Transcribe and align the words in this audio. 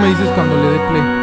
me 0.00 0.08
dices 0.08 0.28
cuando 0.34 0.56
le 0.56 0.70
dé 0.70 0.78
play. 0.88 1.19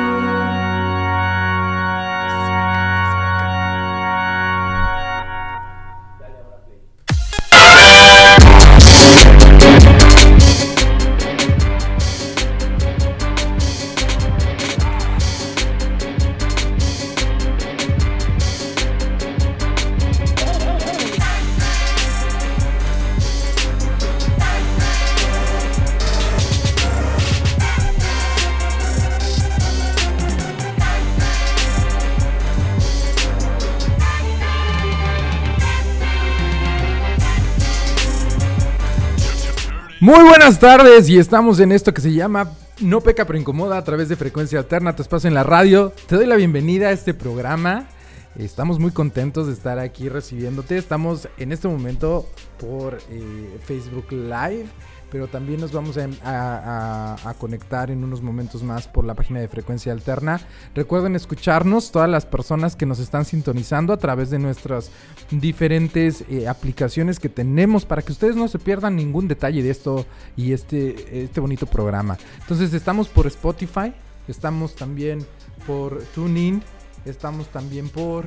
Muy 40.08 40.24
buenas 40.24 40.58
tardes 40.58 41.10
y 41.10 41.18
estamos 41.18 41.60
en 41.60 41.74
esto 41.74 41.94
que 41.94 42.00
se 42.00 42.14
llama 42.14 42.54
No 42.80 43.02
Peca 43.02 43.26
pero 43.26 43.38
Incomoda 43.38 43.78
a 43.78 43.84
través 43.84 44.08
de 44.08 44.16
Frecuencia 44.16 44.60
Alterna, 44.60 44.96
tu 44.96 45.02
espacio 45.02 45.28
en 45.28 45.34
la 45.34 45.44
radio. 45.44 45.92
Te 46.08 46.16
doy 46.16 46.26
la 46.26 46.38
bienvenida 46.38 46.88
a 46.88 46.92
este 46.92 47.14
programa. 47.14 47.90
Estamos 48.38 48.80
muy 48.80 48.92
contentos 48.92 49.48
de 49.48 49.54
estar 49.54 49.80
aquí 49.80 50.08
recibiéndote. 50.08 50.78
Estamos 50.78 51.28
en 51.38 51.52
este 51.52 51.68
momento 51.68 52.26
por 52.58 53.00
eh, 53.10 53.60
Facebook 53.66 54.10
Live 54.14 54.68
pero 55.10 55.28
también 55.28 55.60
nos 55.62 55.72
vamos 55.72 55.98
a, 56.24 57.36
conectar 57.40 57.92
en 57.92 58.04
unos 58.04 58.22
momentos 58.22 58.64
más 58.64 58.88
por 58.88 59.06
la 59.06 59.14
página 59.14 59.40
de 59.40 59.48
Frecuencia 59.48 59.92
Alterna. 59.92 60.42
Recuerden 60.74 61.16
escucharnos 61.16 61.92
todas 61.92 62.10
las 62.10 62.26
personas 62.26 62.76
que 62.76 62.86
nos 62.86 63.00
están 63.00 63.26
sintonizando 63.26 63.94
a 63.94 63.98
través 63.98 64.30
de 64.30 64.40
nuestras 64.40 64.92
diferentes 65.30 66.24
eh, 66.30 66.48
aplicaciones 66.48 67.20
que 67.20 67.30
tenemos 67.30 67.86
para 67.86 68.02
que 68.02 68.12
ustedes 68.12 68.36
no 68.36 68.48
se 68.48 68.60
pierdan 68.60 68.96
ningún 68.96 69.28
detalle 69.28 69.62
de 69.62 69.70
esto 69.70 70.06
y 70.36 70.54
este, 70.54 71.24
este 71.24 71.40
bonito 71.40 71.66
programa. 71.66 72.18
Entonces 72.42 72.74
estamos 72.74 73.08
por 73.08 73.28
Spotify, 73.28 73.94
estamos 74.28 74.76
también 74.76 75.26
por 75.66 76.02
TuneIn, 76.16 76.64
estamos 77.06 77.48
también 77.50 77.90
por... 77.90 78.26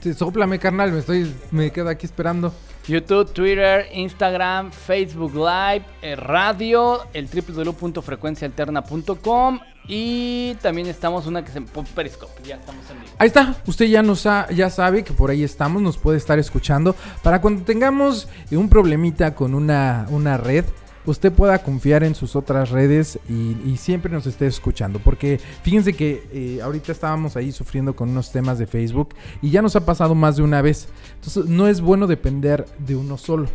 Sí, 0.00 0.12
soplame 0.12 0.58
carnal, 0.58 0.92
me 0.92 0.98
estoy 0.98 1.34
me 1.50 1.70
quedo 1.70 1.88
aquí 1.88 2.04
esperando. 2.04 2.52
YouTube, 2.86 3.32
Twitter, 3.32 3.88
Instagram, 3.92 4.70
Facebook 4.70 5.34
Live, 5.34 5.84
eh, 6.02 6.14
radio, 6.16 7.00
el 7.12 7.28
www.frecuencialterna.com 7.28 9.60
y 9.86 10.54
también 10.62 10.86
estamos 10.86 11.26
una 11.26 11.44
que 11.44 11.52
se 11.52 11.60
Periscope, 11.60 12.42
ya 12.42 12.56
estamos 12.56 12.88
en 12.90 13.00
vivo. 13.00 13.12
Ahí 13.18 13.26
está, 13.26 13.54
usted 13.66 13.84
ya 13.86 14.02
nos 14.02 14.22
ya 14.22 14.70
sabe 14.70 15.04
que 15.04 15.12
por 15.12 15.30
ahí 15.30 15.44
estamos, 15.44 15.82
nos 15.82 15.98
puede 15.98 16.18
estar 16.18 16.38
escuchando 16.38 16.94
para 17.22 17.40
cuando 17.40 17.64
tengamos 17.64 18.28
un 18.50 18.68
problemita 18.68 19.34
con 19.34 19.54
una, 19.54 20.06
una 20.10 20.36
red 20.36 20.64
usted 21.06 21.32
pueda 21.32 21.58
confiar 21.58 22.04
en 22.04 22.14
sus 22.14 22.36
otras 22.36 22.70
redes 22.70 23.18
y, 23.28 23.76
siempre 23.76 24.10
nos 24.10 24.26
esté 24.26 24.46
escuchando. 24.46 24.98
Porque 24.98 25.40
fíjense 25.62 25.92
que 25.92 26.22
eh, 26.32 26.60
ahorita 26.62 26.92
estábamos 26.92 27.36
ahí 27.36 27.52
sufriendo 27.52 27.94
con 27.94 28.10
unos 28.10 28.32
temas 28.32 28.58
de 28.58 28.66
Facebook 28.66 29.10
y 29.42 29.50
ya 29.50 29.60
nos 29.60 29.76
ha 29.76 29.84
pasado 29.84 30.14
más 30.14 30.36
de 30.36 30.42
una 30.42 30.62
vez. 30.62 30.88
Entonces 31.16 31.46
no 31.46 31.68
es 31.68 31.80
bueno 31.80 32.06
depender 32.06 32.64
de 32.78 32.96
uno 32.96 33.18
solo. 33.18 33.48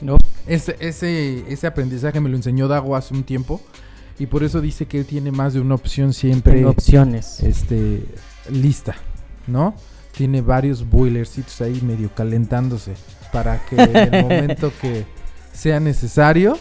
¿no? 0.00 0.16
Ese, 0.46 0.76
ese, 0.80 1.44
ese 1.48 1.66
aprendizaje 1.66 2.20
me 2.20 2.28
lo 2.28 2.36
enseñó 2.36 2.68
Dago 2.68 2.96
hace 2.96 3.14
un 3.14 3.22
tiempo. 3.22 3.60
Y 4.18 4.26
por 4.26 4.44
eso 4.44 4.60
dice 4.60 4.86
que 4.86 4.98
él 4.98 5.06
tiene 5.06 5.32
más 5.32 5.54
de 5.54 5.60
una 5.60 5.74
opción 5.74 6.12
siempre. 6.12 6.54
Tengo 6.54 6.70
opciones. 6.70 7.40
Este, 7.40 8.04
lista, 8.50 8.94
¿no? 9.46 9.74
Tiene 10.16 10.40
varios 10.40 10.88
boilercitos 10.88 11.60
ahí 11.60 11.80
medio 11.82 12.14
calentándose 12.14 12.94
para 13.32 13.64
que 13.66 13.76
en 13.76 13.96
el 13.96 14.22
momento 14.22 14.72
que 14.80 15.04
sea 15.52 15.80
necesario, 15.80 16.56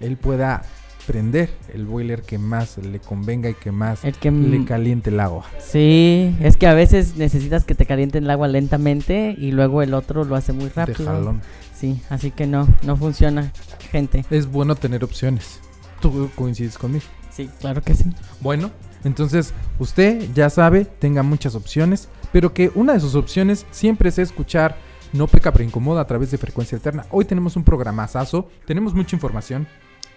él 0.00 0.16
pueda 0.16 0.62
prender 1.06 1.50
el 1.72 1.86
boiler 1.86 2.22
que 2.22 2.38
más 2.38 2.78
le 2.78 3.00
convenga 3.00 3.50
y 3.50 3.54
que 3.54 3.72
más 3.72 4.02
le 4.04 4.64
caliente 4.64 5.10
el 5.10 5.20
agua. 5.20 5.44
Sí, 5.58 6.36
es 6.40 6.56
que 6.56 6.66
a 6.66 6.74
veces 6.74 7.16
necesitas 7.16 7.64
que 7.64 7.74
te 7.74 7.86
calienten 7.86 8.24
el 8.24 8.30
agua 8.30 8.48
lentamente 8.48 9.34
y 9.36 9.52
luego 9.52 9.82
el 9.82 9.94
otro 9.94 10.24
lo 10.24 10.36
hace 10.36 10.52
muy 10.52 10.68
rápido. 10.68 11.40
Sí, 11.74 12.00
así 12.10 12.30
que 12.30 12.46
no, 12.46 12.68
no 12.82 12.96
funciona, 12.96 13.52
gente. 13.90 14.24
Es 14.30 14.46
bueno 14.46 14.74
tener 14.74 15.02
opciones. 15.02 15.60
¿Tú 16.00 16.30
coincides 16.34 16.78
conmigo? 16.78 17.04
Sí, 17.30 17.48
claro 17.60 17.82
que 17.82 17.94
sí. 17.94 18.04
Bueno, 18.40 18.70
entonces 19.04 19.54
usted 19.78 20.28
ya 20.34 20.50
sabe, 20.50 20.84
tenga 20.84 21.22
muchas 21.22 21.54
opciones, 21.54 22.08
pero 22.32 22.52
que 22.52 22.70
una 22.74 22.92
de 22.92 23.00
sus 23.00 23.14
opciones 23.14 23.66
siempre 23.70 24.10
es 24.10 24.18
escuchar 24.18 24.76
no 25.12 25.26
peca 25.26 25.52
pero 25.52 25.64
incomoda 25.64 26.02
a 26.02 26.06
través 26.06 26.30
de 26.30 26.38
frecuencia 26.38 26.76
alterna. 26.76 27.06
Hoy 27.10 27.24
tenemos 27.24 27.56
un 27.56 27.64
programazazo, 27.64 28.48
tenemos 28.64 28.94
mucha 28.94 29.16
información, 29.16 29.66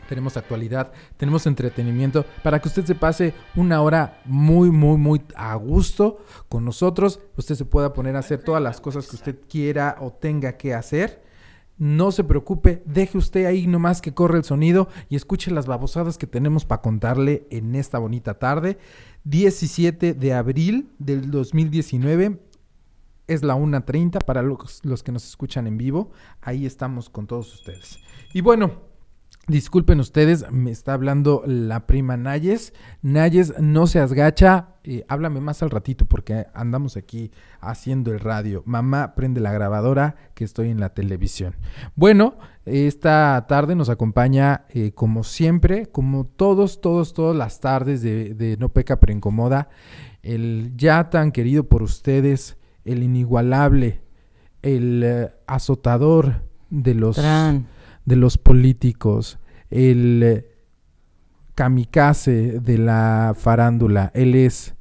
tenemos 0.08 0.38
actualidad, 0.38 0.92
tenemos 1.18 1.46
entretenimiento 1.46 2.26
para 2.44 2.60
que 2.60 2.68
usted 2.68 2.86
se 2.86 2.96
pase 2.96 3.34
una 3.56 3.82
hora 3.82 4.22
muy, 4.26 4.72
muy, 4.72 4.98
muy 4.98 5.22
a 5.36 5.56
gusto 5.56 6.20
con 6.50 6.66
nosotros. 6.66 7.20
Usted 7.38 7.56
se 7.56 7.66
pueda 7.66 7.94
poner 7.94 8.16
a 8.16 8.20
hacer 8.20 8.44
todas 8.44 8.62
las 8.62 8.82
cosas 8.82 9.08
que 9.08 9.16
usted 9.16 9.40
quiera 9.50 9.98
o 10.00 10.12
tenga 10.12 10.58
que 10.58 10.74
hacer. 10.74 11.24
No 11.78 12.12
se 12.12 12.24
preocupe, 12.24 12.84
deje 12.86 13.18
usted 13.18 13.46
ahí 13.46 13.66
nomás 13.66 14.02
que 14.02 14.14
corre 14.14 14.38
el 14.38 14.44
sonido 14.44 14.90
y 15.10 15.16
escuche 15.16 15.52
las 15.52 15.66
babosadas 15.66 16.18
que 16.18 16.28
tenemos 16.28 16.66
para 16.66 16.82
contarle 16.82 17.48
en 17.50 17.76
esta 17.76 17.98
bonita 17.98 18.36
tarde. 18.36 18.78
17 19.24 20.14
de 20.14 20.34
abril 20.34 20.92
del 21.00 21.32
2019 21.32 22.40
es 23.28 23.44
la 23.44 23.56
1.30 23.56 24.24
para 24.24 24.42
los, 24.42 24.82
los, 24.84 25.02
que 25.02 25.12
nos 25.12 25.26
escuchan 25.26 25.66
en 25.66 25.78
vivo. 25.78 26.12
Ahí 26.42 26.66
estamos 26.66 27.10
con 27.10 27.26
todos 27.26 27.54
ustedes. 27.54 28.00
Y 28.34 28.42
bueno, 28.42 28.93
disculpen 29.48 30.00
ustedes, 30.00 30.50
me 30.52 30.72
está 30.72 30.94
hablando 30.94 31.44
la 31.46 31.86
prima 31.86 32.18
Nayes. 32.18 32.74
Nayes, 33.02 33.60
no 33.60 33.88
se 33.88 34.06
gacha. 34.08 34.70
Eh, 34.84 35.06
háblame 35.08 35.40
más 35.40 35.64
al 35.64 35.70
ratito 35.70 36.06
porque 36.06 36.48
andamos 36.54 36.98
aquí 36.98 37.32
haciendo 37.60 38.12
el 38.12 38.20
radio. 38.20 38.64
Mamá, 38.66 39.16
prende 39.16 39.42
la 39.42 39.52
grabadora 39.52 40.16
que 40.34 40.44
estoy 40.44 40.70
en 40.70 40.80
la 40.80 40.94
televisión. 40.94 41.56
Bueno, 41.96 42.38
esta 42.66 43.46
tarde 43.48 43.76
nos 43.76 43.90
acompaña, 43.90 44.66
eh, 44.70 44.92
como 44.94 45.24
siempre, 45.24 45.88
como 45.88 46.26
todos, 46.26 46.82
todos, 46.82 47.14
todas 47.14 47.36
las 47.36 47.60
tardes 47.60 48.02
de, 48.02 48.34
de 48.34 48.58
No 48.58 48.70
Peca 48.70 49.00
Pero 49.00 49.14
Incomoda, 49.14 49.70
el 50.22 50.74
ya 50.76 51.10
tan 51.10 51.32
querido 51.32 51.66
por 51.66 51.84
ustedes 51.84 52.58
el 52.86 53.04
inigualable, 53.04 54.02
el 54.62 55.04
eh, 55.04 55.30
azotador 55.48 56.44
de 56.70 56.96
los, 56.96 57.18
de 58.06 58.16
los 58.16 58.38
políticos, 58.38 59.40
el 59.70 60.24
eh, 60.24 60.46
kamikaze 61.56 62.60
de 62.60 62.78
la 62.78 63.34
farándula. 63.38 64.12
Él 64.14 64.36
es 64.36 64.76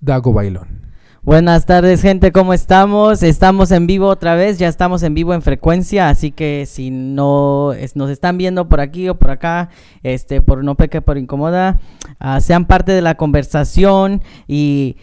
Dago 0.00 0.32
Bailón. 0.32 0.88
Buenas 1.22 1.66
tardes, 1.66 2.00
gente, 2.00 2.32
¿cómo 2.32 2.54
estamos? 2.54 3.22
Estamos 3.22 3.70
en 3.70 3.86
vivo 3.86 4.06
otra 4.06 4.34
vez, 4.34 4.58
ya 4.58 4.68
estamos 4.68 5.02
en 5.02 5.12
vivo 5.12 5.34
en 5.34 5.42
frecuencia, 5.42 6.08
así 6.08 6.30
que 6.30 6.64
si 6.64 6.90
no 6.90 7.72
nos 7.94 8.10
están 8.10 8.38
viendo 8.38 8.68
por 8.68 8.80
aquí 8.80 9.10
o 9.10 9.18
por 9.18 9.32
acá, 9.32 9.68
este, 10.02 10.40
por 10.40 10.64
no 10.64 10.76
peque, 10.76 11.02
por 11.02 11.18
incomoda, 11.18 11.80
ah, 12.18 12.40
sean 12.40 12.66
parte 12.66 12.92
de 12.92 13.02
la 13.02 13.16
conversación 13.16 14.22
y 14.46 14.96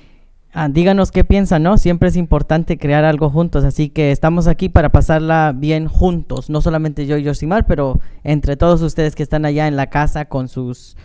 Ah, 0.57 0.69
díganos 0.69 1.11
qué 1.11 1.25
piensan, 1.25 1.63
¿no? 1.63 1.77
Siempre 1.77 2.07
es 2.07 2.15
importante 2.15 2.77
crear 2.77 3.03
algo 3.03 3.29
juntos, 3.29 3.65
así 3.65 3.89
que 3.89 4.13
estamos 4.13 4.47
aquí 4.47 4.69
para 4.69 4.89
pasarla 4.89 5.53
bien 5.53 5.89
juntos, 5.89 6.49
no 6.49 6.61
solamente 6.61 7.05
yo 7.05 7.17
y 7.17 7.23
Yosimar, 7.23 7.67
pero 7.67 7.99
entre 8.23 8.55
todos 8.55 8.81
ustedes 8.81 9.15
que 9.15 9.23
están 9.23 9.43
allá 9.43 9.67
en 9.67 9.75
la 9.75 9.87
casa 9.87 10.29
con 10.29 10.47
sus, 10.47 10.95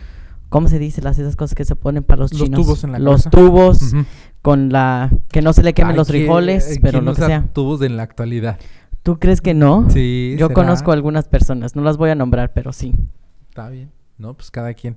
¿cómo 0.47 0.69
se 0.69 0.79
dice? 0.79 1.01
Las 1.01 1.19
esas 1.19 1.35
cosas 1.35 1.53
que 1.53 1.65
se 1.65 1.75
ponen 1.75 2.01
para 2.01 2.21
los, 2.21 2.31
los 2.31 2.49
tubos 2.49 2.85
en 2.85 2.93
la 2.93 2.99
Los 2.99 3.25
tubos, 3.25 3.93
con 4.41 4.69
la, 4.71 5.11
que 5.27 5.41
no 5.41 5.51
se 5.51 5.63
le 5.63 5.73
quemen 5.73 5.97
los 5.97 6.07
frijoles, 6.07 6.79
pero 6.81 7.01
lo 7.01 7.13
que 7.13 7.23
sea. 7.23 7.45
tubos 7.51 7.81
en 7.81 7.97
la 7.97 8.03
actualidad. 8.03 8.57
¿Tú 9.03 9.19
crees 9.19 9.41
que 9.41 9.53
no? 9.53 9.89
Sí. 9.89 10.37
Yo 10.39 10.51
conozco 10.51 10.93
algunas 10.93 11.27
personas, 11.27 11.75
no 11.75 11.81
las 11.81 11.97
voy 11.97 12.09
a 12.09 12.15
nombrar, 12.15 12.53
pero 12.53 12.71
sí. 12.71 12.93
Está 13.49 13.67
bien, 13.69 13.91
¿no? 14.17 14.33
Pues 14.33 14.49
cada 14.49 14.73
quien. 14.73 14.95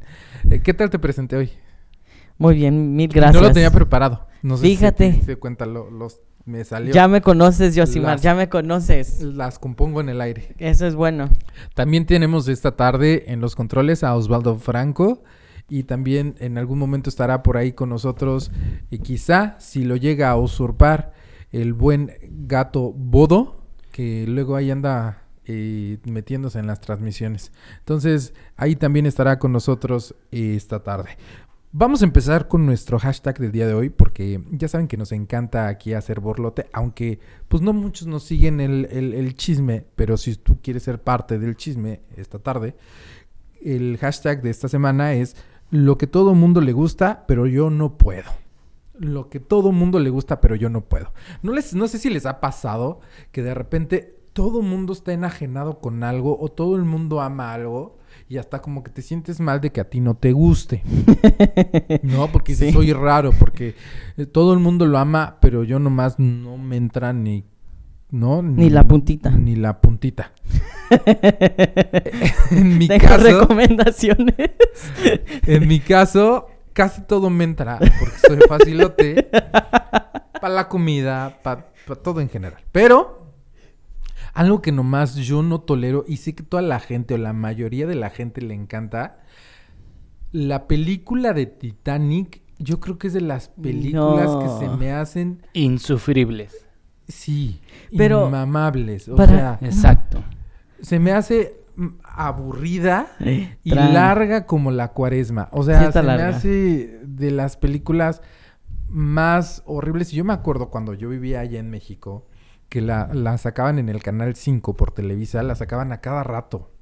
Eh, 0.49 0.61
¿Qué 0.61 0.73
tal 0.75 0.91
te 0.91 1.01
presenté 1.01 1.35
hoy? 1.35 1.51
Muy 2.39 2.55
bien, 2.55 2.95
mil 2.95 3.09
gracias. 3.09 3.43
No 3.43 3.49
lo 3.49 3.53
tenía 3.53 3.73
preparado. 3.73 4.29
No 4.45 4.59
sé 4.59 4.67
Fíjate. 4.67 5.23
Si 5.25 5.37
cuenta, 5.37 5.65
los, 5.65 6.21
me 6.45 6.63
salió. 6.65 6.93
Ya 6.93 7.09
me 7.09 7.23
conoces, 7.23 7.75
Yosimar, 7.75 8.21
ya 8.21 8.35
me 8.35 8.51
conoces. 8.51 9.23
Las 9.23 9.59
compongo 9.59 10.03
en 10.03 10.11
el 10.11 10.21
aire. 10.21 10.55
Eso 10.59 10.87
es 10.87 10.95
bueno. 10.95 11.31
También 11.75 12.05
tenemos 12.05 12.47
esta 12.49 12.77
tarde 12.77 13.25
en 13.29 13.41
los 13.41 13.57
controles 13.57 14.05
a 14.05 14.15
Osvaldo 14.15 14.57
Franco. 14.57 15.23
Y 15.71 15.85
también 15.85 16.35
en 16.41 16.59
algún 16.59 16.79
momento 16.79 17.09
estará 17.09 17.43
por 17.43 17.57
ahí 17.57 17.73
con 17.73 17.89
nosotros. 17.89 18.53
Y 18.91 18.99
quizá, 18.99 19.59
si 19.61 19.83
lo 19.83 19.97
llega 19.97 20.29
a 20.29 20.37
usurpar, 20.37 21.15
el 21.51 21.73
buen 21.73 22.13
gato 22.29 22.93
Bodo, 22.93 23.63
que 23.93 24.27
luego 24.29 24.57
ahí 24.57 24.71
anda 24.71 25.25
eh, 25.47 25.99
metiéndose 26.05 26.59
en 26.59 26.67
las 26.67 26.81
transmisiones. 26.81 27.53
Entonces, 27.79 28.33
ahí 28.57 28.77
también 28.77 29.05
estará 29.05 29.39
con 29.39 29.53
nosotros 29.53 30.15
eh, 30.33 30.55
esta 30.55 30.83
tarde. 30.83 31.17
Vamos 31.77 32.03
a 32.03 32.05
empezar 32.05 32.47
con 32.47 32.67
nuestro 32.67 33.01
hashtag 33.01 33.37
del 33.41 33.51
día 33.51 33.67
de 33.67 33.75
hoy, 33.75 33.91
porque 33.91 34.41
ya 34.53 34.69
saben 34.69 34.87
que 34.87 34.97
nos 34.97 35.11
encanta 35.11 35.67
aquí 35.67 35.93
hacer 35.93 36.21
borlote, 36.21 36.69
aunque 36.73 37.19
pues 37.49 37.65
no 37.65 37.73
muchos 37.73 38.07
nos 38.07 38.23
siguen 38.23 38.61
el, 38.61 39.35
chisme, 39.35 39.85
pero 39.97 40.17
si 40.17 40.37
tú 40.37 40.61
quieres 40.63 40.85
ser 40.85 41.03
parte 41.03 41.37
del 41.41 41.57
chisme 41.57 42.03
esta 42.17 42.39
tarde, 42.39 42.77
el 43.61 43.99
hashtag 43.99 44.41
de 44.41 44.51
esta 44.51 44.69
semana 44.69 45.15
es 45.15 45.35
lo 45.73 45.99
que 45.99 46.07
todo 46.07 46.37
mundo 46.37 46.61
le 46.61 46.73
gusta, 46.73 47.25
pero 47.27 47.49
yo 47.49 47.71
no 47.71 47.99
puedo. 47.99 48.31
Lo 48.97 49.29
que 49.29 49.41
todo 49.41 49.73
mundo 49.73 49.99
le 49.99 50.11
gusta, 50.11 50.41
pero 50.41 50.55
yo 50.55 50.71
no 50.71 50.83
puedo. 50.83 51.13
No, 51.43 51.53
les, 51.53 51.75
no 51.75 51.89
sé 51.89 51.99
si 51.99 52.09
les 52.09 52.25
ha 52.25 52.39
pasado 52.39 53.01
que 53.33 53.43
de 53.43 53.53
repente 53.53 54.17
todo 54.33 54.63
mundo 54.63 54.93
está 54.93 55.13
enajenado 55.13 55.81
con 55.81 56.05
algo 56.05 56.39
o 56.39 56.53
todo 56.53 56.77
el 56.77 56.85
mundo 56.85 57.21
ama 57.21 57.53
algo 57.53 57.97
y 58.35 58.39
hasta 58.39 58.61
como 58.61 58.83
que 58.83 58.91
te 58.91 59.01
sientes 59.01 59.39
mal 59.39 59.61
de 59.61 59.71
que 59.71 59.81
a 59.81 59.89
ti 59.89 60.01
no 60.01 60.15
te 60.17 60.33
guste. 60.33 60.83
No, 62.03 62.27
porque 62.33 62.53
dices, 62.53 62.69
Sí. 62.69 62.73
soy 62.75 62.93
raro, 62.93 63.31
porque 63.39 63.77
eh, 64.17 64.27
todo 64.27 64.53
el 64.53 64.59
mundo 64.59 64.87
lo 64.87 64.99
ama, 64.99 65.37
pero 65.41 65.63
yo 65.63 65.79
nomás 65.79 66.19
no 66.19 66.59
me 66.59 66.77
entra 66.77 67.13
ni... 67.13 67.45
¿no? 68.11 68.43
Ni 68.43 68.71
la 68.71 68.83
puntita. 68.89 69.31
Ni 69.31 69.55
la 69.55 69.81
puntita. 69.81 70.33
en 72.51 72.79
mi 72.79 72.89
Tengo 72.89 73.07
caso... 73.07 73.23
recomendaciones. 73.25 74.35
En 75.47 75.69
mi 75.69 75.79
caso, 75.81 76.49
casi 76.73 77.03
todo 77.03 77.31
me 77.31 77.45
entra 77.45 77.79
porque 77.79 78.19
soy 78.27 78.39
facilote 78.49 79.29
para 80.41 80.55
la 80.55 80.69
comida, 80.69 81.39
para 81.43 81.67
todo 82.03 82.21
en 82.21 82.29
general. 82.29 82.63
Pero 82.73 83.24
algo 84.35 84.61
que 84.63 84.73
nomás 84.73 85.15
yo 85.17 85.43
no 85.43 85.61
tolero 85.61 86.05
y 86.07 86.17
sé 86.19 86.35
que 86.35 86.43
toda 86.43 86.63
la 86.63 86.81
gente 86.81 87.15
o 87.15 87.19
la 87.19 87.33
mayoría 87.33 87.87
de 87.87 87.95
la 87.95 88.11
gente 88.11 88.41
le 88.43 88.55
encanta, 88.55 89.19
la 90.33 90.67
película 90.67 91.33
de 91.33 91.47
Titanic, 91.47 92.43
yo 92.59 92.81
creo 92.81 92.99
que 92.99 93.07
es 93.07 93.13
de 93.13 93.21
las 93.21 93.49
películas 93.49 94.27
No. 94.27 94.39
que 94.41 94.67
se 94.67 94.77
me 94.77 94.93
hacen, 94.93 95.43
Insufribles. 95.53 96.67
sí, 97.07 97.61
Pero 97.97 98.27
inmamables. 98.27 99.09
O 99.09 99.15
para- 99.17 99.59
sea, 99.59 99.59
Exacto. 99.63 100.23
se 100.81 100.99
me 100.99 101.13
hace 101.13 101.61
mm, 101.77 101.87
aburrida 102.05 103.09
y 103.65 103.71
Tra- 103.71 103.93
larga 103.93 104.47
como 104.47 104.71
la 104.71 104.89
cuaresma. 104.93 105.49
O 105.53 105.63
sea, 105.63 105.91
se 105.93 106.03
larga. 106.03 106.17
me 106.29 106.35
hace 106.35 107.01
de 107.05 107.31
las 107.31 107.57
películas 107.57 108.23
más 108.89 109.63
horribles. 109.67 110.13
Y 110.13 110.17
yo 110.17 110.25
me 110.25 110.33
acuerdo 110.33 110.71
cuando 110.71 110.95
yo 110.95 111.09
vivía 111.09 111.41
allá 111.41 111.59
en 111.61 111.71
México, 111.71 112.27
que 112.75 112.81
la, 112.81 113.09
la 113.15 113.39
sacaban 113.39 113.79
en 113.79 113.89
el 113.89 114.03
Canal 114.03 114.35
5 114.35 114.75
por 114.75 114.91
Televisa, 114.91 115.45
la 115.45 115.55
sacaban 115.55 115.93
a 115.93 116.01
cada 116.01 116.25
rato. 116.25 116.73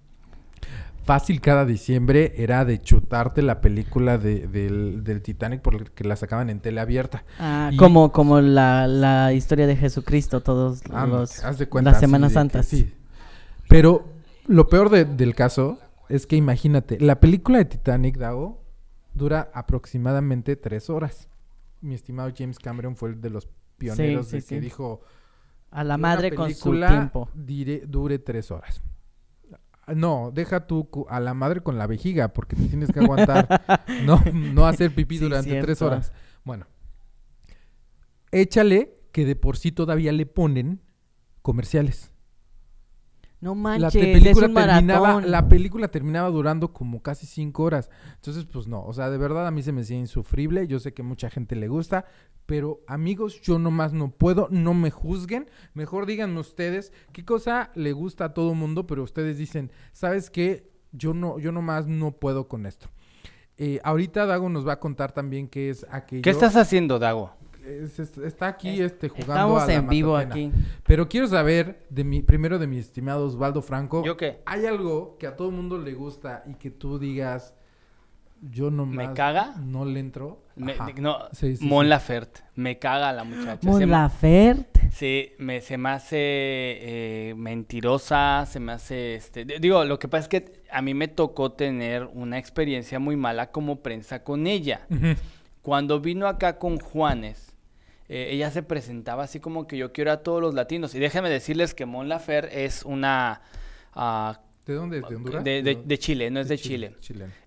Fácil 1.04 1.42
cada 1.42 1.66
diciembre 1.66 2.32
era 2.38 2.64
de 2.64 2.80
chutarte 2.80 3.42
la 3.42 3.60
película 3.60 4.16
de- 4.16 4.46
del, 4.46 5.04
del 5.04 5.20
Titanic 5.20 5.60
porque 5.60 6.02
la 6.04 6.16
sacaban 6.16 6.48
en 6.48 6.60
tele 6.60 6.80
abierta. 6.80 7.24
Ah, 7.38 7.68
Y- 7.72 7.76
como, 7.76 8.10
como 8.10 8.40
la, 8.40 8.86
la 8.86 9.34
historia 9.34 9.66
de 9.66 9.76
Jesucristo, 9.76 10.40
todos 10.40 10.80
Ah, 10.90 11.04
los, 11.06 11.44
haz 11.44 11.58
de 11.58 11.68
cuenta, 11.68 11.90
las 11.90 12.00
Semanas 12.00 12.30
de 12.30 12.34
Santas. 12.36 12.66
sí. 12.66 12.90
Pero 13.68 14.06
lo 14.46 14.68
peor 14.70 14.88
de- 14.88 15.04
del 15.04 15.34
caso 15.34 15.78
es 16.08 16.26
que 16.26 16.36
imagínate, 16.36 16.98
la 17.00 17.20
película 17.20 17.58
de 17.58 17.66
Titanic, 17.66 18.16
Dago, 18.16 18.62
dura 19.12 19.50
aproximadamente 19.52 20.56
tres 20.56 20.88
horas. 20.88 21.28
Mi 21.82 21.94
estimado 21.94 22.30
James 22.34 22.58
Cameron 22.58 22.96
fue 22.96 23.10
el 23.10 23.20
de 23.20 23.28
los 23.28 23.46
pioneros 23.76 24.28
sí, 24.28 24.36
de 24.38 24.42
que 24.44 24.58
dijo 24.58 25.02
A 25.72 25.82
la 25.84 25.96
madre 25.98 26.34
con 26.34 26.54
su 26.54 26.72
tiempo. 26.78 27.28
dire- 27.34 27.82
dure 27.86 28.18
tres 28.18 28.50
horas. 28.50 28.82
No, 29.96 30.30
deja 30.32 30.66
tú 30.68 30.88
a 31.08 31.18
la 31.18 31.34
madre 31.34 31.60
con 31.60 31.76
la 31.76 31.88
vejiga, 31.88 32.32
porque 32.32 32.54
te 32.54 32.66
tienes 32.66 32.92
que 32.92 33.00
aguantar, 33.00 33.48
no, 34.06 34.22
no 34.32 34.66
hacer 34.66 34.94
pipí 34.94 35.18
Sí, 35.18 35.24
durante 35.24 35.60
tres 35.60 35.82
horas. 35.82 36.12
Bueno, 36.44 36.66
échale 38.30 38.94
que 39.12 39.24
de 39.26 39.34
por 39.36 39.56
sí 39.56 39.72
todavía 39.72 40.12
le 40.12 40.24
ponen 40.26 40.80
comerciales. 41.42 42.11
No 43.42 43.50
La 43.56 43.60
manches, 43.60 43.94
es 43.96 44.20
película 44.22 44.46
un 44.46 44.54
terminaba, 44.54 45.08
maratón. 45.14 45.30
la 45.32 45.48
película 45.48 45.88
terminaba 45.88 46.30
durando 46.30 46.72
como 46.72 47.02
casi 47.02 47.26
cinco 47.26 47.64
horas. 47.64 47.90
Entonces, 48.14 48.44
pues 48.46 48.68
no, 48.68 48.82
o 48.84 48.92
sea, 48.92 49.10
de 49.10 49.18
verdad 49.18 49.46
a 49.46 49.50
mí 49.50 49.62
se 49.62 49.72
me 49.72 49.80
hacía 49.82 49.98
insufrible. 49.98 50.66
Yo 50.68 50.78
sé 50.78 50.94
que 50.94 51.02
mucha 51.02 51.28
gente 51.28 51.56
le 51.56 51.66
gusta, 51.66 52.06
pero 52.46 52.80
amigos, 52.86 53.40
yo 53.42 53.58
nomás 53.58 53.92
no 53.92 54.10
puedo, 54.12 54.46
no 54.52 54.74
me 54.74 54.90
juzguen. 54.92 55.50
Mejor 55.74 56.06
díganme 56.06 56.38
ustedes 56.38 56.92
qué 57.12 57.24
cosa 57.24 57.72
le 57.74 57.92
gusta 57.92 58.26
a 58.26 58.32
todo 58.34 58.54
mundo, 58.54 58.86
pero 58.86 59.02
ustedes 59.02 59.36
dicen, 59.38 59.72
¿sabes 59.92 60.30
qué? 60.30 60.70
Yo 60.92 61.12
no, 61.12 61.38
yo 61.40 61.50
nomás 61.50 61.88
no 61.88 62.12
puedo 62.12 62.46
con 62.46 62.64
esto. 62.64 62.86
Eh, 63.58 63.80
ahorita 63.82 64.24
Dago 64.24 64.48
nos 64.50 64.66
va 64.66 64.74
a 64.74 64.78
contar 64.80 65.10
también 65.12 65.48
qué 65.48 65.68
es 65.68 65.84
aquello. 65.90 66.22
¿Qué 66.22 66.30
estás 66.30 66.54
haciendo, 66.54 66.98
Dago? 67.00 67.32
Es- 67.64 67.98
es- 67.98 68.18
está 68.18 68.48
aquí 68.48 68.68
Es- 68.70 68.92
este, 68.92 69.08
jugando 69.08 69.32
Estamos 69.34 69.62
a 69.62 69.66
la 69.66 69.74
en 69.74 69.88
vivo 69.88 70.16
aquí. 70.16 70.52
Pero 70.84 71.08
quiero 71.08 71.26
saber, 71.28 71.84
de 71.90 72.04
mi, 72.04 72.22
primero 72.22 72.58
de 72.58 72.66
mi 72.66 72.78
estimado 72.78 73.26
Osvaldo 73.26 73.62
Franco. 73.62 74.04
¿Yo 74.04 74.16
qué? 74.16 74.40
¿Hay 74.46 74.66
algo 74.66 75.16
que 75.18 75.26
a 75.26 75.36
todo 75.36 75.48
el 75.50 75.54
mundo 75.54 75.78
le 75.78 75.94
gusta 75.94 76.42
y 76.46 76.54
que 76.54 76.70
tú 76.70 76.98
digas, 76.98 77.54
yo 78.50 78.70
no 78.72 78.84
¿Me 78.86 79.12
caga? 79.12 79.54
No 79.64 79.84
le 79.84 80.00
entro. 80.00 80.42
Me- 80.56 80.74
no, 81.00 81.18
Sí, 81.32 81.56
sí, 81.56 81.64
Mon 81.64 81.84
sí. 81.86 81.90
Laferte. 81.90 82.40
Me 82.56 82.78
caga 82.78 83.12
la 83.12 83.22
muchacha. 83.24 83.60
Mon 83.68 83.78
Se 83.78 83.86
me- 83.86 83.92
Laferte. 83.92 84.90
Sí, 84.90 85.32
me, 85.38 85.60
se 85.60 85.78
me 85.78 85.88
hace 85.90 86.16
eh, 86.18 87.34
mentirosa, 87.36 88.44
se 88.46 88.60
me 88.60 88.72
hace, 88.72 89.14
este, 89.14 89.44
digo, 89.44 89.84
lo 89.84 89.98
que 89.98 90.08
pasa 90.08 90.22
es 90.24 90.28
que 90.28 90.62
a 90.70 90.82
mí 90.82 90.92
me 90.92 91.08
tocó 91.08 91.52
tener 91.52 92.08
una 92.12 92.36
experiencia 92.38 92.98
muy 92.98 93.16
mala 93.16 93.50
como 93.52 93.76
prensa 93.80 94.22
con 94.24 94.46
ella. 94.46 94.86
Cuando 95.62 96.00
vino 96.00 96.26
acá 96.26 96.58
con 96.58 96.78
Juanes, 96.78 97.51
eh, 98.14 98.28
ella 98.32 98.50
se 98.50 98.62
presentaba 98.62 99.22
así 99.24 99.40
como 99.40 99.66
que 99.66 99.76
yo 99.76 99.92
quiero 99.92 100.12
a 100.12 100.18
todos 100.18 100.40
los 100.40 100.54
latinos. 100.54 100.94
Y 100.94 100.98
déjenme 100.98 101.30
decirles 101.30 101.74
que 101.74 101.86
Mon 101.86 102.08
Laferte 102.08 102.64
es 102.64 102.84
una... 102.84 103.40
ah, 103.94 104.40
¿De 104.66 104.74
dónde? 104.74 105.00
¿De 105.00 105.16
Honduras? 105.16 105.42
de, 105.42 105.62
de- 105.62 105.82
de 105.84 105.98
Chile, 105.98 106.30
no 106.30 106.38
es 106.40 106.48
de, 106.48 106.56
Chile. 106.58 106.94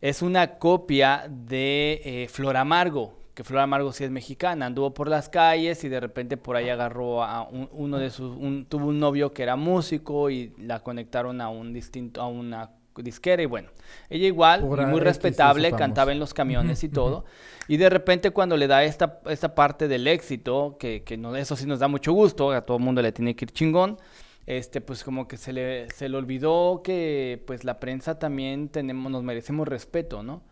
Es 0.01 0.21
una 0.21 0.57
copia 0.57 1.27
de 1.29 2.01
eh, 2.03 2.27
Flor 2.29 2.57
Amargo, 2.57 3.17
que 3.33 3.43
Flor 3.43 3.61
Amargo 3.61 3.91
sí 3.93 4.03
es 4.03 4.11
mexicana, 4.11 4.65
anduvo 4.65 4.93
por 4.93 5.07
las 5.07 5.29
calles 5.29 5.83
y 5.83 5.89
de 5.89 5.99
repente 5.99 6.35
por 6.37 6.55
ahí 6.57 6.67
agarró 6.69 7.23
a 7.23 7.43
un- 7.47 7.69
uno 7.71 7.97
de 7.99 8.09
sus, 8.09 8.35
un- 8.35 8.65
tuvo 8.65 8.87
un 8.87 8.99
novio 8.99 9.33
que 9.33 9.43
era 9.43 9.55
músico 9.55 10.29
y 10.29 10.53
la 10.57 10.81
conectaron 10.81 11.39
a 11.41 11.47
un 11.49 11.71
distinto, 11.73 12.21
a 12.21 12.27
una 12.27 12.71
disquera 12.97 13.41
y 13.41 13.45
bueno, 13.45 13.69
ella 14.09 14.27
igual, 14.27 14.61
ahí 14.77 14.85
muy 14.85 14.99
respetable, 14.99 15.71
cantaba 15.71 16.11
en 16.11 16.19
los 16.19 16.33
camiones 16.33 16.83
y 16.83 16.89
todo, 16.89 17.25
y 17.67 17.77
de 17.77 17.89
repente 17.89 18.31
cuando 18.31 18.57
le 18.57 18.67
da 18.67 18.83
esta, 18.83 19.19
esta 19.27 19.55
parte 19.55 19.87
del 19.87 20.07
éxito, 20.07 20.77
que, 20.79 21.03
que 21.03 21.17
no, 21.17 21.35
eso 21.35 21.55
sí 21.55 21.65
nos 21.65 21.79
da 21.79 21.87
mucho 21.87 22.13
gusto, 22.13 22.51
a 22.51 22.61
todo 22.61 22.77
el 22.77 22.83
mundo 22.83 23.01
le 23.01 23.11
tiene 23.11 23.35
que 23.35 23.45
ir 23.45 23.51
chingón, 23.51 23.97
este, 24.45 24.81
pues 24.81 25.03
como 25.03 25.27
que 25.27 25.37
se 25.37 25.53
le, 25.53 25.89
se 25.89 26.07
le 26.07 26.17
olvidó 26.17 26.81
que 26.83 27.43
pues 27.47 27.63
la 27.63 27.79
prensa 27.79 28.19
también 28.19 28.69
tenemos, 28.69 29.11
nos 29.11 29.23
merecemos 29.23 29.67
respeto, 29.67 30.21
¿no? 30.21 30.43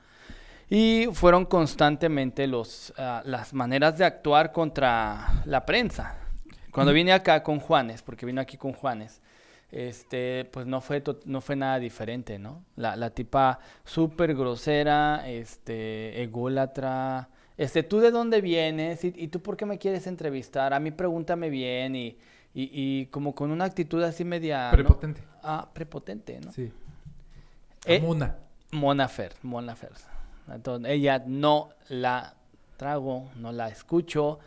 Y 0.69 1.07
fueron 1.11 1.45
constantemente 1.45 2.47
los, 2.47 2.93
ah, 2.97 3.21
las 3.25 3.53
maneras 3.53 3.97
de 3.97 4.05
actuar 4.05 4.51
contra 4.51 5.43
la 5.45 5.65
prensa. 5.65 6.17
Cuando 6.71 6.91
vine 6.91 7.13
acá 7.13 7.43
con 7.43 7.59
Juanes, 7.59 8.01
porque 8.01 8.25
vino 8.25 8.41
aquí 8.41 8.57
con 8.57 8.73
Juanes, 8.73 9.21
este, 9.73 10.45
pues 10.51 10.67
no 10.67 10.81
fue, 10.81 11.03
no 11.25 11.41
fue 11.41 11.55
nada 11.55 11.79
diferente, 11.79 12.37
¿no? 12.37 12.63
La, 12.75 12.95
la 12.95 13.09
tipa 13.09 13.59
súper 13.83 14.35
grosera, 14.35 15.27
este, 15.27 16.21
ególatra, 16.21 17.29
este, 17.57 17.81
¿tú 17.81 17.99
de 17.99 18.11
dónde 18.11 18.39
vienes? 18.39 19.03
¿Y, 19.03 19.13
y 19.15 19.29
tú 19.29 19.41
por 19.41 19.57
qué 19.57 19.65
me 19.65 19.79
quieres 19.79 20.05
entrevistar? 20.05 20.75
A 20.75 20.79
mí 20.79 20.91
pregúntame 20.91 21.49
bien 21.49 21.95
y, 21.95 22.17
y, 22.53 22.69
y 22.71 23.05
como 23.07 23.33
con 23.33 23.49
una 23.49 23.65
actitud 23.65 24.03
así 24.03 24.23
media... 24.23 24.67
¿no? 24.67 24.77
Prepotente. 24.77 25.23
Ah, 25.41 25.67
prepotente, 25.73 26.39
¿no? 26.39 26.51
Sí. 26.51 26.71
Eh, 27.85 27.99
Mona. 27.99 28.37
Mona 28.71 29.07
Fer, 29.07 29.33
Mona 29.41 29.75
Fer. 29.75 29.91
Entonces, 30.53 30.91
ella 30.91 31.23
no 31.25 31.69
la 31.89 32.35
trago, 32.77 33.31
no 33.37 33.51
la 33.51 33.69
escucho. 33.69 34.39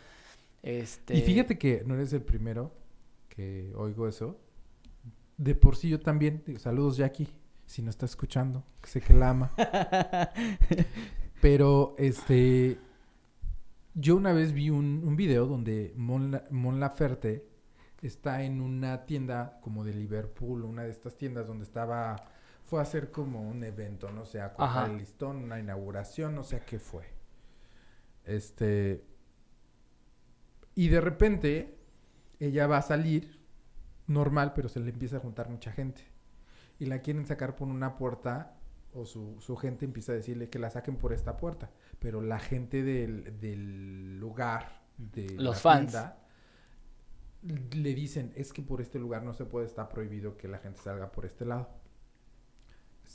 Este... 0.62 1.16
Y 1.16 1.22
fíjate 1.22 1.58
que 1.58 1.82
no 1.84 1.94
eres 1.94 2.12
el 2.12 2.22
primero 2.22 2.70
que 3.28 3.72
oigo 3.76 4.06
eso. 4.06 4.38
De 5.36 5.54
por 5.54 5.76
sí 5.76 5.88
yo 5.90 6.00
también. 6.00 6.42
Digo, 6.46 6.58
saludos, 6.58 6.96
Jackie. 6.96 7.28
Si 7.66 7.82
no 7.82 7.90
está 7.90 8.06
escuchando, 8.06 8.64
que 8.80 8.88
sé 8.88 9.00
que 9.00 9.12
la 9.12 9.30
ama. 9.30 9.50
Pero, 11.40 11.94
este... 11.98 12.78
Yo 13.94 14.16
una 14.16 14.32
vez 14.32 14.52
vi 14.52 14.68
un, 14.70 15.02
un 15.04 15.16
video 15.16 15.46
donde 15.46 15.92
Mon, 15.96 16.30
La- 16.30 16.44
Mon 16.50 16.78
Laferte 16.80 17.48
está 18.02 18.42
en 18.42 18.60
una 18.60 19.06
tienda 19.06 19.58
como 19.62 19.84
de 19.84 19.94
Liverpool, 19.94 20.64
una 20.64 20.82
de 20.84 20.90
estas 20.90 21.16
tiendas 21.16 21.46
donde 21.46 21.64
estaba... 21.64 22.16
Fue 22.66 22.78
a 22.80 22.82
hacer 22.82 23.10
como 23.12 23.42
un 23.48 23.62
evento, 23.62 24.10
no 24.10 24.24
sé, 24.26 24.40
a 24.40 24.52
Ajá. 24.58 24.86
el 24.86 24.98
listón, 24.98 25.36
una 25.36 25.58
inauguración, 25.60 26.34
no 26.34 26.42
sé 26.42 26.56
a 26.56 26.60
qué 26.60 26.78
fue. 26.78 27.04
Este... 28.24 29.04
Y 30.74 30.88
de 30.88 31.00
repente 31.00 31.78
ella 32.38 32.66
va 32.66 32.78
a 32.78 32.82
salir 32.82 33.35
normal, 34.06 34.52
pero 34.54 34.68
se 34.68 34.80
le 34.80 34.90
empieza 34.90 35.16
a 35.18 35.20
juntar 35.20 35.48
mucha 35.48 35.72
gente. 35.72 36.02
Y 36.78 36.86
la 36.86 37.00
quieren 37.00 37.26
sacar 37.26 37.56
por 37.56 37.68
una 37.68 37.96
puerta 37.96 38.56
o 38.92 39.04
su, 39.06 39.36
su 39.40 39.56
gente 39.56 39.84
empieza 39.84 40.12
a 40.12 40.14
decirle 40.16 40.48
que 40.48 40.58
la 40.58 40.70
saquen 40.70 40.96
por 40.96 41.12
esta 41.12 41.36
puerta. 41.36 41.70
Pero 41.98 42.20
la 42.20 42.38
gente 42.38 42.82
del, 42.82 43.38
del 43.40 44.18
lugar, 44.18 44.82
de 44.98 45.30
Los 45.38 45.56
la 45.56 45.62
fans. 45.62 45.92
tienda, 45.92 46.26
le 47.72 47.94
dicen, 47.94 48.32
es 48.36 48.52
que 48.52 48.62
por 48.62 48.80
este 48.80 48.98
lugar 48.98 49.22
no 49.22 49.32
se 49.32 49.44
puede, 49.44 49.66
está 49.66 49.88
prohibido 49.88 50.36
que 50.36 50.48
la 50.48 50.58
gente 50.58 50.80
salga 50.80 51.12
por 51.12 51.24
este 51.24 51.44
lado. 51.44 51.68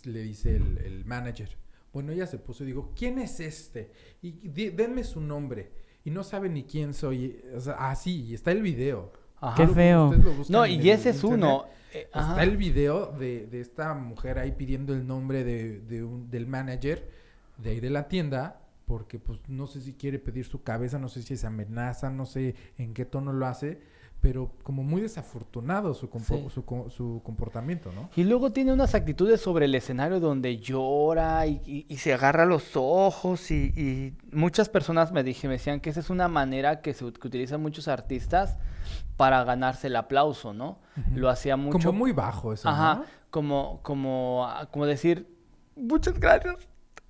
Le 0.05 0.21
dice 0.21 0.55
el, 0.55 0.77
el 0.79 1.05
manager. 1.05 1.57
Bueno, 1.93 2.11
ella 2.13 2.25
se 2.25 2.37
puso 2.37 2.63
y 2.63 2.67
dijo, 2.67 2.93
¿quién 2.95 3.19
es 3.19 3.39
este? 3.39 3.91
Y 4.21 4.31
denme 4.71 5.03
su 5.03 5.19
nombre. 5.21 5.71
Y 6.03 6.09
no 6.11 6.23
sabe 6.23 6.49
ni 6.49 6.63
quién 6.63 6.93
soy. 6.93 7.43
O 7.53 7.59
sea, 7.59 7.75
ah, 7.77 7.95
sí, 7.95 8.23
y 8.25 8.33
está 8.33 8.51
el 8.51 8.61
video. 8.61 9.11
Ajá. 9.41 9.55
Qué 9.55 9.67
feo. 9.67 10.05
Ustedes 10.05 10.23
lo 10.25 10.31
buscan 10.33 10.53
No, 10.53 10.65
y 10.65 10.75
el 10.75 10.89
ese 10.89 11.09
es 11.09 11.15
internet. 11.23 11.39
uno. 11.39 11.65
eh, 11.93 12.07
ajá. 12.13 12.29
Está 12.31 12.43
el 12.43 12.57
video 12.57 13.07
de, 13.07 13.47
de 13.47 13.59
esta 13.59 13.93
mujer 13.93 14.39
ahí 14.39 14.53
pidiendo 14.53 14.93
el 14.93 15.05
nombre 15.05 15.43
de, 15.43 15.79
de 15.81 16.03
un- 16.03 16.29
del 16.31 16.47
manager 16.47 17.09
de 17.57 17.71
ahí 17.71 17.79
de 17.79 17.89
la 17.89 18.07
tienda, 18.07 18.61
porque 18.85 19.19
pues 19.19 19.39
no 19.49 19.67
sé 19.67 19.81
si 19.81 19.93
quiere 19.93 20.19
pedir 20.19 20.45
su 20.45 20.63
cabeza, 20.63 20.97
no 20.99 21.09
sé 21.09 21.21
si 21.21 21.35
se 21.37 21.45
amenaza, 21.47 22.09
no 22.09 22.25
sé 22.25 22.55
en 22.77 22.93
qué 22.93 23.05
tono 23.05 23.33
lo 23.33 23.45
hace, 23.45 23.81
pero 24.21 24.51
como 24.61 24.83
muy 24.83 25.01
desafortunado 25.01 25.95
su, 25.95 26.07
compo- 26.09 26.37
Sí. 26.37 26.49
su, 26.53 26.89
su 26.95 27.21
comportamiento, 27.23 27.91
¿no? 27.91 28.09
Y 28.15 28.23
luego 28.23 28.51
tiene 28.51 28.71
unas 28.71 28.93
actitudes 28.93 29.41
sobre 29.41 29.65
el 29.65 29.73
escenario 29.73 30.19
donde 30.19 30.57
llora 30.57 31.47
y, 31.47 31.59
y- 31.65 31.85
y 31.89 31.97
se 31.97 32.13
agarra 32.13 32.45
los 32.45 32.71
ojos 32.75 33.49
y, 33.49 33.73
y 33.75 34.13
muchas 34.31 34.69
personas 34.69 35.11
me, 35.11 35.23
dije, 35.23 35.47
me 35.47 35.53
decían 35.55 35.79
que 35.79 35.89
esa 35.89 35.99
es 36.01 36.11
una 36.11 36.27
manera 36.27 36.81
que, 36.81 36.93
se, 36.93 37.11
que 37.11 37.27
utilizan 37.27 37.61
muchos 37.63 37.87
artistas 37.87 38.57
para 39.17 39.43
ganarse 39.43 39.87
el 39.87 39.95
aplauso, 39.95 40.53
¿no? 40.53 40.77
Ujú. 40.97 41.17
Lo 41.19 41.29
hacía 41.29 41.57
mucho. 41.57 41.79
Como 41.87 41.91
muy 41.99 42.11
bajo 42.11 42.53
eso, 42.53 42.69
Ajá, 42.69 42.95
¿no? 42.95 43.05
como, 43.31 43.79
como, 43.81 44.45
ah, 44.47 44.67
como 44.71 44.85
decir, 44.85 45.35
muchas 45.75 46.19
gracias, 46.19 46.55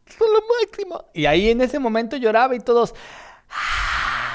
son 0.08 0.27
lo 0.34 0.39
máximo. 0.62 1.03
Y 1.13 1.25
ahí 1.25 1.50
en 1.50 1.60
ese 1.60 1.77
momento 1.77 2.15
lloraba 2.15 2.56
y 2.56 2.60
todos, 2.60 2.96
"Ah", 3.50 3.90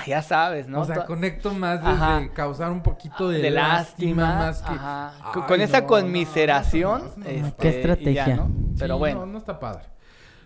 ya 0.10 0.22
sabes, 0.22 0.68
¿no? 0.68 0.80
O 0.80 0.84
sea, 0.84 0.96
To- 0.96 1.06
conecto 1.06 1.52
más 1.54 1.80
desde 1.80 1.92
Ajá. 1.94 2.28
causar 2.32 2.70
un 2.72 2.82
poquito 2.82 3.28
de, 3.28 3.40
de 3.40 3.50
lástima, 3.50 4.22
lástima, 4.22 4.36
más 4.46 4.62
que... 4.62 4.72
ajá, 4.72 5.32
con- 5.32 5.42
Ay, 5.42 5.48
con 5.48 5.60
esa 5.60 5.80
no, 5.82 5.86
conmiseración, 5.86 7.02
no, 7.02 7.08
no, 7.08 7.16
no, 7.16 7.40
no, 7.40 7.46
este, 7.46 7.56
Qué 7.62 7.70
ya, 7.72 7.76
estrategia. 7.78 8.36
¿no? 8.36 8.50
Pero 8.78 8.94
Sí, 8.94 8.98
bueno, 8.98 9.20
No, 9.20 9.26
no 9.32 9.38
está 9.38 9.58
padre. 9.58 9.82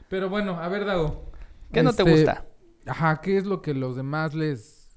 Pero 0.09 0.29
bueno, 0.29 0.59
a 0.61 0.69
ver, 0.69 0.85
Dago. 0.85 1.31
¿qué 1.73 1.83
no 1.83 1.93
te 1.93 2.03
este, 2.03 2.13
gusta? 2.13 2.45
Ajá, 2.87 3.21
¿qué 3.21 3.37
es 3.37 3.45
lo 3.47 3.63
que 3.63 3.75
los 3.75 3.95
demás 3.97 4.35
les 4.35 4.89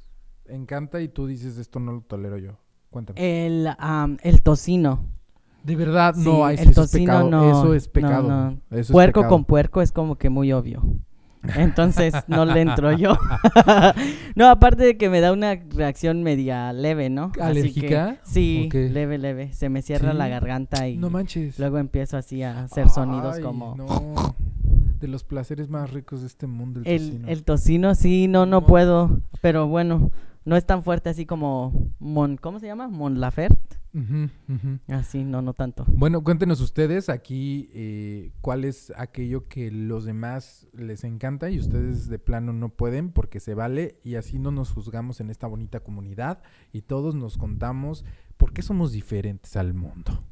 encanta 0.46 1.01
y 1.01 1.08
tú 1.08 1.27
dices 1.27 1.58
esto 1.58 1.79
no 1.79 1.91
lo 1.91 2.01
tolero 2.01 2.38
yo? 2.38 2.58
Cuéntame. 2.89 3.46
El, 3.48 3.70
am, 3.77 4.17
el 4.24 4.41
tocino. 4.43 5.05
de 5.63 5.75
verdad, 5.75 6.13
Sí, 6.15 6.22
no, 6.24 6.48
sí, 6.48 6.53
el 6.53 6.60
eso 6.60 6.70
es 6.70 6.75
tocino 6.75 7.05
pecado. 7.13 7.29
no. 7.29 7.50
eso 7.51 7.74
es 7.74 7.88
no, 7.88 7.93
pecado. 7.93 8.27
no. 8.27 8.50
Eso 8.72 8.79
es 8.79 8.91
puerco 8.91 9.22
pecado. 9.22 9.29
con 9.34 9.46
puerco 9.46 9.82
es 9.82 9.91
como 9.91 10.17
que 10.17 10.29
muy 10.29 10.51
obvio. 10.53 10.84
Entonces 11.55 12.13
no 12.27 12.45
le 12.45 12.62
entro 12.62 12.91
yo. 12.93 13.17
no, 14.35 14.47
aparte 14.50 14.83
de 14.83 14.97
que 14.97 15.09
me 15.09 15.19
da 15.19 15.31
una 15.31 15.55
reacción 15.55 16.23
media 16.23 16.71
leve, 16.73 17.09
¿no? 17.09 17.25
Así 17.25 17.33
que- 17.35 17.41
¿Alérgica? 17.43 18.17
sí, 18.23 18.69
leve, 18.71 19.17
leve. 19.17 19.53
Se 19.53 19.69
me 19.69 19.81
cierra 19.81 20.12
¿Sí? 20.12 20.17
la 20.17 20.27
garganta 20.29 20.88
y 20.88 20.97
No 20.97 21.09
manches. 21.09 21.59
luego 21.59 21.77
empiezo 21.79 22.17
así 22.17 22.43
a 22.43 22.63
hacer 22.63 22.89
sonidos 22.89 23.35
Ay, 23.38 23.43
como... 23.43 23.75
No. 23.75 24.35
De 25.00 25.07
los 25.09 25.25
placeres 25.25 25.69
más 25.69 25.91
ricos 25.91 26.21
de 26.21 26.27
este 26.27 26.47
mundo, 26.47 26.79
el, 26.85 26.88
El, 26.88 27.01
tocino. 27.09 27.27
el 27.27 27.43
tocino, 27.43 27.95
sí, 27.95 28.27
no, 28.29 28.45
no 28.45 28.62
No. 28.62 28.65
puedo. 28.65 29.19
Pero 29.41 29.67
bueno, 29.67 30.12
no 30.45 30.55
es 30.55 30.65
tan 30.65 30.83
fuerte 30.83 31.09
así 31.09 31.25
como 31.25 31.91
Mon... 32.00 32.38
¿Cómo 32.38 32.59
se 32.59 32.67
llama? 32.67 32.88
Mon 32.88 33.19
Laferte. 33.19 33.77
Ujú, 33.93 34.29
ujú. 34.50 34.79
Así, 34.88 35.23
no, 35.23 35.43
no 35.43 35.53
tanto. 35.53 35.85
Bueno, 35.88 36.23
cuéntenos 36.23 36.62
ustedes 36.62 37.09
aquí 37.09 37.69
eh, 37.73 38.31
cuál 38.41 38.65
es 38.65 38.91
aquello 38.97 39.47
que 39.47 39.69
los 39.69 40.03
demás 40.05 40.67
les 40.73 41.03
encanta 41.03 41.51
y 41.51 41.59
ustedes 41.59 42.07
de 42.07 42.17
plano 42.17 42.53
no 42.53 42.69
pueden 42.69 43.12
porque 43.12 43.39
se 43.39 43.53
vale 43.53 44.00
y 44.03 44.15
así 44.15 44.39
no 44.39 44.51
nos 44.51 44.71
juzgamos 44.71 45.19
en 45.19 45.29
esta 45.29 45.45
bonita 45.45 45.81
comunidad 45.81 46.41
y 46.71 46.81
todos 46.81 47.13
nos 47.13 47.38
contamos 47.38 48.03
por 48.38 48.51
qué 48.51 48.63
somos 48.63 48.91
diferentes 48.91 49.55
al 49.55 49.75
mundo. 49.75 50.23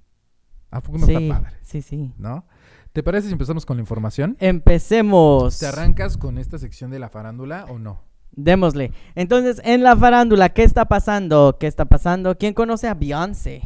¿A 0.72 0.82
poco 0.82 0.98
no 0.98 1.06
sí, 1.06 1.14
está 1.14 1.42
padre? 1.42 1.58
sí, 1.62 1.82
sí. 1.82 2.14
¿No? 2.18 2.46
¿Te 2.94 3.04
parece 3.04 3.28
si 3.28 3.34
empezamos 3.34 3.66
con 3.66 3.78
la 3.78 3.82
información? 3.82 4.38
Empecemos. 4.40 5.60
¿Te 5.60 5.68
arrancas 5.68 6.18
con 6.18 6.38
esta 6.38 6.58
sección 6.58 6.90
de 6.90 7.00
la 7.00 7.10
farándula 7.10 7.66
o 7.66 7.78
no? 7.78 8.11
Démosle. 8.34 8.92
Entonces, 9.16 9.62
en 9.64 9.84
la 9.84 9.96
farándula, 9.96 10.50
¿qué 10.50 10.64
está 10.64 10.86
pasando? 10.86 11.58
¿Qué 11.60 11.68
está 11.68 11.86
pasando? 11.86 12.38
¿Quién 12.38 12.54
conoce 12.54 12.88
a 12.88 12.94
Beyoncé? 12.94 13.62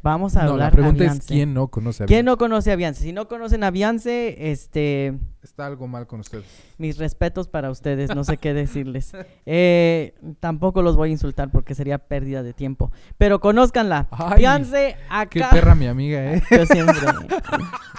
Vamos 0.00 0.36
a 0.36 0.44
no, 0.44 0.50
hablar 0.52 0.72
la 0.72 0.76
pregunta 0.76 1.04
a 1.04 1.06
es 1.14 1.26
quién 1.26 1.52
no 1.52 1.66
conoce 1.68 2.04
a 2.04 2.06
¿Quién 2.06 2.24
Beyoncé? 2.24 2.30
no 2.30 2.38
conoce 2.38 2.70
a 2.72 2.76
Beyoncé? 2.76 3.02
Si 3.02 3.12
no 3.12 3.26
conocen 3.26 3.64
a 3.64 3.70
Beyoncé, 3.72 4.52
este, 4.52 5.18
Está 5.42 5.66
algo 5.66 5.88
mal 5.88 6.06
con 6.06 6.20
ustedes. 6.20 6.44
mis 6.78 6.98
respetos 6.98 7.48
para 7.48 7.68
ustedes, 7.70 8.14
no 8.14 8.22
sé 8.22 8.36
qué 8.36 8.54
decirles. 8.54 9.12
Eh, 9.46 10.14
tampoco 10.40 10.82
los 10.82 10.94
voy 10.94 11.08
a 11.08 11.12
insultar 11.12 11.50
porque 11.50 11.74
sería 11.74 11.98
pérdida 11.98 12.42
de 12.44 12.52
tiempo. 12.52 12.92
Pero 13.16 13.40
conózcanla. 13.40 14.06
Ay, 14.12 14.36
Beyoncé 14.36 14.96
Qué 15.30 15.42
acá. 15.42 15.50
perra 15.50 15.74
mi 15.74 15.86
amiga, 15.88 16.34
¿eh? 16.34 16.42
Yo 16.50 16.66
siempre. 16.66 16.96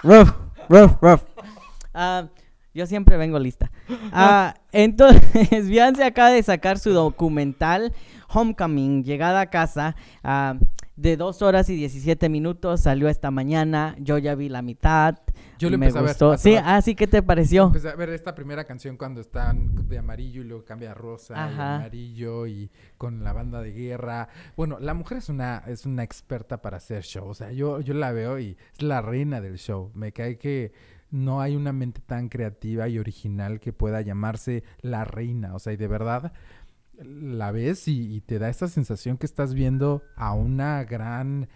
Ruf. 0.04 0.32
Ah, 1.94 2.28
yo 2.74 2.86
siempre 2.86 3.18
vengo 3.18 3.40
lista. 3.40 3.72
Ah, 4.12 4.56
entonces, 4.72 5.68
Beyoncé 5.70 6.04
acaba 6.04 6.30
de 6.30 6.44
sacar 6.44 6.80
su 6.80 6.92
documental 6.92 7.94
Homecoming, 8.32 9.04
llegada 9.04 9.42
a 9.42 9.50
casa, 9.50 9.96
ah, 10.24 10.56
de 10.96 11.18
2 11.18 11.42
horas 11.42 11.70
y 11.70 11.76
17 11.76 12.30
minutos. 12.30 12.82
Salió 12.82 13.08
esta 13.08 13.32
mañana. 13.32 13.96
Yo 14.00 14.18
ya 14.18 14.36
vi 14.36 14.50
la 14.50 14.62
mitad. 14.62 15.18
Yo 15.58 15.70
lo 15.70 15.78
me 15.78 15.88
empecé 15.88 16.00
a 16.00 16.02
ver 16.02 16.12
gustó. 16.12 16.38
Sí, 16.38 16.56
así 16.56 16.94
que 16.94 17.08
te 17.08 17.24
pareció. 17.24 17.68
Empecé 17.68 17.90
a 17.90 17.96
ver 17.96 18.10
esta 18.10 18.36
primera 18.36 18.66
canción 18.66 18.98
cuando 18.98 19.22
están 19.22 19.88
de 19.88 19.98
amarillo 19.98 20.42
y 20.42 20.46
luego 20.46 20.66
cambia 20.66 20.92
a 20.92 20.94
rosa 20.94 21.34
y 21.36 21.60
amarillo 21.60 22.48
y 22.48 22.70
con 22.98 23.24
la 23.24 23.34
banda 23.34 23.62
de 23.62 23.72
guerra. 23.72 24.30
Bueno, 24.56 24.78
la 24.80 24.94
mujer 24.94 25.20
es 25.20 25.30
una 25.30 25.64
es 25.68 25.86
una 25.86 26.04
experta 26.04 26.62
para 26.62 26.78
hacer 26.78 27.04
show, 27.04 27.28
o 27.28 27.34
sea, 27.34 27.52
yo 27.52 27.82
yo 27.82 27.94
la 27.94 28.12
veo 28.12 28.40
y 28.40 28.58
es 28.74 28.82
la 28.82 29.02
reina 29.02 29.42
del 29.42 29.58
show. 29.58 29.92
Me 29.96 30.12
cae 30.12 30.38
que 30.38 30.72
no 31.12 31.42
hay 31.42 31.56
una 31.56 31.74
mente 31.74 32.02
tan 32.06 32.30
creativa 32.30 32.88
y 32.88 33.00
original 33.00 33.60
que 33.60 33.74
pueda 33.74 34.02
llamarse 34.02 34.64
la 34.82 35.06
reina, 35.06 35.56
o 35.56 35.60
sea, 35.60 35.74
y 35.74 35.78
de 35.78 35.88
verdad 35.88 36.34
la 37.02 37.52
ves 37.52 37.88
y, 37.88 38.14
y 38.16 38.22
te 38.22 38.40
da 38.40 38.50
esa 38.50 38.68
sensación 38.68 39.18
que 39.18 39.26
estás 39.26 39.54
viendo 39.54 40.04
a 40.18 40.34
una 40.34 40.84
gran 40.84 41.48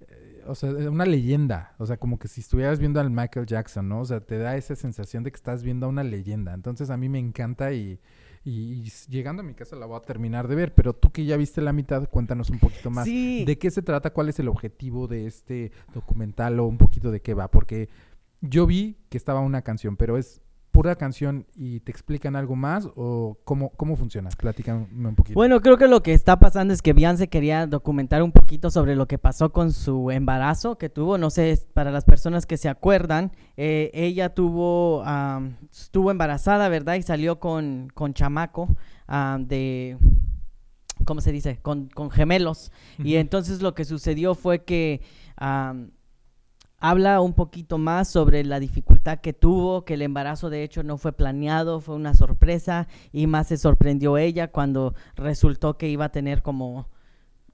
eh, 0.00 0.42
o 0.46 0.54
sea, 0.54 0.70
una 0.70 1.06
leyenda, 1.06 1.74
o 1.78 1.86
sea, 1.86 1.96
como 1.96 2.18
que 2.18 2.28
si 2.28 2.40
estuvieras 2.40 2.78
viendo 2.78 3.00
al 3.00 3.10
Michael 3.10 3.46
Jackson, 3.46 3.88
¿no? 3.88 4.00
O 4.00 4.04
sea, 4.04 4.20
te 4.20 4.38
da 4.38 4.56
esa 4.56 4.74
sensación 4.76 5.22
de 5.22 5.30
que 5.30 5.36
estás 5.36 5.62
viendo 5.62 5.86
a 5.86 5.88
una 5.88 6.02
leyenda. 6.04 6.52
Entonces 6.52 6.90
a 6.90 6.96
mí 6.96 7.08
me 7.08 7.18
encanta 7.20 7.72
y, 7.72 8.00
y- 8.44 8.82
llegando 9.08 9.42
a 9.42 9.46
mi 9.46 9.54
casa 9.54 9.76
la 9.76 9.86
voy 9.86 9.96
a 9.96 10.00
terminar 10.02 10.48
de 10.48 10.56
ver. 10.56 10.74
Pero 10.74 10.92
tú 10.94 11.10
que 11.12 11.24
ya 11.24 11.36
viste 11.36 11.60
la 11.60 11.72
mitad, 11.72 12.08
cuéntanos 12.08 12.50
un 12.50 12.58
poquito 12.58 12.90
más. 12.90 13.04
Sí. 13.04 13.44
¿De 13.44 13.56
qué 13.56 13.70
se 13.70 13.82
trata? 13.82 14.12
¿Cuál 14.12 14.28
es 14.28 14.38
el 14.40 14.48
objetivo 14.48 15.06
de 15.06 15.26
este 15.26 15.70
documental 15.94 16.58
o 16.60 16.66
un 16.66 16.76
poquito 16.78 17.10
de 17.12 17.20
qué 17.22 17.34
va? 17.34 17.48
Porque 17.50 17.88
yo 18.42 18.66
vi 18.66 18.98
que 19.08 19.16
estaba 19.16 19.40
una 19.40 19.62
canción, 19.62 19.96
pero 19.96 20.18
es 20.18 20.42
pura 20.72 20.96
canción 20.96 21.46
y 21.54 21.80
te 21.80 21.92
explican 21.92 22.34
algo 22.34 22.56
más 22.56 22.88
o 22.96 23.38
cómo, 23.44 23.70
cómo 23.70 23.94
funciona? 23.94 24.30
Platícame 24.30 24.86
un 24.90 25.14
poquito. 25.14 25.34
Bueno, 25.34 25.60
creo 25.60 25.76
que 25.76 25.86
lo 25.86 26.02
que 26.02 26.14
está 26.14 26.40
pasando 26.40 26.74
es 26.74 26.82
que 26.82 26.94
Beyoncé 26.94 27.28
quería 27.28 27.66
documentar 27.66 28.22
un 28.22 28.32
poquito 28.32 28.70
sobre 28.70 28.96
lo 28.96 29.06
que 29.06 29.18
pasó 29.18 29.52
con 29.52 29.72
su 29.72 30.10
embarazo 30.10 30.78
que 30.78 30.88
tuvo. 30.88 31.18
No 31.18 31.30
sé, 31.30 31.58
para 31.74 31.90
las 31.90 32.04
personas 32.04 32.46
que 32.46 32.56
se 32.56 32.70
acuerdan, 32.70 33.32
eh, 33.56 33.90
ella 33.92 34.34
tuvo, 34.34 35.04
am, 35.04 35.56
estuvo 35.70 36.10
embarazada, 36.10 36.68
¿verdad? 36.70 36.94
Y 36.94 37.02
salió 37.02 37.38
con, 37.38 37.88
con 37.94 38.14
chamaco 38.14 38.74
am, 39.06 39.46
de, 39.46 39.98
¿cómo 41.04 41.20
se 41.20 41.32
dice? 41.32 41.58
Con, 41.60 41.88
con 41.88 42.10
gemelos. 42.10 42.72
Y 42.98 43.16
entonces 43.16 43.60
lo 43.60 43.74
que 43.74 43.84
sucedió 43.84 44.34
fue 44.34 44.64
que 44.64 45.02
am, 45.36 45.90
habla 46.82 47.20
un 47.20 47.32
poquito 47.32 47.78
más 47.78 48.08
sobre 48.08 48.44
la 48.44 48.58
dificultad 48.58 49.20
que 49.20 49.32
tuvo, 49.32 49.84
que 49.84 49.94
el 49.94 50.02
embarazo 50.02 50.50
de 50.50 50.64
hecho 50.64 50.82
no 50.82 50.98
fue 50.98 51.12
planeado, 51.12 51.80
fue 51.80 51.94
una 51.94 52.12
sorpresa 52.12 52.88
y 53.12 53.28
más 53.28 53.46
se 53.46 53.56
sorprendió 53.56 54.18
ella 54.18 54.48
cuando 54.48 54.92
resultó 55.14 55.78
que 55.78 55.88
iba 55.88 56.06
a 56.06 56.08
tener 56.10 56.42
como 56.42 56.88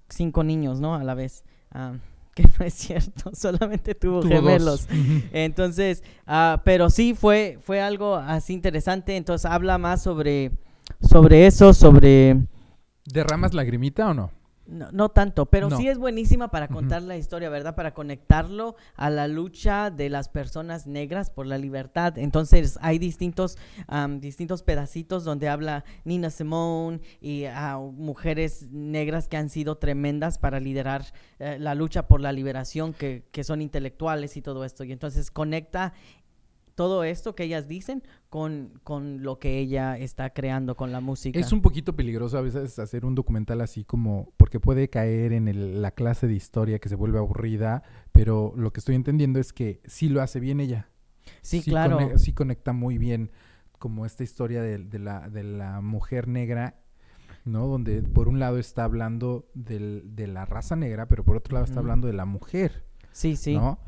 cinco 0.08 0.44
niños, 0.44 0.80
¿no? 0.80 0.94
A 0.94 1.04
la 1.04 1.12
vez. 1.12 1.44
Am, 1.70 2.00
que 2.34 2.44
no 2.58 2.64
es 2.64 2.72
cierto, 2.72 3.30
solamente 3.34 3.94
tuvo, 3.94 4.20
Tuvo 4.20 4.30
gemelos. 4.30 4.88
Entonces, 5.32 6.02
ah, 6.26 6.62
pero 6.64 6.88
sí 6.88 7.12
fue, 7.12 7.58
fue 7.62 7.82
algo 7.82 8.16
así 8.16 8.54
interesante. 8.54 9.14
Entonces 9.14 9.44
habla 9.44 9.76
más 9.76 10.02
sobre, 10.02 10.52
sobre 11.02 11.46
eso, 11.46 11.74
sobre... 11.74 12.46
¿Derramas 13.04 13.52
lagrimita 13.52 14.08
o 14.08 14.14
no? 14.14 14.37
No, 14.68 14.92
no 14.92 15.08
tanto, 15.08 15.46
pero 15.46 15.70
No. 15.70 15.78
sí 15.78 15.88
es 15.88 15.96
buenísima 15.96 16.48
para 16.50 16.68
contar 16.68 17.00
la 17.02 17.16
historia, 17.16 17.48
¿verdad? 17.48 17.74
Para 17.74 17.94
conectarlo 17.94 18.76
a 18.96 19.08
la 19.08 19.26
lucha 19.26 19.90
de 19.90 20.10
las 20.10 20.28
personas 20.28 20.86
negras 20.86 21.30
por 21.30 21.46
la 21.46 21.56
libertad. 21.56 22.18
Entonces 22.18 22.78
hay 22.82 22.98
distintos, 22.98 23.56
am, 23.86 24.20
distintos 24.20 24.62
pedacitos 24.62 25.24
donde 25.24 25.48
habla 25.48 25.84
Nina 26.04 26.28
Simone 26.28 27.00
y 27.18 27.44
ah, 27.46 27.78
mujeres 27.78 28.68
negras 28.70 29.26
que 29.26 29.38
han 29.38 29.48
sido 29.48 29.78
tremendas 29.78 30.36
para 30.38 30.60
liderar 30.60 31.02
eh, 31.38 31.56
la 31.58 31.74
lucha 31.74 32.06
por 32.06 32.20
la 32.20 32.32
liberación, 32.32 32.92
que, 32.92 33.24
que 33.32 33.44
son 33.44 33.62
intelectuales 33.62 34.36
y 34.36 34.42
todo 34.42 34.66
esto. 34.66 34.84
Y 34.84 34.92
entonces 34.92 35.30
conecta 35.30 35.94
todo 36.78 37.02
esto 37.02 37.34
que 37.34 37.42
ellas 37.42 37.66
dicen 37.66 38.04
con, 38.30 38.78
con 38.84 39.24
lo 39.24 39.40
que 39.40 39.58
ella 39.58 39.98
está 39.98 40.30
creando 40.30 40.76
con 40.76 40.92
la 40.92 41.00
música. 41.00 41.36
Es 41.36 41.50
un 41.50 41.60
poquito 41.60 41.96
peligroso 41.96 42.38
a 42.38 42.40
veces 42.40 42.78
hacer 42.78 43.04
un 43.04 43.16
documental 43.16 43.60
así 43.62 43.82
como 43.84 44.32
porque 44.36 44.60
puede 44.60 44.88
caer 44.88 45.32
en 45.32 45.48
el- 45.48 45.82
la 45.82 45.90
clase 45.90 46.28
de 46.28 46.34
historia 46.34 46.78
que 46.78 46.88
se 46.88 46.94
vuelve 46.94 47.18
aburrida, 47.18 47.82
pero 48.12 48.52
lo 48.56 48.72
que 48.72 48.78
estoy 48.78 48.94
entendiendo 48.94 49.40
es 49.40 49.52
que 49.52 49.80
sí 49.86 50.08
lo 50.08 50.22
hace 50.22 50.38
bien 50.38 50.60
ella. 50.60 50.88
sí, 51.42 51.62
claro. 51.62 51.98
cone- 51.98 52.16
sí 52.18 52.32
conecta 52.32 52.72
muy 52.72 52.96
bien 52.96 53.32
como 53.80 54.06
esta 54.06 54.22
historia 54.22 54.62
de, 54.62 54.78
de 54.78 54.98
la, 55.00 55.28
de 55.28 55.42
la 55.42 55.80
mujer 55.80 56.28
negra, 56.28 56.80
¿no? 57.44 57.66
Donde 57.66 58.02
por 58.02 58.28
un 58.28 58.38
lado 58.38 58.56
está 58.60 58.84
hablando 58.84 59.48
del- 59.52 60.14
de 60.14 60.28
la 60.28 60.44
raza 60.44 60.76
negra, 60.76 61.06
pero 61.08 61.24
por 61.24 61.34
otro 61.36 61.54
lado 61.54 61.64
está 61.64 61.80
hablando 61.80 62.06
de 62.06 62.12
la 62.14 62.24
mujer, 62.24 62.84
Sí, 63.10 63.34
sí. 63.34 63.56
¿no? 63.56 63.80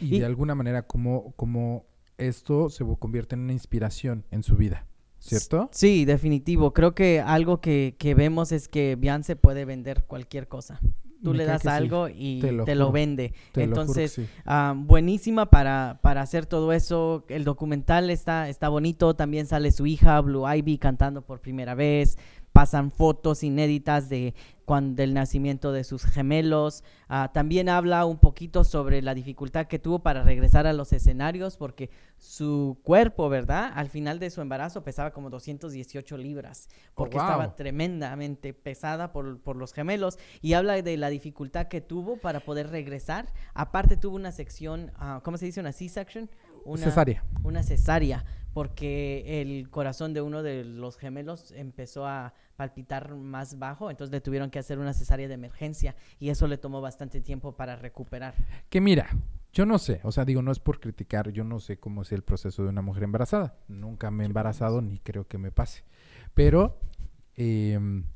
Y, 0.00 0.14
Y- 0.14 0.20
de 0.20 0.26
alguna 0.26 0.54
manera 0.54 0.86
como, 0.86 1.32
como 1.32 1.87
esto 2.18 2.68
se 2.68 2.84
convierte 2.98 3.34
en 3.34 3.42
una 3.42 3.52
inspiración 3.52 4.24
en 4.30 4.42
su 4.42 4.56
vida, 4.56 4.86
¿cierto? 5.18 5.68
Sí, 5.72 6.04
definitivo. 6.04 6.72
Creo 6.72 6.94
que 6.94 7.20
algo 7.20 7.60
que, 7.60 7.96
que 7.98 8.14
vemos 8.14 8.52
es 8.52 8.68
que 8.68 8.96
Beyoncé 8.96 9.36
puede 9.36 9.64
vender 9.64 10.04
cualquier 10.04 10.48
cosa. 10.48 10.80
Tú 11.22 11.32
Me 11.32 11.38
le 11.38 11.44
das 11.46 11.62
sí, 11.62 11.68
algo 11.68 12.08
y 12.08 12.40
te 12.40 12.52
te 12.62 12.74
lo 12.76 12.92
vende. 12.92 13.34
te 13.52 13.66
lo 13.66 13.72
Entonces, 13.72 14.12
sí. 14.12 14.26
ah, 14.44 14.74
buenísima 14.76 15.46
para, 15.50 15.98
para 16.00 16.20
hacer 16.22 16.46
todo 16.46 16.72
eso. 16.72 17.24
El 17.28 17.42
documental 17.42 18.08
está, 18.10 18.48
está 18.48 18.68
bonito. 18.68 19.14
También 19.16 19.46
sale 19.46 19.72
su 19.72 19.86
hija, 19.86 20.20
Blue 20.20 20.48
Ivy, 20.48 20.78
cantando 20.78 21.22
por 21.22 21.40
primera 21.40 21.74
vez. 21.74 22.18
Pasan 22.58 22.90
fotos 22.90 23.44
inéditas 23.44 24.08
de 24.08 24.34
cuando, 24.64 24.96
del 24.96 25.14
nacimiento 25.14 25.70
de 25.70 25.84
sus 25.84 26.02
gemelos. 26.04 26.82
Ah, 27.08 27.30
también 27.32 27.68
habla 27.68 28.04
un 28.04 28.18
poquito 28.18 28.64
sobre 28.64 29.00
la 29.00 29.14
dificultad 29.14 29.66
que 29.68 29.78
tuvo 29.78 30.00
para 30.00 30.24
regresar 30.24 30.66
a 30.66 30.72
los 30.72 30.92
escenarios 30.92 31.56
porque 31.56 31.88
su 32.16 32.76
cuerpo, 32.82 33.28
¿verdad? 33.28 33.70
Al 33.76 33.90
final 33.90 34.18
de 34.18 34.28
su 34.30 34.40
embarazo 34.40 34.82
pesaba 34.82 35.12
como 35.12 35.30
218 35.30 36.18
libras 36.18 36.68
porque 36.96 37.16
wow. 37.16 37.26
estaba 37.26 37.54
tremendamente 37.54 38.52
pesada 38.52 39.12
por, 39.12 39.38
por 39.38 39.54
los 39.54 39.72
gemelos 39.72 40.18
y 40.42 40.54
habla 40.54 40.82
de 40.82 40.96
la 40.96 41.10
dificultad 41.10 41.68
que 41.68 41.80
tuvo 41.80 42.16
para 42.16 42.40
poder 42.40 42.70
regresar. 42.70 43.32
Aparte 43.54 43.96
tuvo 43.96 44.16
una 44.16 44.32
sección, 44.32 44.90
ah, 44.96 45.20
¿cómo 45.22 45.38
se 45.38 45.46
dice? 45.46 45.60
Una 45.60 45.70
C-section. 45.70 46.28
Una, 46.64 46.84
Cesárea. 46.84 47.24
Una 47.44 47.62
cesárea, 47.62 48.24
porque 48.58 49.40
el 49.40 49.70
corazón 49.70 50.12
de 50.14 50.20
uno 50.20 50.42
de 50.42 50.64
los 50.64 50.96
gemelos 50.96 51.52
empezó 51.52 52.08
a 52.08 52.34
palpitar 52.56 53.14
más 53.14 53.60
bajo, 53.60 53.88
entonces 53.88 54.10
le 54.10 54.20
tuvieron 54.20 54.50
que 54.50 54.58
hacer 54.58 54.80
una 54.80 54.94
cesárea 54.94 55.28
de 55.28 55.34
emergencia 55.34 55.94
y 56.18 56.30
eso 56.30 56.48
le 56.48 56.58
tomó 56.58 56.80
bastante 56.80 57.20
tiempo 57.20 57.52
para 57.52 57.76
recuperar. 57.76 58.34
Que 58.68 58.80
mira, 58.80 59.10
yo 59.52 59.64
no 59.64 59.78
sé, 59.78 60.00
o 60.02 60.10
sea, 60.10 60.24
digo, 60.24 60.42
no 60.42 60.50
es 60.50 60.58
por 60.58 60.80
criticar, 60.80 61.30
yo 61.30 61.44
no 61.44 61.60
sé 61.60 61.78
cómo 61.78 62.02
es 62.02 62.10
el 62.10 62.24
proceso 62.24 62.64
de 62.64 62.70
una 62.70 62.82
mujer 62.82 63.04
embarazada. 63.04 63.56
Nunca 63.68 64.10
me 64.10 64.24
he 64.24 64.26
embarazado 64.26 64.82
ni 64.82 64.98
creo 64.98 65.28
que 65.28 65.38
me 65.38 65.52
pase. 65.52 65.84
Pero 66.34 66.80
em, 67.36 68.06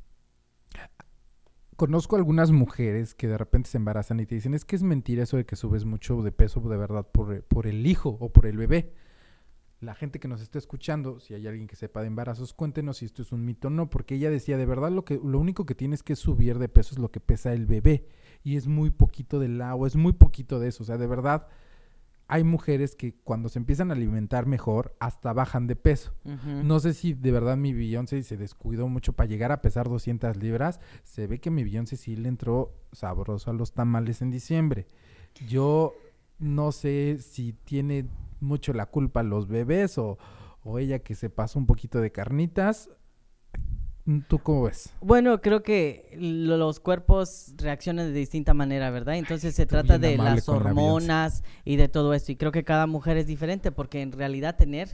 conozco 1.76 2.16
algunas 2.16 2.50
mujeres 2.50 3.14
que 3.14 3.28
de 3.28 3.38
repente 3.38 3.70
se 3.70 3.76
embarazan 3.76 4.18
y 4.18 4.26
te 4.26 4.34
dicen, 4.34 4.54
es 4.54 4.64
que 4.64 4.75
es 4.75 4.82
mentira 4.82 5.22
eso 5.22 5.37
de 5.37 5.46
que 5.46 5.54
subes 5.54 5.84
mucho 5.84 6.21
de 6.21 6.32
peso 6.32 6.58
de 6.62 6.76
verdad 6.76 7.06
por, 7.12 7.45
por 7.45 7.69
el 7.69 7.86
hijo 7.86 8.17
o 8.19 8.32
por 8.32 8.47
el 8.47 8.56
bebé. 8.56 8.93
La 9.82 9.95
gente 9.97 10.21
que 10.21 10.28
nos 10.28 10.40
está 10.40 10.58
escuchando, 10.58 11.18
si 11.18 11.34
hay 11.34 11.47
alguien 11.47 11.66
que 11.66 11.75
sepa 11.75 12.00
de 12.00 12.06
embarazos, 12.06 12.54
cuéntenos 12.54 12.99
si 12.99 13.04
esto 13.04 13.23
es 13.23 13.32
un 13.32 13.45
mito 13.45 13.66
o 13.66 13.71
no, 13.71 13.90
porque 13.90 14.14
ella 14.14 14.30
decía, 14.30 14.56
de 14.56 14.64
verdad 14.64 14.92
lo 14.92 15.04
que 15.04 15.21
lo 15.23 15.40
único 15.40 15.66
que 15.66 15.75
tienes 15.75 16.04
que 16.04 16.14
subir 16.14 16.58
de 16.60 16.68
peso 16.68 16.95
es 16.95 17.00
lo 17.00 17.10
que 17.10 17.18
pesa 17.18 17.52
el 17.52 17.66
bebé 17.66 18.06
y 18.45 18.56
es 18.56 18.68
muy 18.68 18.90
poquito 18.90 19.40
del 19.40 19.60
agua, 19.60 19.88
es 19.88 19.97
muy 19.97 20.12
poquito 20.12 20.60
de 20.60 20.68
eso, 20.68 20.84
o 20.84 20.86
sea, 20.86 20.99
de 20.99 21.08
verdad 21.08 21.49
hay 22.28 22.45
mujeres 22.45 22.95
que 22.95 23.14
cuando 23.25 23.49
se 23.49 23.58
empiezan 23.58 23.90
a 23.90 23.95
alimentar 23.95 24.47
mejor 24.47 24.95
hasta 25.00 25.34
bajan 25.34 25.66
de 25.66 25.76
peso. 25.76 26.14
No 26.64 26.80
sé 26.80 26.95
si 26.95 27.12
de 27.12 27.30
verdad 27.30 27.58
mi 27.58 27.75
Beyoncé 27.75 28.23
se 28.23 28.38
descuidó 28.38 28.88
mucho 28.88 29.12
para 29.12 29.28
llegar 29.28 29.52
a 29.52 29.60
pesar 29.60 29.90
200 29.90 30.36
libras. 30.38 30.80
Se 31.02 31.26
ve 31.26 31.40
que 31.40 31.50
mi 31.50 31.62
Beyoncé 31.62 31.99
sí 31.99 32.16
le 32.16 32.28
entró 32.30 32.73
sabroso 32.92 33.50
a 33.50 33.52
los 33.52 33.73
tamales 33.73 34.23
en 34.23 34.30
diciembre. 34.30 34.86
Yo 35.47 35.92
no 36.38 36.73
sé 36.73 37.18
si 37.21 37.52
tiene 37.52 38.06
mucho 38.43 38.73
la 38.73 38.87
culpa 38.87 39.23
los 39.23 39.49
bebés 39.49 39.97
o, 39.99 40.19
o 40.65 40.78
ella 40.78 40.99
que 40.99 41.15
se 41.15 41.31
pasó 41.31 41.59
un 41.59 41.67
poquito 41.67 42.00
de 42.00 42.13
carnitas. 42.13 42.91
¿Tú 44.26 44.41
cómo 44.41 44.65
ves? 44.65 44.93
Bueno, 45.00 45.41
creo 45.41 45.63
que 45.63 46.11
lo- 46.19 46.57
los 46.57 46.81
cuerpos 46.81 47.55
reaccionan 47.59 48.07
de 48.13 48.19
distinta 48.19 48.52
manera, 48.52 48.91
¿verdad? 48.91 49.15
Entonces 49.15 49.55
se 49.55 49.65
trata 49.65 49.97
de 49.97 50.17
las 50.17 50.49
la 50.49 50.55
hormonas 50.55 51.45
y 51.65 51.76
de 51.76 51.89
todo 51.89 52.13
esto. 52.13 52.33
Y 52.33 52.37
creo 52.37 52.50
que 52.50 52.65
cada 52.65 52.89
mujer 52.89 53.17
es 53.17 53.28
diferente 53.28 53.71
porque 53.71 54.02
en 54.02 54.11
realidad 54.11 54.57
tener 54.57 54.89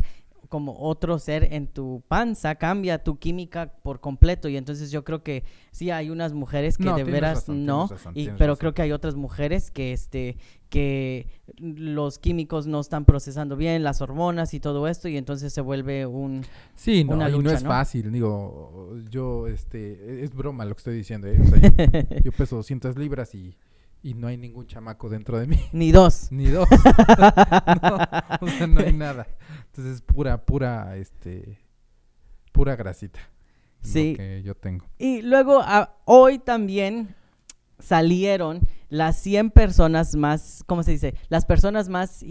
como 0.49 0.79
otro 0.81 1.19
ser 1.19 1.53
en 1.53 1.67
tu 1.69 2.03
panza 2.09 2.55
cambia 2.55 3.03
tu 3.05 3.19
química 3.19 3.73
por 3.83 4.01
completo 4.01 4.49
y 4.49 4.57
entonces 4.57 4.91
yo 4.91 5.05
creo 5.05 5.23
que 5.23 5.45
sí 5.73 5.91
hay 5.91 6.11
unas 6.11 6.33
mujeres 6.33 6.79
que 6.79 6.85
No, 6.85 6.97
de 6.97 7.05
veras 7.05 7.41
razón, 7.41 7.67
no 7.67 7.87
razón, 7.89 8.13
y 8.17 8.27
pero 8.31 8.53
razón. 8.53 8.57
creo 8.57 8.75
que 8.75 8.83
hay 8.83 8.93
otras 8.93 9.15
mujeres 9.15 9.71
que 9.71 9.93
este 9.93 10.37
que 10.71 11.27
los 11.59 12.19
químicos 12.19 12.67
no 12.67 12.81
están 12.81 13.05
procesando 13.07 13.57
bien 13.57 13.83
las 13.83 14.01
hormonas 14.03 14.53
y 14.55 14.61
todo 14.61 14.87
esto 14.89 15.09
y 15.09 15.17
entonces 15.17 15.53
se 15.53 15.61
vuelve 15.63 16.07
un 16.07 16.43
Sí, 16.75 17.05
no, 17.05 17.15
Una 17.15 17.29
y 17.29 17.33
no 17.33 17.39
lucha, 17.39 17.55
es 17.55 17.63
¿no? 17.63 17.71
fácil. 17.71 18.13
Digo, 18.13 18.95
yo, 19.11 19.47
este, 19.49 20.23
es 20.25 20.35
broma 20.35 20.65
lo 20.67 20.75
que 20.75 20.81
estoy 20.81 20.97
diciendo. 20.97 21.27
¿eh? 21.29 21.39
O 21.41 21.45
sea, 21.47 21.59
yo, 21.61 22.21
yo 22.25 22.33
peso 22.33 22.57
200 22.57 22.97
libras 22.99 23.35
y, 23.35 23.55
y 24.03 24.15
no 24.15 24.27
hay 24.29 24.37
ningún 24.37 24.67
chamaco 24.67 25.09
dentro 25.09 25.39
de 25.39 25.47
mí. 25.47 25.59
ni 25.73 25.91
dos 25.93 26.29
Ni 26.33 26.47
dos. 26.47 26.69
no, 27.83 27.97
o 28.41 28.49
sea, 28.49 28.67
no 28.67 28.81
hay 28.81 28.93
nada. 28.93 29.27
Entonces 29.67 29.97
es 29.97 30.03
pura, 30.03 30.45
pura, 30.45 30.97
este, 30.97 31.59
pura 32.53 32.77
grasita. 32.77 33.21
lo 33.83 33.89
Sí. 33.89 34.15
que 34.17 34.43
yo 34.43 34.55
tengo. 34.55 34.85
Y 34.99 35.23
luego 35.23 35.63
hoy 36.05 36.39
también 36.39 37.15
salieron 37.79 38.61
las 38.89 39.21
100 39.21 39.51
personas 39.51 40.17
más, 40.17 40.65
¿cómo 40.67 40.83
se 40.83 40.91
dice? 40.93 41.15
Las 41.29 41.45
personas 41.45 41.89
más 41.89 42.23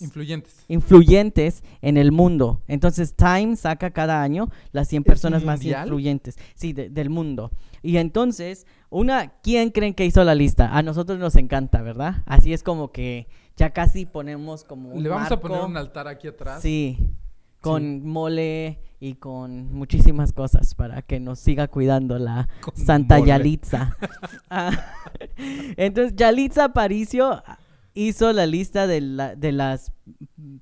Influyentes. 0.00 0.64
influyentes 0.68 1.64
en 1.82 1.96
el 1.96 2.12
mundo. 2.12 2.62
Entonces 2.68 3.14
Time 3.16 3.56
saca 3.56 3.90
cada 3.90 4.22
año 4.22 4.50
las 4.72 4.86
100 4.88 5.02
personas 5.02 5.42
más 5.44 5.64
influyentes, 5.64 6.36
sí, 6.54 6.72
de- 6.72 6.90
del 6.90 7.10
mundo. 7.10 7.50
Y 7.82 7.96
entonces, 7.96 8.66
una, 8.98 9.28
¿quién 9.42 9.70
creen 9.70 9.92
que 9.94 10.04
hizo 10.06 10.22
la 10.24 10.34
lista? 10.34 10.76
A 10.76 10.82
nosotros 10.82 11.18
nos 11.18 11.36
encanta, 11.36 11.82
¿verdad? 11.82 12.22
Así 12.26 12.52
es 12.52 12.62
como 12.62 12.92
que 12.92 13.26
ya 13.56 13.70
casi 13.70 14.06
ponemos 14.06 14.64
como 14.64 14.90
un 14.90 15.02
Le 15.02 15.08
vamos 15.08 15.30
a 15.32 15.40
poner 15.40 15.60
un 15.62 15.76
altar 15.76 16.06
aquí 16.08 16.28
atrás. 16.28 16.62
Sí, 16.62 16.98
con 17.60 18.06
mole 18.06 18.78
y 19.00 19.14
con 19.14 19.72
muchísimas 19.72 20.32
cosas 20.32 20.74
para 20.74 21.02
que 21.02 21.18
nos 21.18 21.38
siga 21.40 21.66
cuidando 21.68 22.18
la 22.18 22.48
Con 22.60 22.76
Santa 22.76 23.18
mole. 23.18 23.28
Yalitza. 23.28 23.96
Ah, 24.50 24.70
Entonces, 25.76 26.14
Yalitza 26.16 26.64
Aparicio 26.66 27.42
hizo 27.94 28.32
la 28.32 28.46
lista 28.46 28.86
de, 28.86 29.00
la- 29.00 29.34
de 29.34 29.52
las 29.52 29.92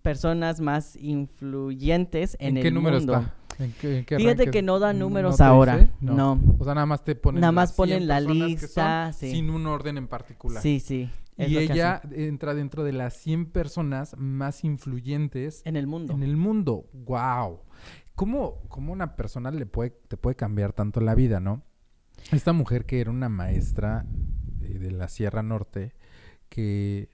personas 0.03 0.61
más 0.61 0.97
influyentes 0.97 2.37
en, 2.40 2.51
¿En, 2.51 2.57
el 2.59 2.62
qué 2.62 2.71
número 2.71 2.97
mundo. 2.99 3.14
está? 3.18 3.35
¿En 3.62 3.72
qué, 3.72 3.98
en 3.98 4.05
qué 4.05 4.16
Fíjate 4.16 4.51
que 4.51 4.62
no 4.62 4.79
da 4.79 4.92
números 4.92 5.40
ahora, 5.40 5.79
dice? 5.79 5.92
no. 6.01 6.40
O 6.59 6.64
sea, 6.64 6.75
nada 6.75 6.87
más 6.87 7.05
te 7.05 7.14
ponen 7.14 7.40
Nada 7.40 7.53
más 7.53 7.72
ponen 7.72 7.98
100 7.98 8.09
la 8.09 8.20
lista, 8.20 9.12
sí. 9.12 9.31
sin 9.31 9.51
un 9.51 9.66
orden 9.66 9.98
en 9.98 10.09
particular. 10.09 10.62
Sí, 10.62 10.81
sí. 10.81 11.11
Y 11.38 11.57
ella 11.57 12.03
entra 12.12 12.55
dentro 12.55 12.85
de 12.85 12.92
las 12.92 13.14
100 13.14 13.46
personas 13.46 14.16
más 14.18 14.64
influyentes 14.64 15.62
en 15.64 15.77
el 15.77 15.87
mundo. 15.87 16.12
en 16.12 16.22
el 16.22 16.37
mundo. 16.37 16.88
¡Wow! 16.92 17.61
¿Cómo, 18.14 18.61
cómo 18.68 18.92
una 18.92 19.16
persona 19.16 19.51
le 19.51 19.66
puede, 19.66 19.90
te 20.09 20.16
puede 20.16 20.37
cambiar 20.37 20.72
tanto 20.72 21.01
la 21.01 21.14
vida, 21.14 21.40
no? 21.40 21.62
Esta 22.31 22.53
mujer 22.53 22.85
que 22.85 23.01
era 23.01 23.11
una 23.11 23.29
maestra 23.29 24.05
de, 24.07 24.79
de 24.79 24.90
la 24.90 25.09
Sierra 25.09 25.42
Norte, 25.42 25.94
que 26.48 27.09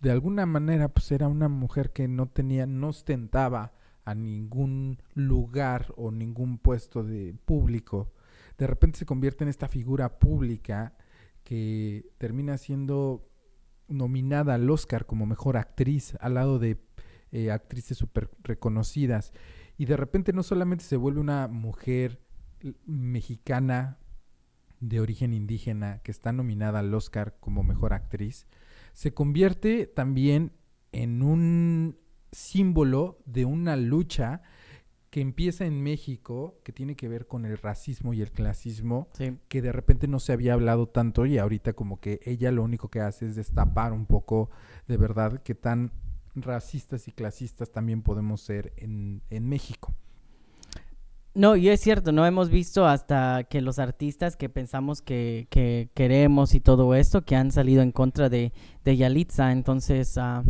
de 0.00 0.10
alguna 0.10 0.46
manera 0.46 0.88
pues 0.88 1.10
era 1.12 1.28
una 1.28 1.48
mujer 1.48 1.92
que 1.92 2.08
no 2.08 2.26
tenía, 2.28 2.66
no 2.66 2.88
ostentaba 2.88 3.72
a 4.04 4.14
ningún 4.14 4.98
lugar 5.14 5.92
o 5.96 6.10
ningún 6.10 6.58
puesto 6.58 7.02
de 7.02 7.34
público, 7.44 8.12
de 8.58 8.66
repente 8.66 8.98
se 8.98 9.06
convierte 9.06 9.44
en 9.44 9.50
esta 9.50 9.68
figura 9.68 10.18
pública 10.18 10.94
que 11.44 12.10
termina 12.18 12.58
siendo 12.58 13.28
nominada 13.88 14.54
al 14.54 14.68
Oscar 14.70 15.06
como 15.06 15.26
mejor 15.26 15.56
actriz 15.56 16.14
al 16.20 16.34
lado 16.34 16.58
de 16.58 16.78
eh, 17.32 17.50
actrices 17.50 17.98
súper 17.98 18.30
reconocidas. 18.42 19.32
Y 19.76 19.86
de 19.86 19.96
repente 19.96 20.32
no 20.32 20.42
solamente 20.42 20.84
se 20.84 20.96
vuelve 20.96 21.20
una 21.20 21.48
mujer 21.48 22.20
mexicana 22.84 23.98
de 24.80 25.00
origen 25.00 25.32
indígena 25.32 26.00
que 26.02 26.10
está 26.10 26.32
nominada 26.32 26.80
al 26.80 26.92
Oscar 26.94 27.36
como 27.40 27.62
mejor 27.62 27.92
actriz, 27.92 28.46
se 28.92 29.14
convierte 29.14 29.86
también 29.86 30.52
en 30.92 31.22
un 31.22 31.98
símbolo 32.32 33.18
de 33.26 33.44
una 33.44 33.76
lucha 33.76 34.42
que 35.10 35.20
empieza 35.20 35.66
en 35.66 35.82
México, 35.82 36.60
que 36.62 36.72
tiene 36.72 36.94
que 36.94 37.08
ver 37.08 37.26
con 37.26 37.44
el 37.44 37.58
racismo 37.58 38.14
y 38.14 38.22
el 38.22 38.30
clasismo, 38.30 39.08
Sí. 39.14 39.36
que 39.48 39.60
de 39.60 39.72
repente 39.72 40.06
no 40.06 40.20
se 40.20 40.32
había 40.32 40.52
hablado 40.54 40.86
tanto 40.86 41.26
y 41.26 41.36
ahorita 41.38 41.72
como 41.72 41.98
que 41.98 42.20
ella 42.24 42.52
lo 42.52 42.62
único 42.62 42.88
que 42.88 43.00
hace 43.00 43.26
es 43.26 43.34
destapar 43.34 43.92
un 43.92 44.06
poco 44.06 44.50
de 44.86 44.96
verdad 44.96 45.42
que 45.42 45.56
tan 45.56 45.90
racistas 46.36 47.08
y 47.08 47.12
clasistas 47.12 47.72
también 47.72 48.02
podemos 48.02 48.40
ser 48.40 48.72
en, 48.76 49.22
en 49.30 49.48
México. 49.48 49.92
No, 51.34 51.54
y 51.54 51.68
es 51.68 51.80
cierto, 51.80 52.10
no 52.10 52.26
hemos 52.26 52.50
visto 52.50 52.86
hasta 52.86 53.44
que 53.44 53.60
los 53.60 53.78
artistas 53.78 54.36
que 54.36 54.48
pensamos 54.48 55.00
que, 55.00 55.46
que 55.48 55.88
queremos 55.94 56.54
y 56.54 56.60
todo 56.60 56.94
esto, 56.94 57.24
que 57.24 57.36
han 57.36 57.52
salido 57.52 57.82
en 57.82 57.92
contra 57.92 58.28
de, 58.28 58.52
de 58.84 58.96
Yalitza. 58.96 59.52
Entonces, 59.52 60.18
ah, 60.18 60.42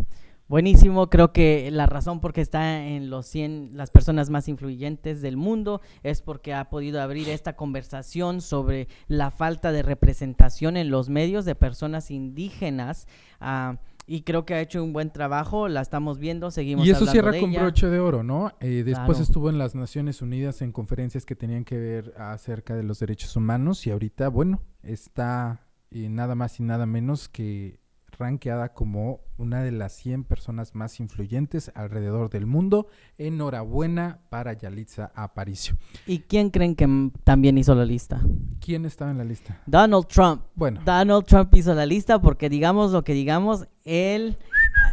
buenísimo. 0.50 1.08
Creo 1.08 1.32
que 1.32 1.70
la 1.70 1.86
razón 1.86 2.20
por 2.20 2.32
qué 2.34 2.42
está 2.42 2.84
en 2.86 3.08
los 3.08 3.24
100, 3.26 3.70
las 3.74 3.90
personas 3.90 4.28
más 4.28 4.48
influyentes 4.48 5.22
del 5.22 5.36
mundo, 5.38 5.80
es 6.02 6.20
porque 6.20 6.52
ha 6.52 6.68
podido 6.68 7.00
abrir 7.00 7.28
esta 7.30 7.54
conversación 7.56 8.40
sobre 8.42 8.88
la 9.08 9.30
falta 9.30 9.72
de 9.72 9.82
representación 9.82 10.76
en 10.76 10.90
los 10.90 11.08
medios 11.08 11.44
de 11.46 11.54
personas 11.54 12.10
indígenas. 12.10 13.06
ah, 13.40 13.78
y 14.06 14.22
creo 14.22 14.44
que 14.44 14.54
ha 14.54 14.60
hecho 14.60 14.82
un 14.82 14.92
buen 14.92 15.10
trabajo, 15.12 15.68
la 15.68 15.82
estamos 15.82 16.18
viendo, 16.18 16.50
seguimos 16.50 16.84
Y 16.84 16.90
eso 16.90 16.98
hablando 17.08 17.12
cierra 17.12 17.30
de 17.30 17.40
con 17.40 17.50
ella. 17.50 17.62
broche 17.62 17.86
de 17.86 18.00
oro, 18.00 18.24
¿no? 18.24 18.50
Eh, 18.58 18.82
después 18.84 19.18
Claro. 19.18 19.22
estuvo 19.22 19.50
en 19.50 19.58
las 19.58 19.76
Naciones 19.76 20.20
Unidas 20.20 20.62
en 20.62 20.72
conferencias 20.72 21.24
que 21.24 21.36
tenían 21.36 21.64
que 21.64 21.78
ver 21.78 22.12
acerca 22.18 22.74
de 22.74 22.82
los 22.82 22.98
derechos 22.98 23.36
humanos 23.36 23.86
y 23.86 23.92
ahorita, 23.92 24.28
bueno, 24.28 24.62
está 24.82 25.60
eh, 25.92 26.08
nada 26.08 26.34
más 26.34 26.58
y 26.58 26.64
nada 26.64 26.86
menos 26.86 27.28
que 27.28 27.78
rankeada 28.20 28.72
como 28.72 29.20
una 29.38 29.62
de 29.64 29.72
las 29.72 29.94
100 29.94 30.24
personas 30.24 30.74
más 30.74 31.00
influyentes 31.00 31.72
alrededor 31.74 32.30
del 32.30 32.46
mundo. 32.46 32.86
Enhorabuena 33.18 34.20
para 34.28 34.52
Yalitza 34.52 35.10
Aparicio. 35.14 35.76
¿Y 36.06 36.20
quién 36.20 36.50
creen 36.50 36.76
que 36.76 37.10
también 37.24 37.58
hizo 37.58 37.74
la 37.74 37.84
lista? 37.84 38.20
¿Quién 38.60 38.84
estaba 38.84 39.10
en 39.10 39.18
la 39.18 39.24
lista? 39.24 39.60
Donald 39.66 40.06
Trump. 40.06 40.42
Bueno, 40.54 40.80
Donald 40.84 41.24
Trump 41.24 41.52
hizo 41.56 41.74
la 41.74 41.86
lista 41.86 42.20
porque 42.20 42.48
digamos 42.48 42.92
lo 42.92 43.02
que 43.02 43.14
digamos, 43.14 43.66
él 43.84 44.36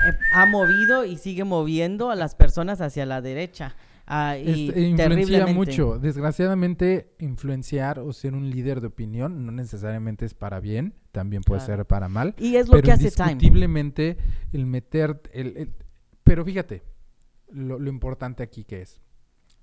eh, 0.07 0.13
ha 0.33 0.45
movido 0.45 1.05
y 1.05 1.17
sigue 1.17 1.43
moviendo 1.43 2.09
a 2.09 2.15
las 2.15 2.33
personas 2.33 2.81
hacia 2.81 3.05
la 3.05 3.21
derecha. 3.21 3.75
Ah, 4.07 4.37
y 4.37 4.67
Este, 4.67 4.81
influencia 4.81 5.07
terriblemente. 5.09 5.53
mucho. 5.53 5.99
Desgraciadamente, 5.99 7.13
influenciar 7.19 7.99
o 7.99 8.11
ser 8.13 8.33
un 8.33 8.49
líder 8.49 8.81
de 8.81 8.87
opinión 8.87 9.45
no 9.45 9.51
necesariamente 9.51 10.25
es 10.25 10.33
para 10.33 10.59
bien, 10.59 10.93
también 11.11 11.43
puede 11.43 11.59
Claro. 11.63 11.77
ser 11.77 11.85
para 11.85 12.09
mal. 12.09 12.33
Y 12.39 12.55
es 12.55 12.67
lo 12.67 12.71
pero 12.73 12.83
que 12.83 12.91
hace 12.93 13.11
Time. 13.11 13.31
indiscutiblemente 13.33 14.17
el 14.53 14.65
meter 14.65 15.21
el, 15.33 15.57
el- 15.57 15.73
pero 16.23 16.43
fíjate 16.43 16.83
lo, 17.51 17.79
lo 17.79 17.89
importante 17.89 18.43
aquí 18.43 18.63
que 18.65 18.81
es 18.81 19.01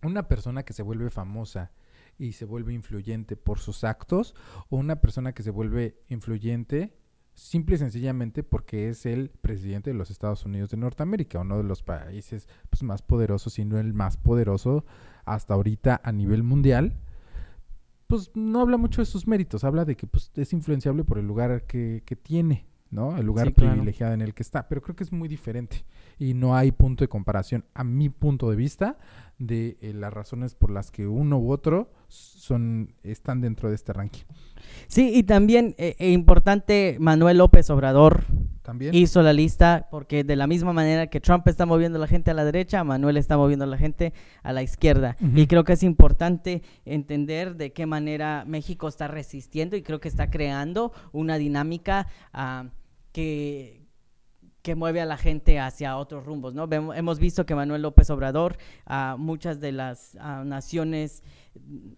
una 0.03 0.29
persona 0.29 0.63
que 0.63 0.73
se 0.73 0.83
vuelve 0.83 1.11
famosa 1.11 1.73
y 2.19 2.33
se 2.33 2.45
vuelve 2.45 2.73
influyente 2.73 3.37
por 3.37 3.59
sus 3.59 3.85
actos 3.85 4.35
o 4.69 4.77
una 4.77 5.01
persona 5.01 5.33
que 5.33 5.43
se 5.43 5.51
vuelve 5.51 5.97
influyente 6.09 6.95
simple 7.35 7.77
y 7.77 7.79
sencillamente 7.79 8.43
porque 8.43 8.89
es 8.89 9.07
el 9.07 9.31
presidente 9.31 9.91
de 9.91 9.97
los 9.97 10.11
Estados 10.11 10.45
Unidos 10.45 10.71
de 10.71 10.77
Norteamérica, 10.77 11.41
uno 11.41 11.59
de 11.59 11.65
los 11.65 11.83
países 11.83 12.49
pues, 12.71 12.83
más 12.83 13.03
poderosos, 13.03 13.55
si 13.55 13.65
no 13.65 13.79
el 13.79 13.93
más 13.93 14.17
poderoso 14.17 14.85
hasta 15.25 15.55
ahorita 15.55 16.01
a 16.03 16.13
nivel 16.13 16.43
mundial 16.43 16.97
pues 18.07 18.31
no 18.35 18.61
habla 18.61 18.77
mucho 18.77 19.03
de 19.03 19.07
sus 19.07 19.27
méritos, 19.27 19.65
habla 19.65 19.85
de 19.85 19.97
que 19.97 20.07
pues, 20.07 20.31
es 20.37 20.53
influenciable 20.53 21.05
por 21.05 21.19
el 21.19 21.27
lugar 21.27 21.65
que, 21.67 22.03
que 22.05 22.17
tiene, 22.17 22.67
¿no? 22.91 23.17
El 23.17 23.27
lugar 23.27 23.49
Sí, 23.49 23.53
claro. 23.55 23.73
privilegiado 23.73 24.15
en 24.15 24.23
el 24.23 24.35
que 24.35 24.43
está, 24.43 24.69
pero 24.69 24.81
creo 24.83 24.95
que 24.97 25.05
es 25.05 25.13
muy 25.13 25.29
diferente 25.29 25.85
y 26.19 26.35
no 26.35 26.57
hay 26.57 26.73
punto 26.73 27.05
de 27.05 27.09
comparación, 27.09 27.65
a 27.75 27.85
mi 27.85 28.09
punto 28.09 28.51
de 28.51 28.57
vista, 28.57 28.99
de 29.39 29.77
eh, 29.81 29.93
las 29.93 30.13
razones 30.13 30.55
por 30.55 30.71
las 30.71 30.91
que 30.91 31.07
uno 31.07 31.39
u 31.39 31.51
otro 31.51 31.91
son, 32.09 32.95
están 33.03 33.41
dentro 33.41 33.69
de 33.69 33.75
este 33.75 33.93
ranking. 33.93 34.23
Sí, 34.87 35.11
y 35.15 35.25
también 35.25 35.75
eh, 35.79 35.97
eh, 35.99 36.11
importante, 36.13 36.97
Manuel 37.01 37.39
López 37.39 37.69
Obrador 37.71 38.25
También. 38.65 38.95
hizo 38.95 39.23
la 39.23 39.33
lista 39.33 39.87
porque 39.91 40.25
de 40.25 40.37
la 40.37 40.47
misma 40.47 40.73
manera 40.73 41.07
que 41.07 41.21
Trump 41.21 41.47
está 41.47 41.67
moviendo 41.67 41.99
a 41.99 42.01
la 42.01 42.07
gente 42.09 42.31
a 42.31 42.35
la 42.35 42.45
derecha, 42.45 42.83
Manuel 42.83 43.19
está 43.19 43.37
moviendo 43.37 43.67
a 43.67 43.69
la 43.69 43.79
gente 43.79 44.13
a 44.43 44.53
la 44.53 44.63
izquierda. 44.63 45.17
Y 45.21 45.47
creo 45.47 45.65
que 45.65 45.75
es 45.75 45.83
importante 45.83 46.63
entender 46.85 47.57
de 47.57 47.73
qué 47.73 47.87
manera 47.87 48.45
México 48.47 48.89
está 48.89 49.07
resistiendo 49.07 49.77
y 49.77 49.83
creo 49.83 50.01
que 50.01 50.09
está 50.09 50.31
creando 50.31 50.93
una 51.13 51.37
dinámica 51.37 52.09
ah, 52.33 52.71
que 53.13 53.85
que 54.65 54.75
mueve 54.75 55.03
a 55.03 55.05
la 55.05 55.19
gente 55.19 55.61
hacia 55.61 55.99
otros 55.99 56.25
rumbos, 56.25 56.55
¿no? 56.55 56.67
Hemos 56.95 57.19
visto 57.19 57.45
que 57.45 57.55
Manuel 57.55 57.83
López 57.83 58.09
Obrador, 58.09 58.57
a 58.87 59.17
muchas 59.19 59.61
de 59.61 59.73
las 59.73 60.17
ah, 60.19 60.43
naciones 60.43 61.23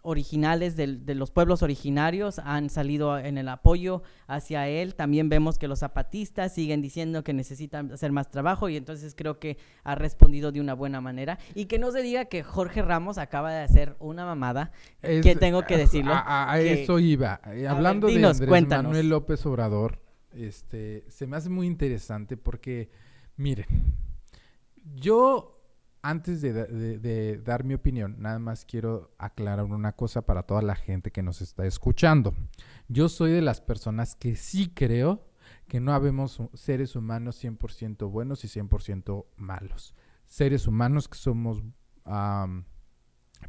originales 0.02 0.76
de 0.76 1.14
los 1.14 1.30
pueblos 1.30 1.62
originarios 1.62 2.38
han 2.38 2.68
salido 2.70 3.18
en 3.18 3.38
el 3.38 3.48
apoyo 3.48 4.02
hacia 4.26 4.68
él. 4.68 4.94
También 4.94 5.28
vemos 5.28 5.58
que 5.58 5.66
los 5.68 5.78
zapatistas 5.80 6.54
siguen 6.54 6.82
diciendo 6.82 7.24
que 7.24 7.32
necesitan 7.32 7.90
hacer 7.92 8.12
más 8.12 8.30
trabajo 8.30 8.68
y 8.68 8.76
entonces 8.76 9.14
creo 9.16 9.38
que 9.38 9.56
ha 9.82 9.94
respondido 9.94 10.52
de 10.52 10.60
una 10.60 10.74
buena 10.74 11.00
manera. 11.00 11.38
Y 11.54 11.64
que 11.66 11.78
no 11.78 11.90
se 11.90 12.02
diga 12.02 12.26
que 12.26 12.42
Jorge 12.42 12.82
Ramos 12.82 13.18
acaba 13.18 13.52
de 13.52 13.62
hacer 13.62 13.96
una 13.98 14.24
mamada, 14.26 14.72
Es- 15.02 15.22
que 15.22 15.34
tengo 15.36 15.62
que 15.62 15.76
decirlo. 15.76 16.12
A, 16.12 16.18
a- 16.20 16.52
a 16.52 16.58
que- 16.58 16.82
eso 16.84 16.98
iba. 16.98 17.40
Eh, 17.52 17.66
Hablando 17.66 18.06
dinos, 18.08 18.22
de 18.38 18.44
Andrés 18.44 18.48
cuéntanos. 18.48 18.84
Manuel 18.90 19.08
López 19.08 19.44
Obrador, 19.46 20.00
este, 20.32 21.04
se 21.08 21.26
me 21.26 21.36
hace 21.36 21.48
muy 21.48 21.66
interesante 21.66 22.36
porque, 22.36 22.90
miren, 23.36 23.66
yo 24.94 25.55
antes 26.08 26.40
de, 26.40 26.52
da- 26.52 26.64
de- 26.66 26.98
de 26.98 27.38
dar 27.38 27.64
mi 27.64 27.74
opinión, 27.74 28.16
nada 28.18 28.38
más 28.38 28.64
quiero 28.64 29.14
aclarar 29.18 29.64
una 29.66 29.92
cosa 29.92 30.22
para 30.26 30.42
toda 30.44 30.62
la 30.62 30.74
gente 30.74 31.10
que 31.10 31.22
nos 31.22 31.40
está 31.42 31.66
escuchando. 31.66 32.34
Yo 32.88 33.08
soy 33.08 33.32
de 33.32 33.42
las 33.42 33.60
personas 33.60 34.14
que 34.16 34.36
sí 34.36 34.68
creo 34.74 35.26
que 35.68 35.80
no 35.80 35.92
habemos 35.92 36.40
seres 36.54 36.94
humanos 36.96 37.42
100% 37.42 38.10
buenos 38.10 38.44
y 38.44 38.48
100% 38.48 39.26
malos. 39.36 39.94
Seres 40.26 40.66
humanos 40.66 41.08
que 41.08 41.18
somos 41.18 41.62
am, 42.04 42.64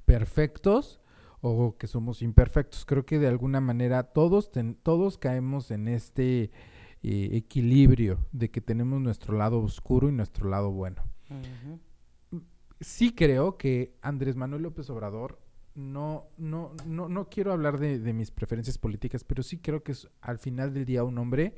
perfectos 0.06 1.00
o 1.42 1.78
que 1.78 1.88
somos 1.88 2.22
imperfectos. 2.22 2.86
Creo 2.86 3.06
que 3.06 3.20
de 3.20 3.28
alguna 3.28 3.62
manera 3.62 4.04
todos, 4.04 4.52
todos 4.84 5.18
caemos 5.18 5.70
en 5.72 5.88
este 5.88 6.52
eh, 7.04 7.30
equilibrio 7.34 8.20
de 8.32 8.50
que 8.50 8.62
tenemos 8.62 9.00
nuestro 9.02 9.38
lado 9.38 9.60
oscuro 9.62 10.10
y 10.10 10.12
nuestro 10.12 10.50
lado 10.50 10.72
bueno. 10.72 11.04
Sí 12.80 13.14
creo 13.14 13.58
que 13.58 13.96
Andrés 14.02 14.36
Manuel 14.36 14.64
López 14.64 14.90
Obrador, 14.90 15.40
no, 15.74 16.28
no, 16.38 16.74
no, 16.86 17.10
no 17.10 17.30
quiero 17.30 17.52
hablar 17.54 17.80
de, 17.80 18.00
mis 18.14 18.32
preferencias 18.32 18.78
políticas, 18.78 19.24
pero 19.24 19.44
sí 19.44 19.58
creo 19.60 19.84
que 19.84 19.92
es 19.94 20.08
al 20.22 20.40
final 20.40 20.74
del 20.74 20.86
día 20.86 21.04
un 21.04 21.18
hombre 21.18 21.56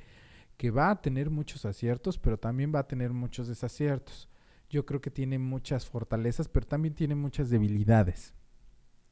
que 0.57 0.71
va 0.71 0.89
a 0.91 1.01
tener 1.01 1.29
muchos 1.29 1.65
aciertos, 1.65 2.17
pero 2.17 2.37
también 2.37 2.73
va 2.73 2.79
a 2.79 2.87
tener 2.87 3.11
muchos 3.13 3.47
desaciertos. 3.47 4.29
Yo 4.69 4.85
creo 4.85 5.01
que 5.01 5.11
tiene 5.11 5.39
muchas 5.39 5.85
fortalezas, 5.87 6.47
pero 6.49 6.67
también 6.67 6.93
tiene 6.95 7.15
muchas 7.15 7.49
debilidades. 7.49 8.33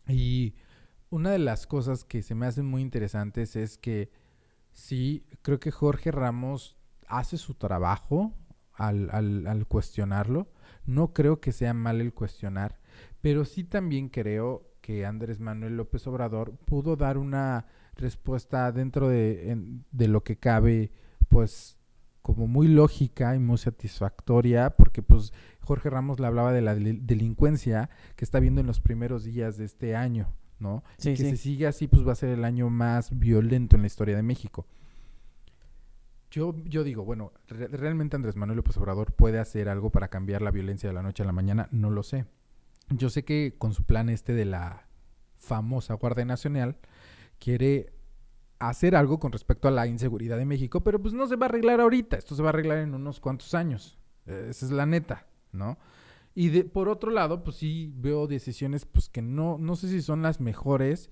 Y 0.07 0.55
una 1.09 1.31
de 1.31 1.39
las 1.39 1.67
cosas 1.67 2.03
que 2.03 2.21
se 2.21 2.35
me 2.35 2.45
hacen 2.45 2.65
muy 2.65 2.81
interesantes 2.81 3.55
es 3.55 3.77
que 3.77 4.11
sí, 4.73 5.25
creo 5.41 5.59
que 5.59 5.71
Jorge 5.71 6.11
Ramos 6.11 6.77
hace 7.07 7.37
su 7.37 7.53
trabajo 7.55 8.33
al- 8.73 9.09
al 9.11 9.67
cuestionarlo. 9.67 10.49
No 10.87 11.13
creo 11.13 11.39
que 11.39 11.51
sea 11.51 11.73
mal 11.75 12.01
el 12.01 12.13
cuestionar, 12.13 12.79
pero 13.21 13.45
sí 13.45 13.63
también 13.63 14.09
creo 14.09 14.65
que 14.81 15.05
Andrés 15.05 15.39
Manuel 15.39 15.77
López 15.77 16.07
Obrador 16.07 16.53
pudo 16.65 16.95
dar 16.95 17.17
una 17.19 17.65
respuesta 17.95 18.71
dentro 18.71 19.09
de, 19.09 19.51
en- 19.51 19.83
de 19.91 20.07
lo 20.07 20.23
que 20.23 20.37
cabe, 20.37 20.91
pues 21.27 21.77
como 22.21 22.47
muy 22.47 22.67
lógica 22.67 23.35
y 23.35 23.39
muy 23.39 23.57
satisfactoria, 23.57 24.71
porque 24.71 25.01
pues 25.01 25.33
Jorge 25.61 25.89
Ramos 25.89 26.19
le 26.19 26.27
hablaba 26.27 26.51
de 26.53 26.61
la 26.61 26.75
del- 26.75 27.05
delincuencia 27.05 27.89
que 28.15 28.23
está 28.25 28.39
viendo 28.39 28.61
en 28.61 28.67
los 28.67 28.79
primeros 28.81 29.23
días 29.23 29.57
de 29.57 29.65
este 29.65 29.95
año, 29.95 30.33
¿no? 30.59 30.83
Sí, 30.97 31.11
y 31.11 31.15
que 31.15 31.23
sí. 31.23 31.29
si 31.31 31.37
sigue 31.37 31.67
así, 31.67 31.87
pues 31.87 32.07
va 32.07 32.13
a 32.13 32.15
ser 32.15 32.29
el 32.29 32.45
año 32.45 32.69
más 32.69 33.17
violento 33.17 33.75
en 33.75 33.81
la 33.83 33.87
historia 33.87 34.15
de 34.15 34.23
México. 34.23 34.65
Yo, 36.29 36.55
yo 36.65 36.83
digo, 36.83 37.05
bueno, 37.05 37.31
re- 37.47 37.67
¿realmente 37.69 38.15
Andrés 38.15 38.35
Manuel 38.35 38.57
López 38.57 38.75
Obrador 38.77 39.13
puede 39.13 39.39
hacer 39.39 39.69
algo 39.69 39.89
para 39.91 40.09
cambiar 40.09 40.41
la 40.41 40.51
violencia 40.51 40.89
de 40.89 40.93
la 40.93 41.01
noche 41.03 41.23
a 41.23 41.25
la 41.25 41.31
mañana? 41.31 41.69
No 41.71 41.89
lo 41.89 42.03
sé. 42.03 42.25
Yo 42.89 43.09
sé 43.09 43.23
que 43.23 43.55
con 43.57 43.73
su 43.73 43.83
plan 43.83 44.09
este 44.09 44.33
de 44.33 44.45
la 44.45 44.87
famosa 45.37 45.93
Guardia 45.93 46.25
Nacional, 46.25 46.77
quiere 47.39 47.93
hacer 48.59 48.95
algo 48.95 49.19
con 49.19 49.31
respecto 49.31 49.67
a 49.67 49.71
la 49.71 49.87
inseguridad 49.87 50.37
de 50.37 50.45
México, 50.45 50.81
pero 50.81 50.99
pues 50.99 51.13
no 51.13 51.27
se 51.27 51.35
va 51.35 51.45
a 51.45 51.49
arreglar 51.49 51.79
ahorita, 51.79 52.17
esto 52.17 52.35
se 52.35 52.41
va 52.41 52.49
a 52.49 52.53
arreglar 52.53 52.79
en 52.79 52.95
unos 52.95 53.19
cuantos 53.19 53.53
años. 53.53 53.97
Eh, 54.25 54.47
esa 54.49 54.65
es 54.65 54.71
la 54.71 54.85
neta, 54.85 55.27
¿no? 55.51 55.77
Y 56.33 56.49
de, 56.49 56.63
por 56.63 56.89
otro 56.89 57.11
lado, 57.11 57.43
pues 57.43 57.57
sí 57.57 57.91
veo 57.95 58.27
decisiones 58.27 58.85
pues 58.85 59.09
que 59.09 59.21
no, 59.21 59.57
no 59.59 59.75
sé 59.75 59.89
si 59.89 60.01
son 60.01 60.21
las 60.23 60.39
mejores 60.41 61.09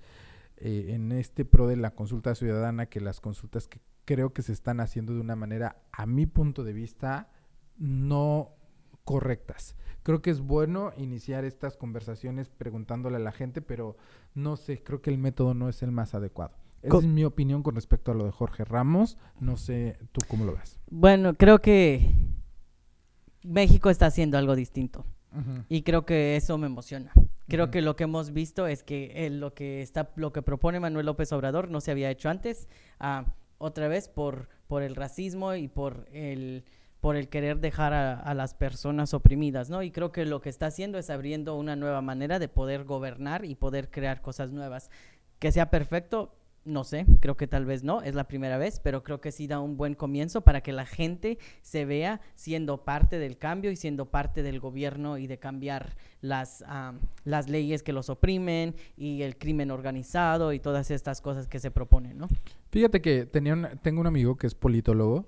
eh, 0.56 0.86
en 0.90 1.12
este 1.12 1.44
pro 1.44 1.66
de 1.68 1.76
la 1.76 1.92
consulta 1.94 2.34
ciudadana 2.34 2.86
que 2.86 3.00
las 3.00 3.20
consultas 3.20 3.68
que 3.68 3.80
creo 4.06 4.32
que 4.32 4.40
se 4.40 4.52
están 4.52 4.80
haciendo 4.80 5.12
de 5.12 5.20
una 5.20 5.36
manera, 5.36 5.82
a 5.92 6.06
mi 6.06 6.24
punto 6.24 6.64
de 6.64 6.72
vista, 6.72 7.28
no 7.76 8.52
correctas. 9.04 9.76
Creo 10.02 10.22
que 10.22 10.30
es 10.30 10.40
bueno 10.40 10.92
iniciar 10.96 11.44
estas 11.44 11.76
conversaciones 11.76 12.48
preguntándole 12.48 13.16
a 13.16 13.20
la 13.20 13.32
gente, 13.32 13.60
pero 13.60 13.96
no 14.34 14.56
sé, 14.56 14.82
creo 14.82 15.02
que 15.02 15.10
el 15.10 15.18
método 15.18 15.52
no 15.52 15.68
es 15.68 15.82
el 15.82 15.90
más 15.90 16.14
adecuado. 16.14 16.56
Esa 16.82 16.98
es 16.98 17.06
mi 17.06 17.24
opinión 17.24 17.62
con 17.62 17.74
respecto 17.74 18.12
a 18.12 18.14
lo 18.14 18.24
de 18.24 18.30
Jorge 18.30 18.64
Ramos. 18.64 19.18
No 19.40 19.56
sé 19.56 19.98
tú 20.12 20.20
cómo 20.28 20.44
lo 20.44 20.54
ves. 20.54 20.78
Bueno, 20.88 21.34
creo 21.34 21.60
que 21.60 22.14
México 23.42 23.90
está 23.90 24.06
haciendo 24.06 24.38
algo 24.38 24.54
distinto. 24.54 25.04
Y 25.68 25.82
creo 25.82 26.06
que 26.06 26.36
eso 26.36 26.56
me 26.56 26.66
emociona. 26.66 27.12
Creo 27.46 27.70
que 27.70 27.82
lo 27.82 27.94
que 27.94 28.04
hemos 28.04 28.32
visto 28.32 28.66
es 28.66 28.82
que 28.82 29.26
eh, 29.26 29.30
lo 29.30 29.52
que 29.52 29.82
está, 29.82 30.10
lo 30.16 30.32
que 30.32 30.40
propone 30.40 30.80
Manuel 30.80 31.04
López 31.04 31.30
Obrador 31.32 31.70
no 31.70 31.82
se 31.82 31.90
había 31.90 32.10
hecho 32.10 32.30
antes. 32.30 32.68
ah, 33.00 33.26
otra 33.58 33.88
vez 33.88 34.08
por, 34.08 34.48
por 34.66 34.82
el 34.82 34.96
racismo 34.96 35.54
y 35.54 35.68
por 35.68 36.06
el 36.12 36.64
por 37.00 37.14
el 37.14 37.28
querer 37.28 37.60
dejar 37.60 37.92
a, 37.92 38.18
a 38.18 38.34
las 38.34 38.54
personas 38.54 39.14
oprimidas, 39.14 39.70
¿no? 39.70 39.82
Y 39.82 39.92
creo 39.92 40.10
que 40.10 40.24
lo 40.24 40.40
que 40.40 40.48
está 40.48 40.66
haciendo 40.66 40.98
es 40.98 41.08
abriendo 41.08 41.54
una 41.54 41.76
nueva 41.76 42.00
manera 42.00 42.38
de 42.38 42.48
poder 42.48 42.84
gobernar 42.84 43.44
y 43.44 43.54
poder 43.54 43.90
crear 43.90 44.22
cosas 44.22 44.50
nuevas. 44.50 44.90
Que 45.38 45.52
sea 45.52 45.70
perfecto, 45.70 46.34
no 46.66 46.84
sé, 46.84 47.06
creo 47.20 47.36
que 47.36 47.46
tal 47.46 47.64
vez 47.64 47.84
no, 47.84 48.02
es 48.02 48.14
la 48.14 48.28
primera 48.28 48.58
vez, 48.58 48.80
pero 48.80 49.02
creo 49.02 49.20
que 49.20 49.32
sí 49.32 49.46
da 49.46 49.60
un 49.60 49.76
buen 49.76 49.94
comienzo 49.94 50.42
para 50.42 50.60
que 50.62 50.72
la 50.72 50.84
gente 50.84 51.38
se 51.62 51.84
vea 51.84 52.20
siendo 52.34 52.84
parte 52.84 53.18
del 53.18 53.38
cambio 53.38 53.70
y 53.70 53.76
siendo 53.76 54.10
parte 54.10 54.42
del 54.42 54.60
gobierno 54.60 55.16
y 55.16 55.26
de 55.26 55.38
cambiar 55.38 55.96
las, 56.20 56.62
am, 56.66 56.98
las 57.24 57.48
leyes 57.48 57.82
que 57.82 57.92
los 57.92 58.10
oprimen 58.10 58.74
y 58.96 59.22
el 59.22 59.38
crimen 59.38 59.70
organizado 59.70 60.52
y 60.52 60.58
todas 60.60 60.90
estas 60.90 61.20
cosas 61.20 61.46
que 61.48 61.60
se 61.60 61.70
proponen, 61.70 62.18
¿no? 62.18 62.28
Fíjate 62.70 63.00
que 63.00 63.24
tenía 63.26 63.54
un- 63.54 63.68
tengo 63.82 64.00
un 64.00 64.06
amigo 64.08 64.36
que 64.36 64.46
es 64.46 64.54
politólogo, 64.54 65.26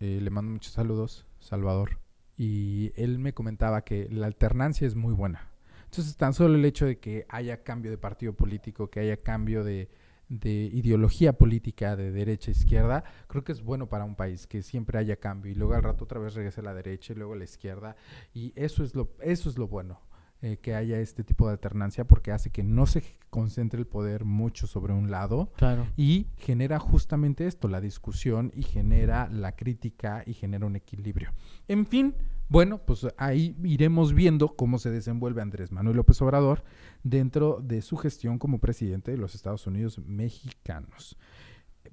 eh, 0.00 0.18
le 0.22 0.30
mando 0.30 0.52
muchos 0.52 0.72
saludos, 0.72 1.26
Salvador, 1.38 1.98
y 2.36 2.92
él 2.96 3.18
me 3.18 3.32
comentaba 3.34 3.82
que 3.84 4.08
la 4.10 4.26
alternancia 4.26 4.86
es 4.86 4.94
muy 4.94 5.12
buena. 5.12 5.50
Entonces, 5.84 6.16
tan 6.16 6.34
solo 6.34 6.54
el 6.54 6.64
hecho 6.64 6.86
de 6.86 6.98
que 6.98 7.24
haya 7.28 7.62
cambio 7.62 7.90
de 7.90 7.98
partido 7.98 8.32
político, 8.34 8.90
que 8.90 9.00
haya 9.00 9.16
cambio 9.16 9.64
de, 9.64 9.88
de 10.28 10.68
ideología 10.72 11.32
política 11.32 11.96
de 11.96 12.10
derecha 12.10 12.50
izquierda, 12.50 13.04
creo 13.28 13.44
que 13.44 13.52
es 13.52 13.62
bueno 13.62 13.88
para 13.88 14.04
un 14.04 14.14
país, 14.14 14.46
que 14.46 14.62
siempre 14.62 14.98
haya 14.98 15.16
cambio 15.16 15.50
y 15.52 15.54
luego 15.54 15.74
al 15.74 15.82
rato 15.82 16.04
otra 16.04 16.20
vez 16.20 16.34
regrese 16.34 16.60
a 16.60 16.64
la 16.64 16.74
derecha 16.74 17.12
y 17.12 17.16
luego 17.16 17.32
a 17.32 17.36
la 17.36 17.44
izquierda, 17.44 17.96
y 18.34 18.52
eso 18.56 18.84
es 18.84 18.94
lo, 18.94 19.10
eso 19.20 19.48
es 19.48 19.56
lo 19.58 19.68
bueno. 19.68 20.00
eh, 20.40 20.58
que 20.62 20.72
haya 20.76 21.00
este 21.00 21.24
tipo 21.24 21.46
de 21.48 21.52
alternancia 21.54 22.04
porque 22.06 22.30
hace 22.30 22.50
que 22.50 22.62
no 22.62 22.86
se 22.86 23.02
concentre 23.28 23.80
el 23.80 23.88
poder 23.88 24.24
mucho 24.24 24.68
sobre 24.68 24.92
un 24.92 25.10
lado 25.10 25.50
Claro. 25.56 25.84
y 25.96 26.28
genera 26.36 26.78
justamente 26.78 27.48
esto, 27.48 27.66
la 27.66 27.80
discusión 27.80 28.52
y 28.54 28.62
genera 28.62 29.28
la 29.32 29.56
crítica 29.56 30.22
y 30.26 30.34
genera 30.34 30.64
un 30.64 30.76
equilibrio. 30.76 31.32
En 31.66 31.86
fin, 31.86 32.14
bueno, 32.48 32.78
pues 32.84 33.06
ahí 33.18 33.56
iremos 33.62 34.14
viendo 34.14 34.56
cómo 34.56 34.78
se 34.78 34.90
desenvuelve 34.90 35.42
Andrés 35.42 35.70
Manuel 35.70 35.96
López 35.96 36.20
Obrador 36.22 36.64
dentro 37.02 37.60
de 37.62 37.82
su 37.82 37.96
gestión 37.96 38.38
como 38.38 38.58
presidente 38.58 39.10
de 39.10 39.18
los 39.18 39.34
Estados 39.34 39.66
Unidos 39.66 39.98
mexicanos. 39.98 41.16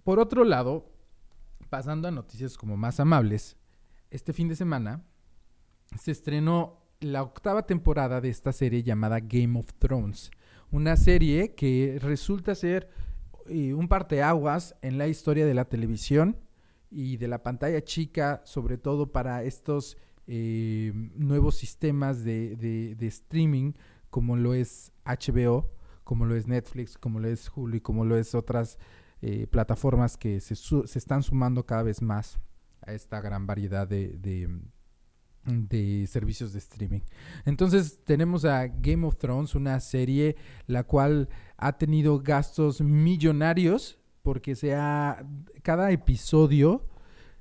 Por 0.03 0.19
otro 0.19 0.45
lado, 0.45 0.89
pasando 1.69 2.07
a 2.07 2.11
noticias 2.11 2.57
como 2.57 2.77
más 2.77 2.99
amables, 2.99 3.57
este 4.11 4.31
fin 4.31 4.47
de 4.47 4.55
semana 4.55 5.03
se 5.99 6.11
estrenó 6.11 6.85
la 7.01 7.21
octava 7.21 7.65
temporada 7.65 8.21
de 8.21 8.29
esta 8.29 8.53
serie 8.53 8.81
llamada 8.81 9.19
Game 9.19 9.59
of 9.59 9.73
Thrones. 9.77 10.31
Una 10.71 10.95
serie 10.95 11.53
que 11.53 11.97
resulta 12.01 12.55
ser 12.55 12.89
eh, 13.47 13.73
un 13.73 13.87
parteaguas 13.87 14.75
en 14.81 14.97
la 14.97 15.07
historia 15.07 15.45
de 15.45 15.53
la 15.53 15.65
televisión 15.65 16.37
y 16.89 17.17
de 17.17 17.27
la 17.27 17.43
pantalla 17.43 17.83
chica, 17.83 18.41
sobre 18.45 18.77
todo 18.77 19.11
para 19.11 19.43
estos 19.43 19.97
eh, 20.27 20.91
nuevos 21.15 21.55
sistemas 21.55 22.23
de, 22.23 22.55
de- 22.55 23.07
streaming, 23.07 23.73
como 24.09 24.35
lo 24.35 24.53
es 24.53 24.91
HBO, 25.05 25.71
como 26.03 26.25
lo 26.25 26.35
es 26.35 26.47
Netflix, 26.47 26.97
como 26.97 27.19
lo 27.19 27.27
es 27.27 27.51
Hulu 27.55 27.77
y 27.77 27.81
como 27.81 28.05
lo 28.05 28.17
es 28.17 28.35
otras 28.35 28.77
eh, 29.21 29.47
plataformas 29.47 30.17
que 30.17 30.39
se, 30.39 30.55
se 30.55 30.99
están 30.99 31.23
sumando 31.23 31.65
cada 31.65 31.83
vez 31.83 32.01
más 32.01 32.39
a 32.81 32.93
esta 32.93 33.21
gran 33.21 33.47
variedad 33.47 33.87
de, 33.87 34.09
de, 34.17 34.49
de 35.45 36.05
servicios 36.07 36.53
de 36.53 36.59
streaming. 36.59 37.01
Entonces 37.45 37.99
tenemos 38.03 38.45
a 38.45 38.67
Game 38.67 39.05
of 39.05 39.17
Thrones, 39.17 39.55
una 39.55 39.79
serie 39.79 40.35
la 40.67 40.83
cual 40.83 41.29
ha 41.57 41.77
tenido 41.77 42.19
gastos 42.19 42.81
millonarios 42.81 43.99
porque 44.21 44.55
se 44.55 44.73
ha, 44.75 45.25
cada 45.61 45.91
episodio 45.91 46.87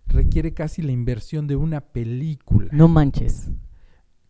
requiere 0.07 0.55
casi 0.55 0.83
la 0.83 0.93
inversión 0.93 1.47
de 1.47 1.57
una 1.57 1.81
película. 1.81 2.69
No 2.73 2.89
manches. 2.89 3.51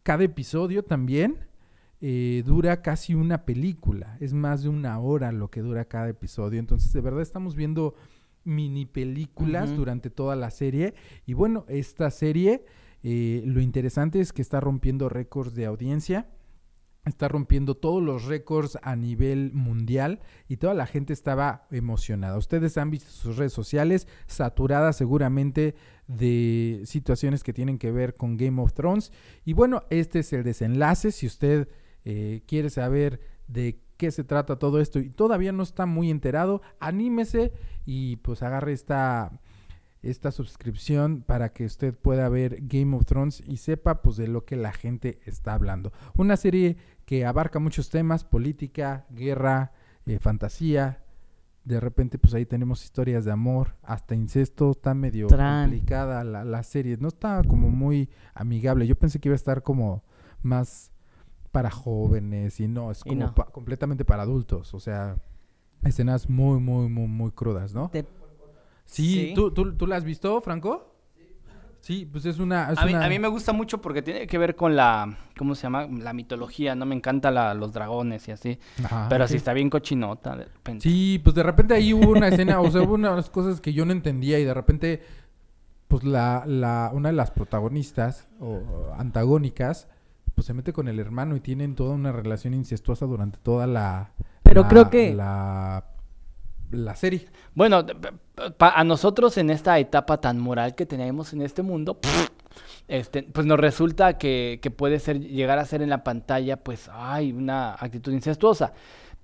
Cada 0.02 0.24
episodio 0.24 0.84
también 0.84 1.38
eh, 2.00 2.42
dura 2.44 2.82
casi 2.82 3.14
una 3.14 3.44
película. 3.44 4.16
Es 4.20 4.34
más 4.34 4.62
de 4.62 4.68
una 4.68 4.98
hora 4.98 5.32
lo 5.32 5.50
que 5.50 5.60
dura 5.60 5.86
cada 5.86 6.08
episodio. 6.08 6.58
Entonces, 6.58 6.92
de 6.92 7.00
verdad 7.00 7.22
estamos 7.22 7.54
viendo 7.54 7.94
mini 8.44 8.84
películas 8.84 9.74
durante 9.74 10.10
toda 10.10 10.36
la 10.36 10.50
serie. 10.50 10.94
Y 11.26 11.32
bueno, 11.32 11.64
esta 11.68 12.10
serie, 12.10 12.64
eh, 13.02 13.42
lo 13.46 13.60
interesante 13.60 14.20
es 14.20 14.32
que 14.32 14.42
está 14.42 14.60
rompiendo 14.60 15.08
récords 15.08 15.54
de 15.54 15.66
audiencia. 15.66 16.28
Está 17.04 17.28
rompiendo 17.28 17.74
todos 17.74 18.02
los 18.02 18.24
récords 18.24 18.78
a 18.82 18.96
nivel 18.96 19.52
mundial 19.52 20.20
y 20.48 20.56
toda 20.56 20.72
la 20.74 20.86
gente 20.86 21.12
estaba 21.12 21.66
emocionada. 21.70 22.38
Ustedes 22.38 22.78
han 22.78 22.90
visto 22.90 23.10
sus 23.10 23.36
redes 23.36 23.52
sociales 23.52 24.08
saturadas 24.26 24.96
seguramente 24.96 25.74
de 26.06 26.82
situaciones 26.86 27.42
que 27.42 27.52
tienen 27.52 27.78
que 27.78 27.90
ver 27.90 28.14
con 28.14 28.36
Game 28.36 28.60
of 28.62 28.72
Thrones. 28.72 29.12
Y 29.44 29.52
bueno, 29.52 29.82
este 29.90 30.20
es 30.20 30.32
el 30.32 30.44
desenlace. 30.44 31.12
Si 31.12 31.26
usted 31.26 31.68
eh, 32.04 32.42
quiere 32.46 32.70
saber 32.70 33.20
de 33.48 33.80
qué 33.96 34.10
se 34.10 34.24
trata 34.24 34.58
todo 34.58 34.80
esto 34.80 34.98
y 34.98 35.10
todavía 35.10 35.52
no 35.52 35.62
está 35.62 35.86
muy 35.86 36.10
enterado, 36.10 36.62
anímese 36.80 37.52
y 37.84 38.16
pues 38.16 38.42
agarre 38.42 38.72
esta, 38.72 39.40
esta 40.02 40.30
suscripción 40.30 41.22
para 41.22 41.52
que 41.52 41.64
usted 41.64 41.94
pueda 41.94 42.28
ver 42.28 42.58
Game 42.62 42.94
of 42.96 43.06
Thrones 43.06 43.42
y 43.46 43.58
sepa 43.58 44.02
pues 44.02 44.16
de 44.16 44.28
lo 44.28 44.44
que 44.44 44.56
la 44.56 44.72
gente 44.72 45.20
está 45.24 45.54
hablando. 45.54 45.92
Una 46.16 46.36
serie 46.36 46.76
que 47.04 47.24
abarca 47.26 47.58
muchos 47.58 47.90
temas, 47.90 48.24
política, 48.24 49.06
guerra, 49.10 49.72
eh, 50.06 50.18
fantasía. 50.18 51.00
De 51.64 51.80
repente 51.80 52.18
pues 52.18 52.34
ahí 52.34 52.44
tenemos 52.44 52.84
historias 52.84 53.24
de 53.24 53.32
amor, 53.32 53.74
hasta 53.82 54.14
incesto, 54.14 54.70
está 54.72 54.92
medio 54.94 55.26
Tran. 55.28 55.64
complicada 55.70 56.22
la, 56.24 56.44
la 56.44 56.62
serie, 56.62 56.96
no 57.00 57.08
está 57.08 57.42
como 57.46 57.70
muy 57.70 58.10
amigable. 58.34 58.86
Yo 58.86 58.96
pensé 58.96 59.18
que 59.18 59.28
iba 59.28 59.34
a 59.34 59.36
estar 59.36 59.62
como 59.62 60.02
más 60.42 60.92
para 61.52 61.70
jóvenes 61.70 62.60
y 62.60 62.68
no, 62.68 62.90
es 62.90 63.02
como 63.02 63.14
no. 63.16 63.34
pa- 63.34 63.46
completamente 63.46 64.04
para 64.04 64.24
adultos, 64.24 64.74
o 64.74 64.80
sea, 64.80 65.16
escenas 65.84 66.28
muy, 66.28 66.60
muy, 66.60 66.88
muy, 66.88 67.06
muy 67.08 67.30
crudas, 67.30 67.74
¿no? 67.74 67.88
Te- 67.90 68.06
Sí, 68.86 69.28
Sí. 69.28 69.32
¿Tú, 69.34 69.50
tú, 69.50 69.74
tú 69.74 69.86
la 69.86 69.96
has 69.96 70.04
visto, 70.04 70.38
Franco? 70.42 70.93
Sí, 71.84 72.08
pues 72.10 72.24
es 72.24 72.38
una... 72.38 72.72
es 72.72 72.78
A 72.78 72.86
mí, 72.86 72.94
una- 72.94 73.04
a 73.04 73.08
mí 73.10 73.18
me 73.18 73.28
gusta 73.28 73.52
mucho 73.52 73.82
porque 73.82 74.00
tiene 74.00 74.26
que 74.26 74.38
ver 74.38 74.56
con 74.56 74.74
la, 74.74 75.18
¿cómo 75.36 75.54
se 75.54 75.64
llama? 75.64 75.86
La 75.86 76.14
mitología, 76.14 76.74
¿no? 76.74 76.86
Me 76.86 76.94
encanta 76.94 77.30
la, 77.30 77.52
los 77.52 77.74
dragones 77.74 78.26
y 78.26 78.30
así. 78.30 78.58
Ajá, 78.82 79.06
Pero 79.10 79.24
ok. 79.24 79.30
sí 79.30 79.36
está 79.36 79.52
bien 79.52 79.68
cochinota 79.68 80.34
de 80.34 80.44
repente. 80.46 80.82
Sí, 80.88 81.20
pues 81.22 81.34
de 81.36 81.42
repente 81.42 81.74
ahí 81.74 81.92
hubo 81.92 82.12
una 82.12 82.28
escena, 82.28 82.58
o 82.60 82.70
sea, 82.70 82.80
hubo 82.80 82.94
unas 82.94 83.28
cosas 83.28 83.60
que 83.60 83.74
yo 83.74 83.84
no 83.84 83.92
entendía 83.92 84.38
y 84.38 84.44
de 84.44 84.54
repente, 84.54 85.02
pues 85.88 86.04
la, 86.04 86.44
la, 86.46 86.90
una 86.94 87.10
de 87.10 87.16
las 87.16 87.30
protagonistas 87.30 88.28
o 88.40 88.62
antagónicas, 88.96 89.86
pues 90.34 90.46
se 90.46 90.54
mete 90.54 90.72
con 90.72 90.88
el 90.88 90.98
hermano 90.98 91.36
y 91.36 91.40
tienen 91.40 91.74
toda 91.74 91.94
una 91.94 92.12
relación 92.12 92.54
incestuosa 92.54 93.04
durante 93.04 93.36
toda 93.38 93.66
la... 93.66 94.12
Pero 94.42 94.62
la- 94.62 94.68
creo 94.68 94.88
que- 94.88 95.12
La, 95.14 95.84
la 96.70 96.96
serie. 96.96 97.26
Bueno, 97.54 97.84
a 98.58 98.84
nosotros 98.84 99.36
en 99.38 99.50
esta 99.50 99.78
etapa 99.78 100.20
tan 100.20 100.38
moral 100.40 100.74
que 100.74 100.86
tenemos 100.86 101.32
en 101.32 101.42
este 101.42 101.62
mundo, 101.62 101.98
este, 102.88 103.22
pues 103.22 103.46
nos 103.46 103.58
resulta 103.58 104.18
que, 104.18 104.58
que 104.62 104.70
puede 104.70 104.98
ser, 104.98 105.20
llegar 105.20 105.58
a 105.58 105.64
ser 105.64 105.82
en 105.82 105.90
la 105.90 106.02
pantalla, 106.04 106.56
pues, 106.58 106.90
ay, 106.92 107.32
una 107.32 107.72
actitud 107.74 108.12
incestuosa. 108.12 108.72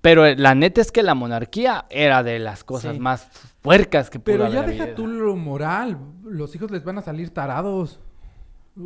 Pero 0.01 0.25
eh, 0.25 0.35
la 0.35 0.55
neta 0.55 0.81
es 0.81 0.91
que 0.91 1.03
la 1.03 1.13
monarquía 1.13 1.85
era 1.89 2.23
de 2.23 2.39
las 2.39 2.63
cosas 2.63 2.95
Sí. 2.95 2.99
más 2.99 3.27
puercas 3.61 4.09
que 4.09 4.19
pudo 4.19 4.33
Pero 4.37 4.47
ya 4.51 4.63
deja 4.63 4.83
habido. 4.83 4.95
tú 4.95 5.07
lo 5.07 5.35
moral, 5.35 5.97
los 6.23 6.55
hijos 6.55 6.71
les 6.71 6.83
van 6.83 6.97
a 6.97 7.01
salir 7.01 7.29
tarados. 7.31 7.99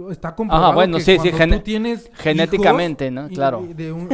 Está 0.10 0.36
comprobado 0.36 0.66
Ajá, 0.70 0.76
bueno, 0.76 0.98
que 0.98 1.04
sí, 1.04 1.18
sí, 1.20 1.32
tú 1.32 1.60
tienes 1.60 2.10
genéticamente, 2.16 3.12
¿no? 3.12 3.30
Claro. 3.30 3.66
de 3.66 3.92
un, 3.94 4.10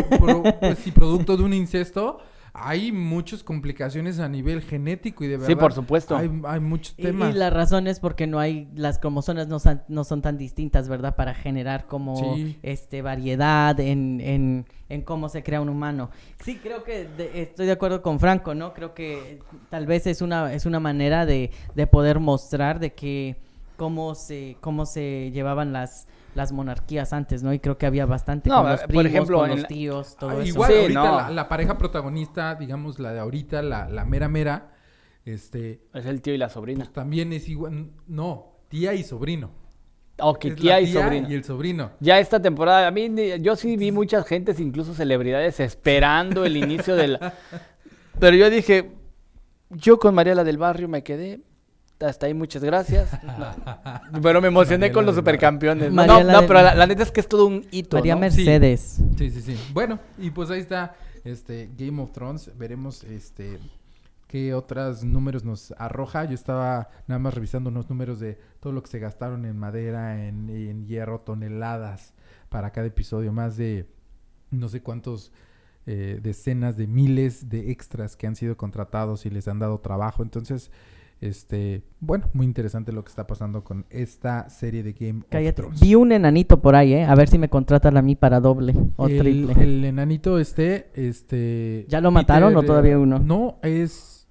pues, 0.60 0.80
producto 0.94 1.38
de 1.38 1.44
un 1.44 1.54
incesto, 1.54 2.20
hay 2.54 2.92
muchas 2.92 3.44
complicaciones 3.44 4.20
a 4.20 4.28
nivel 4.28 4.62
genético 4.62 5.24
y 5.24 5.28
de 5.28 5.38
verdad. 5.38 5.48
Sí, 5.48 5.56
por 5.56 5.72
supuesto. 5.74 6.18
Hay, 6.18 6.30
hay 6.46 6.60
muchos 6.60 6.94
Y, 6.98 7.04
temas. 7.04 7.34
y 7.34 7.38
la 7.38 7.50
razón 7.50 7.88
es 7.88 8.00
porque 8.02 8.28
no 8.28 8.40
hay, 8.40 8.68
las 8.76 9.00
cromosomas 9.00 9.48
no 9.48 9.60
son, 9.60 9.82
no 9.88 10.04
son 10.04 10.22
tan 10.22 10.38
distintas, 10.38 10.90
¿verdad? 10.90 11.16
Para 11.16 11.34
generar 11.34 11.88
como 11.88 12.36
Sí. 12.36 12.58
este 12.62 13.02
variedad 13.02 13.80
en, 13.80 14.20
en, 14.20 14.66
en 14.90 15.02
cómo 15.02 15.30
se 15.30 15.44
crea 15.44 15.62
un 15.62 15.70
humano. 15.70 16.10
Sí, 16.44 16.58
creo 16.62 16.84
que 16.84 17.08
de- 17.08 17.42
estoy 17.42 17.66
de 17.68 17.72
acuerdo 17.72 18.02
con 18.02 18.20
Franco, 18.20 18.54
¿no? 18.54 18.74
Creo 18.74 18.94
que 18.94 19.40
tal 19.70 19.86
vez 19.86 20.06
es 20.08 20.22
una, 20.22 20.54
es 20.54 20.66
una 20.66 20.80
manera 20.82 21.26
de, 21.26 21.52
de 21.74 21.88
poder 21.88 22.20
mostrar 22.20 22.80
de 22.80 22.94
que 22.94 23.38
cómo 23.78 24.14
se, 24.14 24.58
cómo 24.62 24.86
se 24.86 25.32
llevaban 25.34 25.72
las 25.74 26.08
las 26.36 26.52
monarquías 26.52 27.14
antes, 27.14 27.44
¿no? 27.44 27.54
Y 27.54 27.60
creo 27.60 27.78
que 27.78 27.86
había 27.86 28.06
bastante 28.06 28.50
No, 28.50 28.62
con 28.62 28.72
los 28.72 28.82
por 28.84 29.06
ejemplo, 29.06 29.40
con 29.40 29.50
los 29.50 29.62
la- 29.62 29.68
tíos, 29.68 30.16
todo 30.18 30.30
Ah, 30.32 30.34
eso. 30.36 30.44
igual 30.46 30.72
Sí, 30.72 30.78
ahorita 30.80 31.04
no. 31.04 31.18
la, 31.18 31.30
la 31.30 31.50
pareja 31.50 31.78
protagonista, 31.78 32.56
digamos 32.56 33.00
la 33.00 33.14
de 33.14 33.20
ahorita, 33.20 33.62
la, 33.62 33.90
la 33.90 34.06
mera 34.06 34.28
mera, 34.30 34.72
este, 35.26 35.82
Es 35.94 36.06
el 36.06 36.22
tío 36.22 36.34
y 36.34 36.38
la 36.38 36.50
sobrina. 36.50 36.80
pues 36.80 36.94
también 36.94 37.32
es 37.34 37.48
igual, 37.50 37.92
no, 38.08 38.60
tía 38.70 38.94
y 38.94 39.04
sobrino. 39.04 39.52
Ok, 40.24 40.46
Es 40.46 40.52
la 40.52 40.56
tía 40.58 40.82
y 40.82 40.88
sobrina. 40.94 41.28
y 41.30 41.34
el 41.34 41.44
sobrino. 41.44 41.92
Ya 42.00 42.20
esta 42.20 42.40
temporada, 42.42 42.88
a 42.88 42.92
mí, 42.92 43.10
yo 43.42 43.56
sí 43.56 43.76
vi 43.76 43.92
muchas 43.92 44.26
gentes, 44.26 44.60
incluso 44.60 44.94
celebridades, 44.94 45.60
esperando 45.60 46.46
el 46.46 46.58
inicio 46.58 46.96
del... 46.96 47.18
Pero 48.20 48.36
yo 48.36 48.50
dije, 48.50 48.92
yo 49.70 49.98
con 50.00 50.14
Mariela 50.14 50.44
del 50.44 50.58
Barrio 50.58 50.88
me 50.88 51.04
quedé, 51.04 51.42
hasta 52.02 52.26
ahí 52.26 52.34
muchas 52.34 52.64
gracias. 52.64 53.10
No. 54.12 54.22
Pero 54.22 54.42
me 54.42 54.50
emocioné 54.50 54.78
Mariela 54.78 54.94
con 54.94 55.06
los 55.06 55.16
supercampeones. 55.16 55.92
No, 55.92 56.06
no, 56.06 56.42
pero 56.42 56.62
la, 56.62 56.76
la 56.76 56.86
neta 56.86 57.04
es 57.04 57.12
que 57.12 57.22
es 57.22 57.28
todo 57.28 57.46
un 57.46 57.66
hito, 57.72 57.98
María 57.98 58.16
¿no? 58.16 58.22
Mercedes. 58.22 59.02
Sí, 59.18 59.30
sí, 59.30 59.42
sí. 59.42 59.58
Bueno, 59.74 60.00
y 60.18 60.32
pues 60.32 60.50
ahí 60.52 60.60
está 60.60 60.96
este 61.24 61.70
Game 61.78 62.02
of 62.02 62.12
Thrones. 62.12 62.52
Veremos 62.58 63.04
este 63.04 63.60
qué 64.28 64.54
otros 64.54 65.04
números 65.04 65.44
nos 65.44 65.74
arroja. 65.78 66.26
Yo 66.26 66.36
estaba 66.36 66.90
nada 67.08 67.20
más 67.20 67.34
revisando 67.34 67.70
unos 67.70 67.90
números 67.90 68.20
de 68.20 68.40
todo 68.60 68.74
lo 68.74 68.84
que 68.84 68.90
se 68.90 69.00
gastaron 69.00 69.46
en 69.46 69.58
madera, 69.58 70.28
en, 70.28 70.50
en 70.50 70.86
hierro, 70.86 71.22
toneladas 71.22 72.14
para 72.50 72.72
cada 72.72 72.88
episodio. 72.88 73.32
Más 73.32 73.58
de 73.58 73.88
no 74.52 74.68
sé 74.68 74.82
cuántos 74.82 75.32
eh, 75.88 76.20
decenas 76.22 76.78
de 76.78 76.86
miles 76.86 77.50
de 77.50 77.72
extras 77.72 78.16
que 78.16 78.28
han 78.28 78.36
sido 78.36 78.56
contratados 78.56 79.26
y 79.26 79.30
les 79.30 79.48
han 79.48 79.60
dado 79.60 79.80
trabajo. 79.80 80.22
Entonces, 80.22 80.72
este, 81.22 81.84
bueno, 82.00 82.28
muy 82.34 82.46
interesante 82.48 82.92
lo 82.92 83.04
que 83.04 83.10
está 83.10 83.28
pasando 83.28 83.64
con 83.64 83.86
esta 83.92 84.50
serie 84.50 84.82
de 84.82 84.94
Game 84.94 85.20
of 85.20 85.26
Cállate. 85.30 85.54
Thrones. 85.62 85.80
Vi 85.80 85.94
un 85.96 86.12
enanito 86.12 86.62
por 86.62 86.76
ahí, 86.76 86.94
¿eh? 86.94 87.06
A 87.06 87.14
ver 87.16 87.30
si 87.30 87.38
me 87.38 87.48
contratan 87.48 87.96
a 87.96 88.02
mí 88.02 88.16
para 88.16 88.40
doble 88.40 88.74
o 88.96 89.08
el, 89.08 89.20
triple. 89.20 89.64
el 89.64 89.86
enanito 89.86 90.40
este, 90.40 90.90
este... 90.96 91.86
¿Ya 91.88 92.02
lo 92.02 92.10
mataron 92.12 92.56
o 92.56 92.64
eh, 92.64 92.66
todavía 92.66 92.98
uno? 92.98 93.20
No, 93.20 93.60
es... 93.62 94.28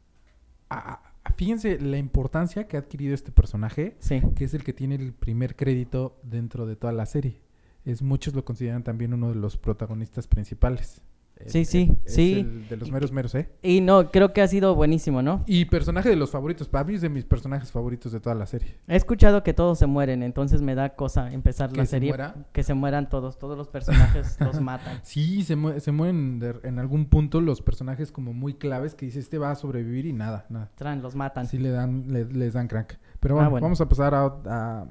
ah, 0.68 1.00
fíjense 1.36 1.78
la 1.80 1.96
importancia 1.96 2.66
que 2.66 2.76
ha 2.76 2.80
adquirido 2.80 3.14
este 3.14 3.30
personaje, 3.30 3.96
Sí. 4.00 4.20
que 4.34 4.44
es 4.44 4.52
el 4.54 4.64
que 4.64 4.72
tiene 4.72 4.96
el 4.96 5.12
primer 5.12 5.54
crédito 5.54 6.18
dentro 6.24 6.66
de 6.66 6.74
toda 6.74 6.92
la 6.92 7.06
serie. 7.06 7.40
Es 7.84 8.02
muchos 8.02 8.34
lo 8.34 8.44
consideran 8.44 8.82
también 8.82 9.14
uno 9.14 9.28
de 9.28 9.36
los 9.36 9.56
protagonistas 9.56 10.26
principales. 10.26 11.02
Sí, 11.46 11.64
sí, 11.64 11.96
es 12.04 12.14
sí. 12.14 12.40
el 12.40 12.68
de 12.68 12.76
los 12.76 12.90
meros 12.90 13.12
meros, 13.12 13.34
¿eh? 13.34 13.48
Y 13.62 13.80
no, 13.80 14.10
creo 14.10 14.32
que 14.32 14.42
ha 14.42 14.48
sido 14.48 14.74
buenísimo, 14.74 15.22
¿no? 15.22 15.42
Y 15.46 15.64
personaje 15.66 16.08
de 16.08 16.16
los 16.16 16.30
favoritos. 16.30 16.68
Para 16.68 16.84
mí 16.84 16.94
es 16.94 17.00
de 17.00 17.08
mis 17.08 17.24
personajes 17.24 17.70
favoritos 17.72 18.12
de 18.12 18.20
toda 18.20 18.34
la 18.34 18.46
serie. 18.46 18.76
He 18.88 18.96
escuchado 18.96 19.42
que 19.42 19.54
todos 19.54 19.78
se 19.78 19.86
mueren, 19.86 20.22
entonces 20.22 20.62
me 20.62 20.74
da 20.74 20.90
cosa 20.90 21.32
empezar 21.32 21.70
¿Que 21.70 21.78
la 21.78 21.84
se 21.86 21.90
serie. 21.92 22.10
muera? 22.10 22.34
Que 22.52 22.62
se 22.62 22.74
mueran 22.74 23.08
todos, 23.08 23.38
todos 23.38 23.56
los 23.56 23.68
personajes 23.68 24.36
los 24.40 24.60
matan. 24.60 25.00
Sí, 25.02 25.42
se, 25.42 25.56
mue- 25.56 25.78
se 25.80 25.92
mueren 25.92 26.38
de- 26.38 26.60
en 26.64 26.78
algún 26.78 27.06
punto 27.06 27.40
los 27.40 27.62
personajes 27.62 28.12
como 28.12 28.32
muy 28.32 28.54
claves 28.54 28.94
que 28.94 29.06
dice 29.06 29.18
este 29.20 29.38
va 29.38 29.50
a 29.50 29.54
sobrevivir 29.54 30.06
y 30.06 30.12
nada, 30.12 30.46
nada. 30.50 30.70
Tran, 30.76 31.02
los 31.02 31.14
matan. 31.14 31.46
Sí 31.46 31.58
le 31.58 31.70
dan, 31.70 32.04
le- 32.08 32.24
les 32.26 32.52
dan 32.54 32.68
crank. 32.68 32.92
Pero 33.20 33.34
Ah, 33.34 33.36
bueno, 33.38 33.50
bueno. 33.50 33.64
vamos 33.64 33.80
a 33.80 33.88
pasar 33.88 34.14
a, 34.14 34.24
a- 34.46 34.86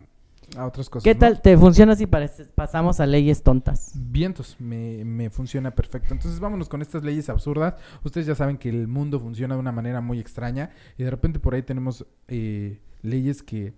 a 0.57 0.65
otras 0.65 0.89
cosas. 0.89 1.03
¿Qué 1.03 1.13
¿no? 1.13 1.19
tal? 1.19 1.41
¿Te 1.41 1.57
funciona 1.57 1.95
si 1.95 2.07
pasamos 2.07 2.99
a 2.99 3.05
leyes 3.05 3.43
tontas? 3.43 3.91
Vientos, 3.95 4.55
me, 4.59 5.03
me 5.05 5.29
funciona 5.29 5.71
perfecto. 5.71 6.13
Entonces 6.13 6.39
vámonos 6.39 6.69
con 6.69 6.81
estas 6.81 7.03
leyes 7.03 7.29
absurdas. 7.29 7.75
Ustedes 8.03 8.27
ya 8.27 8.35
saben 8.35 8.57
que 8.57 8.69
el 8.69 8.87
mundo 8.87 9.19
funciona 9.19 9.55
de 9.55 9.59
una 9.59 9.71
manera 9.71 10.01
muy 10.01 10.19
extraña 10.19 10.71
y 10.97 11.03
de 11.03 11.11
repente 11.11 11.39
por 11.39 11.55
ahí 11.55 11.63
tenemos 11.63 12.05
eh, 12.27 12.79
leyes 13.01 13.43
que 13.43 13.73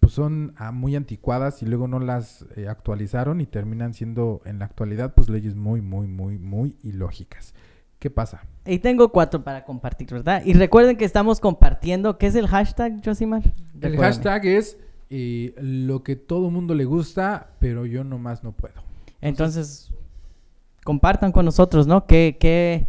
pues 0.00 0.12
son 0.12 0.52
ah, 0.58 0.70
muy 0.70 0.96
anticuadas 0.96 1.62
y 1.62 1.66
luego 1.66 1.88
no 1.88 1.98
las 1.98 2.44
eh, 2.56 2.68
actualizaron 2.68 3.40
y 3.40 3.46
terminan 3.46 3.94
siendo 3.94 4.42
en 4.44 4.58
la 4.58 4.66
actualidad 4.66 5.14
pues 5.14 5.30
leyes 5.30 5.54
muy, 5.54 5.80
muy, 5.80 6.06
muy, 6.06 6.38
muy 6.38 6.76
ilógicas. 6.82 7.54
¿Qué 7.98 8.10
pasa? 8.10 8.42
Y 8.66 8.80
tengo 8.80 9.10
cuatro 9.12 9.42
para 9.44 9.64
compartir, 9.64 10.10
¿verdad? 10.10 10.42
Y 10.44 10.52
recuerden 10.52 10.98
que 10.98 11.06
estamos 11.06 11.40
compartiendo. 11.40 12.18
¿Qué 12.18 12.26
es 12.26 12.34
el 12.34 12.48
hashtag, 12.48 13.02
Josimar? 13.02 13.54
El 13.80 13.96
hashtag 13.96 14.44
es 14.44 14.76
eh, 15.16 15.54
lo 15.58 16.02
que 16.02 16.16
todo 16.16 16.50
mundo 16.50 16.74
le 16.74 16.84
gusta, 16.84 17.52
pero 17.60 17.86
yo 17.86 18.02
nomás 18.02 18.42
no 18.42 18.50
puedo. 18.50 18.74
Entonces, 19.20 19.92
compartan 20.84 21.30
con 21.30 21.44
nosotros, 21.44 21.86
¿no? 21.86 22.06
¿Qué, 22.06 22.36
qué, 22.40 22.86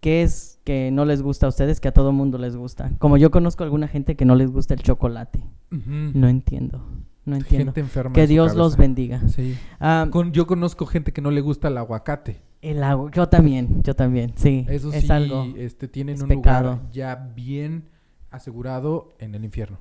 qué 0.00 0.22
es 0.22 0.60
que 0.64 0.90
no 0.92 1.04
les 1.06 1.22
gusta 1.22 1.46
a 1.46 1.48
ustedes 1.48 1.80
que 1.80 1.88
a 1.88 1.92
todo 1.92 2.12
mundo 2.12 2.36
les 2.36 2.56
gusta? 2.56 2.92
Como 2.98 3.16
yo 3.16 3.30
conozco 3.30 3.62
a 3.62 3.66
alguna 3.66 3.88
gente 3.88 4.16
que 4.16 4.24
no 4.26 4.34
les 4.34 4.50
gusta 4.50 4.74
el 4.74 4.82
chocolate. 4.82 5.42
No 5.70 6.28
entiendo. 6.28 6.84
No 7.24 7.36
entiendo. 7.36 7.66
Gente 7.72 7.80
enferma. 7.80 8.12
Que 8.12 8.24
en 8.24 8.28
Dios 8.28 8.54
los 8.54 8.76
bendiga. 8.76 9.26
Sí. 9.28 9.56
Ah, 9.80 10.08
Con- 10.10 10.32
yo 10.32 10.46
conozco 10.46 10.84
gente 10.86 11.12
que 11.12 11.22
no 11.22 11.30
le 11.30 11.40
gusta 11.40 11.68
el 11.68 11.78
aguacate. 11.78 12.42
el 12.60 12.82
agua, 12.82 13.10
yo 13.12 13.28
también, 13.28 13.82
yo 13.82 13.94
también, 13.94 14.32
sí. 14.36 14.66
Eso 14.68 14.92
es 14.92 15.04
sí, 15.06 15.10
algo. 15.12 15.46
este, 15.56 15.88
tienen 15.88 16.16
es 16.16 16.22
un 16.22 16.28
pecado. 16.28 16.72
lugar 16.74 16.90
ya 16.92 17.14
bien 17.34 17.88
asegurado 18.30 19.14
en 19.18 19.34
el 19.34 19.44
infierno. 19.44 19.78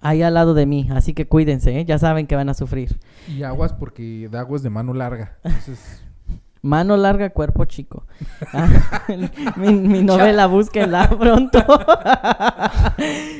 Ahí 0.00 0.22
al 0.22 0.34
lado 0.34 0.54
de 0.54 0.64
mí, 0.66 0.88
así 0.92 1.12
que 1.12 1.26
cuídense, 1.26 1.78
¿eh? 1.78 1.84
ya 1.84 1.98
saben 1.98 2.26
que 2.26 2.34
van 2.36 2.48
a 2.48 2.54
sufrir. 2.54 2.98
Y 3.28 3.42
aguas 3.42 3.72
porque 3.74 4.28
da 4.30 4.40
aguas 4.40 4.62
de 4.62 4.70
mano 4.70 4.94
larga. 4.94 5.36
Entonces, 5.44 6.02
Mano 6.62 6.94
larga, 6.98 7.30
cuerpo 7.30 7.64
chico. 7.64 8.06
Ah, 8.52 8.68
mi, 9.56 9.72
mi 9.72 10.02
novela, 10.02 10.46
búsquenla 10.46 11.08
pronto. 11.08 11.58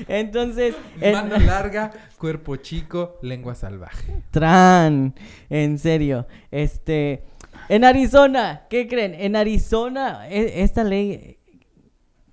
Entonces, 0.09 0.75
en- 1.01 1.13
mano 1.13 1.37
larga, 1.39 1.91
cuerpo 2.19 2.57
chico, 2.57 3.19
lengua 3.23 3.55
salvaje. 3.55 4.23
Tran, 4.31 5.15
en 5.51 5.79
serio. 5.79 6.27
Este, 6.51 7.25
en 7.69 7.85
Arizona, 7.85 8.63
¿qué 8.71 8.89
creen? 8.89 9.15
En 9.15 9.37
Arizona, 9.37 10.27
e- 10.29 10.63
esta 10.63 10.83
ley, 10.85 11.39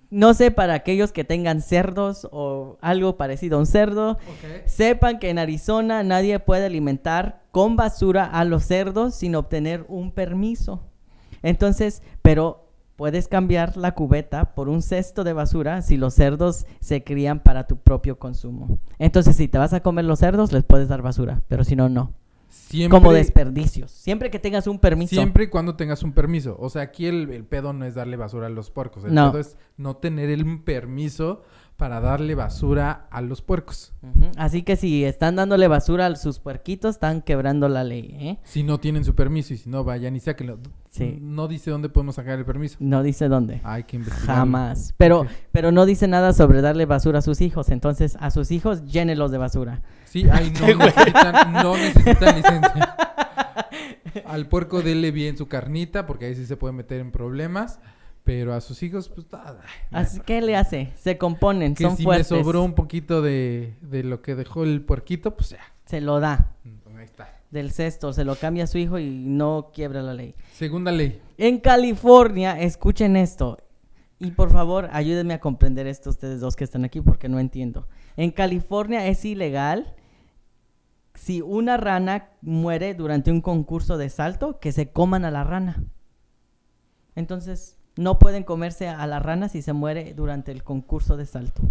no 0.09 0.33
sé, 0.33 0.51
para 0.51 0.73
aquellos 0.73 1.11
que 1.11 1.23
tengan 1.23 1.61
cerdos 1.61 2.27
o 2.31 2.77
algo 2.81 3.17
parecido 3.17 3.57
a 3.57 3.59
un 3.59 3.65
cerdo, 3.65 4.17
sepan 4.65 5.19
que 5.19 5.29
en 5.29 5.39
Arizona 5.39 6.03
nadie 6.03 6.39
puede 6.39 6.65
alimentar 6.65 7.41
con 7.51 7.75
basura 7.75 8.25
a 8.25 8.45
los 8.45 8.63
cerdos 8.63 9.15
sin 9.15 9.35
obtener 9.35 9.85
un 9.89 10.11
permiso. 10.11 10.81
Entonces, 11.43 12.01
pero 12.21 12.67
puedes 12.95 13.27
cambiar 13.27 13.77
la 13.77 13.93
cubeta 13.93 14.55
por 14.55 14.69
un 14.69 14.81
cesto 14.81 15.23
de 15.23 15.33
basura 15.33 15.81
si 15.81 15.97
los 15.97 16.13
cerdos 16.13 16.65
se 16.79 17.03
crían 17.03 17.39
para 17.39 17.67
tu 17.67 17.77
propio 17.77 18.17
consumo. 18.17 18.79
Entonces, 18.99 19.35
si 19.35 19.47
te 19.47 19.57
vas 19.57 19.73
a 19.73 19.81
comer 19.81 20.05
los 20.05 20.19
cerdos, 20.19 20.51
les 20.51 20.63
puedes 20.63 20.87
dar 20.87 21.01
basura, 21.01 21.41
pero 21.47 21.63
si 21.63 21.75
no, 21.75 21.89
no. 21.89 22.13
Siempre, 22.49 22.97
Como 22.99 23.13
desperdicios. 23.13 23.91
Siempre 23.91 24.29
que 24.31 24.39
tengas 24.39 24.67
un 24.67 24.79
permiso. 24.79 25.15
siempre 25.15 25.45
y 25.45 25.47
cuando 25.47 25.75
tengas 25.75 26.03
un 26.03 26.13
permiso. 26.13 26.55
O 26.59 26.69
sea, 26.69 26.81
aquí 26.83 27.05
el, 27.05 27.29
el 27.31 27.43
pedo 27.43 27.73
no 27.73 27.85
es 27.85 27.95
darle 27.95 28.17
basura 28.17 28.47
a 28.47 28.49
los 28.49 28.71
puercos. 28.71 29.03
El 29.03 29.13
No. 29.13 29.31
pedo 29.31 29.41
es 29.41 29.57
no 29.77 29.97
tener 29.97 30.29
el 30.29 30.61
permiso 30.63 31.43
para 31.75 31.99
darle 32.01 32.33
basura 32.33 33.07
a 33.11 33.21
los 33.21 33.43
puercos. 33.43 33.93
Así 34.35 34.63
que 34.63 34.75
si 34.75 35.05
están 35.05 35.35
dándole 35.35 35.67
basura 35.67 36.07
a 36.07 36.15
sus 36.15 36.39
puerquitos, 36.39 36.95
están 36.95 37.21
quebrando 37.21 37.69
la 37.69 37.83
ley, 37.83 38.15
¿eh? 38.19 38.39
Si 38.43 38.63
no 38.63 38.79
tienen 38.79 39.05
su 39.05 39.13
permiso 39.13 39.53
y 39.53 39.57
si 39.57 39.69
no, 39.69 39.83
vayan 39.83 40.15
y 40.15 40.19
sáquenlo. 40.19 40.57
Sí. 40.89 41.19
No 41.21 41.47
dice 41.47 41.69
dónde 41.69 41.89
podemos 41.89 42.15
sacar 42.15 42.39
el 42.39 42.45
permiso. 42.45 42.77
No 42.79 43.03
dice 43.03 43.27
dónde. 43.27 43.61
Hay 43.63 43.83
que 43.83 43.97
investigar. 43.97 44.37
Jamás. 44.37 44.95
Pero, 44.97 45.27
pero 45.51 45.71
no 45.71 45.85
dice 45.85 46.07
nada 46.07 46.33
sobre 46.33 46.61
darle 46.61 46.85
basura 46.87 47.19
a 47.19 47.21
sus 47.21 47.41
hijos. 47.41 47.69
Entonces, 47.69 48.17
a 48.19 48.31
sus 48.31 48.49
hijos, 48.49 48.83
llénelos 48.85 49.29
de 49.29 49.37
basura. 49.37 49.83
Sí, 50.07 50.25
ahí 50.31 50.51
no 50.59 50.67
necesitan, 50.85 51.53
no 51.53 51.75
necesitan 51.77 52.35
licencia. 52.35 52.95
Al 54.25 54.47
puerco 54.47 54.81
dele 54.81 55.11
bien 55.11 55.37
su 55.37 55.47
carnita, 55.47 56.05
porque 56.07 56.25
ahí 56.25 56.35
sí 56.35 56.45
se 56.45 56.57
puede 56.57 56.73
meter 56.73 56.99
en 57.01 57.11
problemas. 57.11 57.79
Pero 58.23 58.53
a 58.53 58.59
sus 58.59 58.83
hijos, 58.83 59.07
pues 59.07 59.25
nada. 59.31 59.61
Así 59.89 60.19
que 60.19 60.41
le 60.41 60.57
hace, 60.57 60.91
se 60.97 61.17
componen, 61.17 61.75
que 61.75 61.83
son 61.85 61.95
si 61.95 62.03
fuertes. 62.03 62.29
me 62.31 62.43
sobró 62.43 62.61
un 62.61 62.73
poquito 62.73 63.21
de, 63.21 63.75
de 63.79 64.03
lo 64.03 64.21
que 64.21 64.35
dejó 64.35 64.63
el 64.63 64.81
puerquito, 64.81 65.35
pues 65.37 65.51
ya. 65.51 65.59
Se 65.85 66.01
lo 66.01 66.19
da 66.19 66.51
Ahí 66.97 67.05
está. 67.05 67.39
del 67.51 67.71
cesto, 67.71 68.11
se 68.11 68.25
lo 68.25 68.35
cambia 68.35 68.65
a 68.65 68.67
su 68.67 68.79
hijo 68.79 68.99
y 68.99 69.09
no 69.09 69.71
quiebra 69.73 70.01
la 70.01 70.13
ley. 70.13 70.35
Segunda 70.51 70.91
ley. 70.91 71.21
En 71.37 71.59
California, 71.59 72.59
escuchen 72.59 73.15
esto. 73.15 73.59
Y 74.19 74.31
por 74.31 74.51
favor, 74.51 74.89
ayúdenme 74.91 75.33
a 75.35 75.39
comprender 75.39 75.87
esto 75.87 76.09
ustedes 76.09 76.41
dos 76.41 76.57
que 76.57 76.65
están 76.65 76.83
aquí 76.83 76.99
porque 76.99 77.29
no 77.29 77.39
entiendo. 77.39 77.87
En 78.17 78.31
California 78.31 79.07
es 79.07 79.23
ilegal 79.23 79.93
si 81.17 81.41
una 81.41 81.77
rana 81.77 82.29
muere 82.41 82.93
durante 82.93 83.31
un 83.31 83.41
concurso 83.41 83.97
de 83.97 84.09
salto 84.09 84.59
que 84.59 84.71
se 84.71 84.91
coman 84.91 85.25
a 85.25 85.31
la 85.31 85.43
rana. 85.43 85.83
Entonces, 87.15 87.77
no 87.97 88.19
pueden 88.19 88.43
comerse 88.43 88.87
a 88.87 89.05
la 89.07 89.19
rana 89.19 89.49
si 89.49 89.61
se 89.61 89.73
muere 89.73 90.13
durante 90.13 90.51
el 90.51 90.63
concurso 90.63 91.17
de 91.17 91.25
salto. 91.25 91.63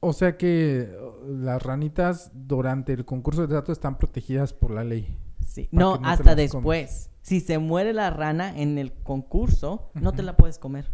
O 0.00 0.12
sea 0.12 0.36
que 0.36 0.94
uh, 0.94 1.42
las 1.42 1.62
ranitas 1.62 2.30
durante 2.34 2.92
el 2.92 3.04
concurso 3.04 3.46
de 3.46 3.54
datos 3.54 3.78
están 3.78 3.98
protegidas 3.98 4.52
por 4.52 4.70
la 4.70 4.84
ley. 4.84 5.16
Sí. 5.44 5.68
No, 5.72 5.98
hasta 6.04 6.34
después. 6.34 7.10
Si 7.22 7.40
se 7.40 7.58
muere 7.58 7.92
la 7.94 8.10
rana 8.10 8.56
en 8.56 8.78
el 8.78 8.92
concurso, 8.92 9.90
no 9.94 10.12
te 10.12 10.22
la 10.22 10.36
puedes 10.36 10.58
comer. 10.58 10.92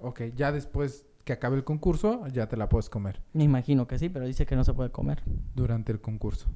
Ok, 0.00 0.22
ya 0.34 0.52
después 0.52 1.07
que 1.28 1.34
acabe 1.34 1.58
el 1.58 1.64
concurso, 1.64 2.26
ya 2.28 2.48
te 2.48 2.56
la 2.56 2.70
puedes 2.70 2.88
comer. 2.88 3.20
Me 3.34 3.44
imagino 3.44 3.86
que 3.86 3.98
sí, 3.98 4.08
pero 4.08 4.24
dice 4.24 4.46
que 4.46 4.56
no 4.56 4.64
se 4.64 4.72
puede 4.72 4.90
comer. 4.90 5.22
Durante 5.54 5.92
el 5.92 6.00
concurso. 6.00 6.48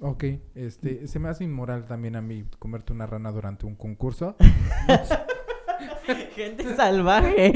Ok, 0.00 0.24
este, 0.56 1.06
se 1.06 1.20
me 1.20 1.28
hace 1.28 1.44
inmoral 1.44 1.86
también 1.86 2.16
a 2.16 2.20
mí 2.20 2.44
comerte 2.58 2.92
una 2.92 3.06
rana 3.06 3.30
durante 3.30 3.64
un 3.64 3.76
concurso. 3.76 4.34
Gente 6.34 6.74
salvaje. 6.74 7.52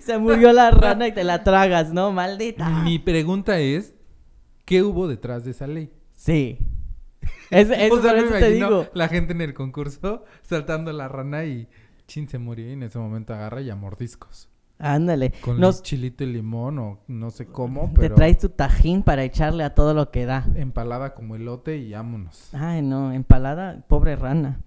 se 0.00 0.16
murió 0.16 0.54
la 0.54 0.70
rana 0.70 1.06
y 1.06 1.12
te 1.12 1.22
la 1.22 1.44
tragas, 1.44 1.92
¿no? 1.92 2.12
Maldita. 2.12 2.66
Mi 2.82 2.98
pregunta 2.98 3.58
es, 3.58 3.94
¿qué 4.64 4.82
hubo 4.82 5.06
detrás 5.06 5.44
de 5.44 5.50
esa 5.50 5.66
ley? 5.66 5.92
Sí. 6.12 6.60
Es, 7.50 7.68
es 7.68 7.92
O 7.92 8.00
sea, 8.00 8.12
por 8.12 8.24
eso 8.24 8.38
te 8.38 8.50
digo. 8.52 8.86
la 8.94 9.08
gente 9.08 9.34
en 9.34 9.42
el 9.42 9.52
concurso 9.52 10.24
saltando 10.40 10.94
la 10.94 11.08
rana 11.08 11.44
y 11.44 11.68
chin 12.06 12.26
se 12.26 12.38
murió 12.38 12.70
y 12.70 12.72
en 12.72 12.84
ese 12.84 12.98
momento 12.98 13.34
agarra 13.34 13.60
y 13.60 13.68
a 13.68 13.76
mordiscos. 13.76 14.47
Ándale. 14.78 15.32
Con 15.42 15.58
Nos, 15.58 15.82
chilito 15.82 16.22
y 16.24 16.32
limón 16.32 16.78
o 16.78 16.98
no 17.08 17.30
sé 17.30 17.46
cómo, 17.46 17.90
te 17.94 18.00
pero 18.00 18.14
traes 18.14 18.38
tu 18.38 18.48
tajín 18.48 19.02
para 19.02 19.24
echarle 19.24 19.64
a 19.64 19.74
todo 19.74 19.92
lo 19.94 20.10
que 20.10 20.24
da. 20.24 20.46
empalada 20.54 21.14
como 21.14 21.34
elote 21.34 21.78
y 21.78 21.92
vámonos. 21.92 22.54
Ay, 22.54 22.82
no, 22.82 23.12
empalada, 23.12 23.84
pobre 23.88 24.14
rana. 24.16 24.60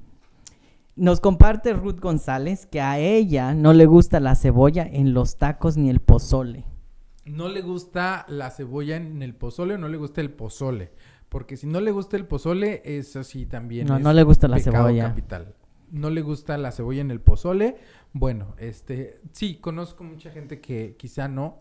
Nos 0.98 1.22
comparte 1.22 1.74
Ruth 1.74 2.00
González 2.02 2.66
que 2.66 2.82
a 2.82 3.00
ella 3.00 3.54
no 3.54 3.72
le 3.74 3.86
gusta 3.86 4.20
la 4.20 4.36
cebolla 4.36 4.84
en 4.86 5.14
los 5.14 5.38
tacos 5.38 5.78
ni 5.78 5.90
el 5.90 6.02
pozole. 6.02 6.66
No 7.26 7.48
le 7.48 7.62
gusta 7.62 8.26
la 8.28 8.50
cebolla 8.52 8.98
en 8.98 9.22
el 9.24 9.34
pozole 9.34 9.76
o 9.76 9.78
no 9.78 9.88
le 9.88 9.96
gusta 9.98 10.20
el 10.22 10.32
pozole. 10.32 10.92
Porque 11.30 11.56
si 11.56 11.66
no 11.66 11.80
le 11.80 11.92
gusta 11.92 12.18
el 12.18 12.26
pozole, 12.26 12.82
eso 12.84 13.24
sí 13.24 13.46
también 13.46 13.88
No, 13.88 13.96
es 13.98 14.04
no 14.04 14.12
le 14.12 14.24
gusta 14.24 14.50
la 14.50 14.60
cebolla. 14.60 15.08
capital. 15.08 15.56
No 15.92 16.10
le 16.10 16.22
gusta 16.22 16.58
la 16.58 16.72
cebolla 16.72 17.02
en 17.02 17.12
el 17.12 17.20
pozole. 17.20 17.78
Bueno, 18.14 18.56
este, 18.58 19.20
sí, 19.34 19.56
conozco 19.56 20.04
mucha 20.04 20.32
gente 20.32 20.62
que 20.62 20.96
quizá 20.98 21.28
no. 21.28 21.60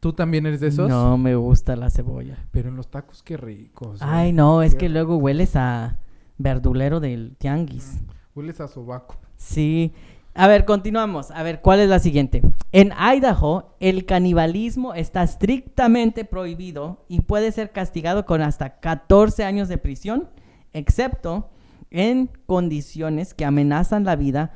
¿Tú 0.00 0.12
también 0.12 0.46
eres 0.46 0.60
de 0.60 0.68
esos? 0.68 0.88
No 0.88 1.18
me 1.18 1.34
gusta 1.34 1.74
la 1.74 1.90
cebolla. 1.90 2.36
Pero 2.52 2.68
en 2.68 2.76
los 2.76 2.88
tacos, 2.88 3.22
qué 3.22 3.36
ricos. 3.36 4.00
Ay, 4.00 4.26
güey. 4.26 4.32
no, 4.32 4.62
es 4.62 4.74
que 4.74 4.88
luego 4.88 5.16
hueles 5.16 5.56
a 5.56 5.98
verdulero 6.36 7.00
del 7.00 7.36
tianguis. 7.36 7.98
Hueles 8.34 8.60
a 8.60 8.68
sobaco. 8.68 9.16
Sí. 9.36 9.92
A 10.34 10.46
ver, 10.46 10.64
continuamos. 10.64 11.32
A 11.32 11.42
ver, 11.42 11.60
¿cuál 11.62 11.80
es 11.80 11.88
la 11.88 11.98
siguiente? 11.98 12.42
En 12.70 12.92
Idaho, 12.92 13.74
el 13.80 14.06
canibalismo 14.06 14.94
está 14.94 15.24
estrictamente 15.24 16.24
prohibido 16.24 17.04
y 17.08 17.22
puede 17.22 17.50
ser 17.50 17.72
castigado 17.72 18.24
con 18.24 18.40
hasta 18.40 18.78
14 18.78 19.44
años 19.44 19.68
de 19.68 19.78
prisión, 19.78 20.28
excepto 20.72 21.50
en 21.90 22.30
condiciones 22.46 23.34
que 23.34 23.44
amenazan 23.44 24.04
la 24.04 24.16
vida 24.16 24.52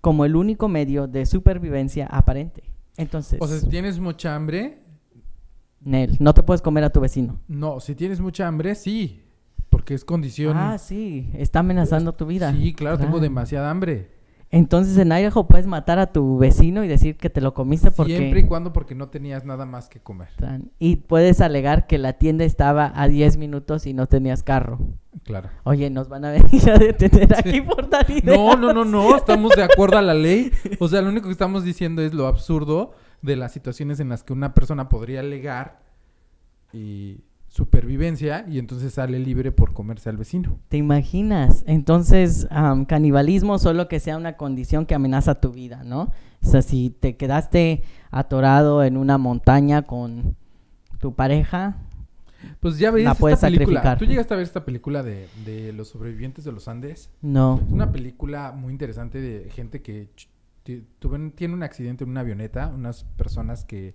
como 0.00 0.24
el 0.24 0.36
único 0.36 0.68
medio 0.68 1.06
de 1.08 1.26
supervivencia 1.26 2.06
aparente. 2.06 2.62
Entonces, 2.96 3.38
O 3.42 3.46
sea, 3.46 3.58
si 3.58 3.68
tienes 3.68 3.98
mucha 3.98 4.34
hambre, 4.34 4.78
Nel, 5.80 6.16
no 6.20 6.32
te 6.34 6.42
puedes 6.42 6.62
comer 6.62 6.84
a 6.84 6.90
tu 6.90 7.00
vecino. 7.00 7.40
no, 7.48 7.80
si 7.80 7.94
tienes 7.94 8.20
mucha 8.20 8.46
hambre, 8.46 8.74
sí. 8.74 9.22
Porque 9.68 9.94
es 9.94 10.04
condición. 10.04 10.56
Ah, 10.56 10.78
sí, 10.78 11.28
está 11.34 11.58
amenazando 11.58 12.14
tu 12.14 12.24
vida. 12.26 12.52
Sí, 12.52 12.72
claro, 12.72 12.96
tengo 12.96 13.10
Claro. 13.12 13.22
demasiada 13.22 13.70
hambre. 13.70 14.10
Entonces 14.50 14.96
en 14.98 15.12
Idaho 15.12 15.48
puedes 15.48 15.66
matar 15.66 15.98
a 15.98 16.12
tu 16.12 16.38
vecino 16.38 16.84
y 16.84 16.88
decir 16.88 17.16
que 17.16 17.30
te 17.30 17.40
lo 17.40 17.52
comiste 17.52 17.90
porque... 17.90 18.16
Siempre 18.16 18.40
y 18.40 18.46
cuando 18.46 18.72
porque 18.72 18.94
no 18.94 19.08
tenías 19.08 19.44
nada 19.44 19.66
más 19.66 19.88
que 19.88 20.00
comer. 20.00 20.28
Y 20.78 20.96
puedes 20.96 21.40
alegar 21.40 21.86
que 21.86 21.98
la 21.98 22.14
tienda 22.14 22.44
estaba 22.44 22.92
a 22.94 23.08
10 23.08 23.38
minutos 23.38 23.86
y 23.86 23.92
no 23.92 24.06
tenías 24.06 24.42
carro. 24.42 24.78
Claro. 25.24 25.50
Oye, 25.64 25.90
nos 25.90 26.08
van 26.08 26.24
a 26.24 26.30
venir 26.30 26.70
a 26.70 26.78
detener 26.78 27.34
aquí 27.36 27.60
por 27.60 27.88
dar 27.90 28.08
ideas. 28.08 28.24
No, 28.24 28.56
no, 28.56 28.72
no, 28.72 28.84
no, 28.84 29.16
estamos 29.16 29.52
de 29.56 29.64
acuerdo 29.64 29.98
a 29.98 30.02
la 30.02 30.14
ley. 30.14 30.52
O 30.78 30.88
sea, 30.88 31.02
lo 31.02 31.08
único 31.08 31.26
que 31.26 31.32
estamos 31.32 31.64
diciendo 31.64 32.02
es 32.02 32.14
lo 32.14 32.26
absurdo 32.26 32.92
de 33.22 33.36
las 33.36 33.52
situaciones 33.52 33.98
en 33.98 34.08
las 34.08 34.22
que 34.22 34.32
una 34.32 34.54
persona 34.54 34.88
podría 34.88 35.20
alegar 35.20 35.80
y 36.72 37.24
supervivencia 37.56 38.44
y 38.48 38.58
entonces 38.58 38.92
sale 38.94 39.18
libre 39.18 39.50
por 39.50 39.72
comerse 39.72 40.08
al 40.10 40.16
vecino. 40.18 40.58
¿Te 40.68 40.76
imaginas? 40.76 41.64
Entonces, 41.66 42.46
am, 42.50 42.84
canibalismo 42.84 43.58
solo 43.58 43.88
que 43.88 43.98
sea 43.98 44.16
una 44.16 44.36
condición 44.36 44.84
que 44.86 44.94
amenaza 44.94 45.40
tu 45.40 45.52
vida, 45.52 45.82
¿no? 45.82 46.12
O 46.42 46.46
sea, 46.46 46.60
si 46.62 46.90
te 46.90 47.16
quedaste 47.16 47.82
atorado 48.10 48.84
en 48.84 48.96
una 48.96 49.16
montaña 49.18 49.82
con 49.82 50.36
tu 51.00 51.14
pareja, 51.14 51.78
Pues 52.60 52.78
ya 52.78 52.90
ves 52.90 53.04
La 53.04 53.12
esta 53.12 53.20
puedes 53.20 53.40
película. 53.40 53.66
sacrificar. 53.80 53.98
¿Tú 53.98 54.04
llegaste 54.04 54.34
a 54.34 54.36
ver 54.36 54.44
esta 54.44 54.64
película 54.64 55.02
de, 55.02 55.26
de 55.46 55.72
los 55.72 55.88
sobrevivientes 55.88 56.44
de 56.44 56.52
los 56.52 56.68
Andes? 56.68 57.10
no. 57.22 57.60
Es 57.66 57.72
una 57.72 57.90
película 57.90 58.52
muy 58.52 58.72
interesante 58.72 59.20
de 59.20 59.48
gente 59.50 59.80
que 59.82 60.10
tuven- 61.00 61.32
tiene 61.34 61.54
un 61.54 61.62
accidente 61.62 62.04
en 62.04 62.10
una 62.10 62.20
avioneta, 62.20 62.68
unas 62.68 63.04
personas 63.16 63.64
que, 63.64 63.94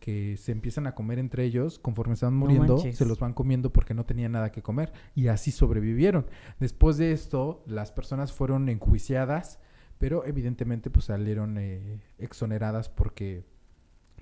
que 0.00 0.36
se 0.36 0.52
empiezan 0.52 0.86
a 0.86 0.94
comer 0.94 1.18
entre 1.18 1.44
ellos, 1.44 1.78
conforme 1.78 2.14
se 2.16 2.24
van 2.24 2.34
No 2.38 2.46
muriendo, 2.46 2.78
se 2.78 3.04
los 3.04 3.18
van 3.18 3.34
comiendo 3.34 3.72
porque 3.72 3.94
no 3.94 4.04
tenían 4.04 4.32
nada 4.32 4.52
que 4.52 4.62
comer 4.62 4.92
y 5.14 5.26
así 5.28 5.50
sobrevivieron. 5.50 6.26
Después 6.60 6.96
de 6.98 7.12
esto, 7.12 7.62
las 7.66 7.90
personas 7.92 8.32
fueron 8.32 8.68
enjuiciadas, 8.68 9.58
pero 9.98 10.24
evidentemente 10.24 10.90
pues 10.90 11.06
salieron 11.06 11.56
eh, 11.58 12.00
exoneradas 12.18 12.88
porque 12.88 13.44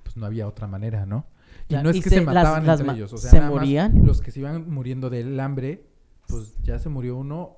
pues 0.02 0.16
no 0.16 0.24
había 0.26 0.46
otra 0.48 0.66
manera, 0.66 1.04
¿no? 1.04 1.26
Y 1.68 1.74
no 1.74 1.90
es 1.90 1.96
y 1.96 2.00
que 2.02 2.08
se- 2.10 2.16
se 2.16 2.20
mataban 2.22 2.66
las 2.66 2.80
entre 2.80 2.94
ellos, 2.96 3.12
o 3.12 3.18
sea, 3.18 3.30
¿se 3.30 3.36
nada 3.38 3.50
más 3.50 3.58
morían? 3.60 4.06
los 4.06 4.20
que 4.20 4.30
se 4.30 4.40
iban 4.40 4.70
muriendo 4.70 5.10
del 5.10 5.38
hambre, 5.40 5.84
pues 6.28 6.56
ya 6.62 6.78
se 6.78 6.88
murió 6.88 7.16
uno 7.16 7.56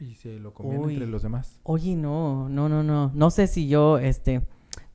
y 0.00 0.14
se 0.14 0.38
lo 0.40 0.52
comían 0.52 0.80
Uy. 0.80 0.94
entre 0.94 1.06
los 1.08 1.22
demás. 1.22 1.60
Oye, 1.62 1.94
no, 1.96 2.48
no, 2.48 2.68
no, 2.68 2.82
no. 2.82 3.10
No 3.14 3.30
sé 3.30 3.46
si 3.46 3.68
yo, 3.68 3.98
este... 3.98 4.42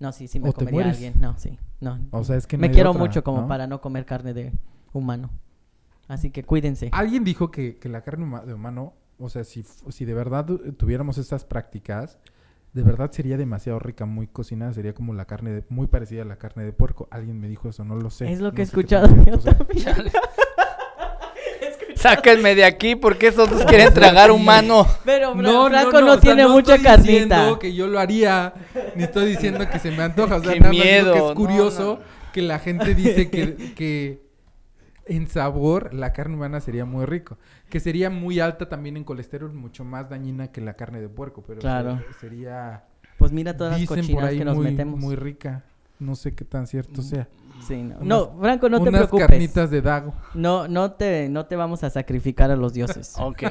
No, 0.01 0.11
sí, 0.11 0.27
sí 0.27 0.39
me 0.39 0.49
O 0.49 0.53
comería 0.53 0.85
a 0.87 0.89
alguien. 0.89 1.13
No, 1.21 1.37
sí, 1.37 1.57
no. 1.79 1.99
O 2.09 2.23
sea, 2.23 2.35
es 2.35 2.47
que 2.47 2.57
no 2.57 2.61
me 2.61 2.71
quiero 2.71 2.89
otra, 2.89 3.01
mucho 3.01 3.23
como 3.23 3.41
¿no? 3.41 3.47
para 3.47 3.67
no 3.67 3.79
comer 3.81 4.05
carne 4.05 4.33
de 4.33 4.51
humano. 4.93 5.29
Así 6.07 6.31
que 6.31 6.43
cuídense. 6.43 6.89
Alguien 6.91 7.23
dijo 7.23 7.51
que, 7.51 7.77
que 7.77 7.87
la 7.87 8.01
carne 8.01 8.25
huma- 8.25 8.43
de 8.43 8.53
humano, 8.55 8.93
o 9.19 9.29
sea, 9.29 9.43
si, 9.43 9.63
si 9.89 10.03
de 10.05 10.13
verdad 10.15 10.45
tu- 10.45 10.57
tuviéramos 10.73 11.17
estas 11.19 11.45
prácticas, 11.45 12.17
de 12.73 12.81
verdad 12.81 13.11
sería 13.11 13.37
demasiado 13.37 13.77
rica, 13.79 14.05
muy 14.05 14.25
cocinada, 14.27 14.73
sería 14.73 14.93
como 14.95 15.13
la 15.13 15.25
carne, 15.25 15.51
de- 15.51 15.65
muy 15.69 15.85
parecida 15.87 16.23
a 16.23 16.25
la 16.25 16.37
carne 16.37 16.63
de 16.63 16.73
puerco. 16.73 17.07
Alguien 17.11 17.39
me 17.39 17.47
dijo 17.47 17.69
eso, 17.69 17.85
no 17.85 17.95
lo 17.95 18.09
sé. 18.09 18.31
es 18.31 18.39
lo 18.41 18.49
no 18.49 18.53
que 18.55 18.61
he 18.61 18.65
escuchado 18.65 19.07
yo 19.23 19.37
cierto 19.39 19.41
sea. 19.41 19.95
Sáquenme 22.01 22.55
de 22.55 22.65
aquí 22.65 22.95
porque 22.95 23.27
esos 23.27 23.49
dos 23.49 23.63
quieren 23.65 23.93
tragar 23.93 24.31
humano. 24.31 24.87
Pero 25.05 25.33
Fra- 25.35 25.69
Franco 25.69 26.01
no, 26.01 26.07
o 26.07 26.11
sea, 26.13 26.19
tiene 26.21 26.47
mucha 26.47 26.75
estoy 26.75 26.85
carnita. 26.85 27.11
diciendo 27.35 27.59
que 27.59 27.73
yo 27.73 27.87
lo 27.87 27.99
haría, 27.99 28.53
ni 28.95 29.03
estoy 29.03 29.25
diciendo 29.27 29.67
que 29.69 29.79
se 29.79 29.91
me 29.91 30.03
antoja. 30.03 30.37
O 30.37 30.43
sea, 30.43 30.53
Qué 30.53 30.59
nada 30.59 30.73
más 30.73 30.83
miedo, 30.83 31.13
que 31.13 31.19
no, 31.19 31.29
es 31.29 31.35
curioso 31.35 31.99
no. 32.01 32.31
que 32.33 32.41
la 32.41 32.59
gente 32.59 32.95
dice 32.95 33.29
que, 33.29 33.73
que 33.75 34.21
en 35.05 35.27
sabor 35.27 35.93
la 35.93 36.13
carne 36.13 36.35
humana 36.35 36.59
sería 36.59 36.85
muy 36.85 37.05
rico. 37.05 37.37
Que 37.69 37.79
sería 37.79 38.09
muy 38.09 38.39
alta 38.39 38.67
también 38.67 38.97
en 38.97 39.03
colesterol, 39.03 39.53
mucho 39.53 39.83
más 39.85 40.09
dañina 40.09 40.51
que 40.51 40.61
la 40.61 40.73
carne 40.73 40.99
de 41.01 41.09
puerco. 41.09 41.43
Pero 41.45 41.59
Claro. 41.61 42.01
se- 42.13 42.19
sería, 42.27 42.83
Pues 43.17 43.31
mira 43.31 43.55
todas 43.55 43.79
las 43.79 43.87
cochinas 43.87 44.23
ahí, 44.25 44.39
que 44.39 44.45
nos 44.45 44.55
muy, 44.55 44.65
metemos. 44.65 44.99
muy 44.99 45.15
rica. 45.15 45.63
No 45.99 46.15
sé 46.15 46.33
qué 46.33 46.45
tan 46.45 46.65
cierto 46.65 47.03
sea. 47.03 47.27
Sí, 47.67 47.83
no. 47.83 47.95
unas- 47.97 48.03
No, 48.07 48.37
Franco, 48.39 48.69
no 48.69 48.81
te 48.81 48.89
Unas 48.89 49.01
preocupes. 49.01 49.27
carnitas 49.27 49.69
de 49.71 49.81
dago. 49.81 50.13
No, 50.33 50.67
no 50.67 50.91
te, 50.93 51.29
no 51.29 51.45
te 51.45 51.55
vamos 51.55 51.83
a 51.83 51.89
sacrificar 51.89 52.51
a 52.51 52.55
los 52.55 52.73
dioses. 52.73 53.15
Ok. 53.19 53.43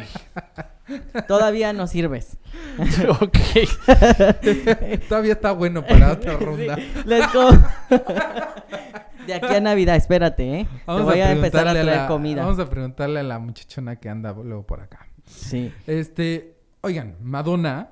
Todavía 1.28 1.72
no 1.72 1.86
sirves. 1.86 2.36
ok. 3.20 3.38
Todavía 5.08 5.32
está 5.34 5.52
bueno 5.52 5.84
para 5.86 6.12
otra 6.12 6.36
ronda. 6.36 6.76
Sí, 6.76 6.82
let's 7.06 7.32
go. 7.32 7.50
De 9.26 9.34
aquí 9.34 9.54
a 9.54 9.60
Navidad, 9.60 9.94
espérate, 9.96 10.60
¿eh? 10.60 10.68
te 10.86 10.92
voy 11.02 11.20
a, 11.20 11.30
empezar 11.32 11.68
a 11.68 11.72
traer 11.72 11.86
la- 11.86 12.06
comida. 12.08 12.42
Vamos 12.44 12.58
a 12.58 12.68
preguntarle 12.68 13.20
a 13.20 13.22
la 13.22 13.38
muchachona 13.38 13.96
que 13.96 14.08
anda 14.08 14.32
luego 14.32 14.66
por 14.66 14.80
acá. 14.80 15.06
Sí, 15.26 15.72
Este, 15.86 16.56
oigan, 16.80 17.14
Madonna 17.22 17.90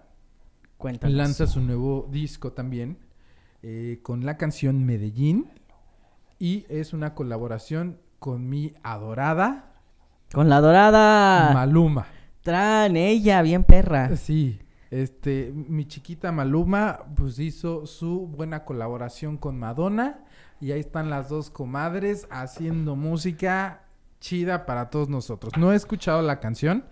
cuéntanos. 0.77 1.17
lanza 1.17 1.47
su 1.47 1.61
nuevo 1.61 2.09
disco 2.11 2.53
también 2.53 2.99
eh, 3.63 4.01
con 4.03 4.25
la 4.27 4.37
canción 4.37 4.85
Medellín 4.85 5.49
y 6.39 6.67
es 6.69 6.93
una 6.93 7.15
colaboración 7.15 7.99
con 8.19 8.49
mi 8.49 8.75
adorada 8.83 9.73
Con 10.33 10.49
la 10.49 10.61
dorada. 10.61 11.53
Maluma. 11.55 12.07
Tran, 12.43 12.97
ella, 12.97 13.43
bien 13.43 13.65
perra. 13.65 14.17
Sí, 14.17 14.61
este, 14.91 15.53
mi 15.55 15.87
chiquita 15.87 16.33
Maluma 16.33 17.01
pues 17.15 17.39
hizo 17.39 17.87
su 17.87 18.27
buena 18.27 18.65
colaboración 18.65 19.37
con 19.37 19.59
Madonna 19.59 20.21
y 20.61 20.73
ahí 20.73 20.81
están 20.81 21.11
las 21.11 21.29
dos 21.29 21.51
comadres 21.51 22.27
haciendo 22.31 22.97
música 22.97 23.83
chida 24.21 24.67
para 24.67 24.91
todos 24.91 25.09
nosotros. 25.09 25.53
No 25.59 25.73
he 25.73 25.77
escuchado 25.77 26.23
la 26.23 26.41
canción, 26.41 26.85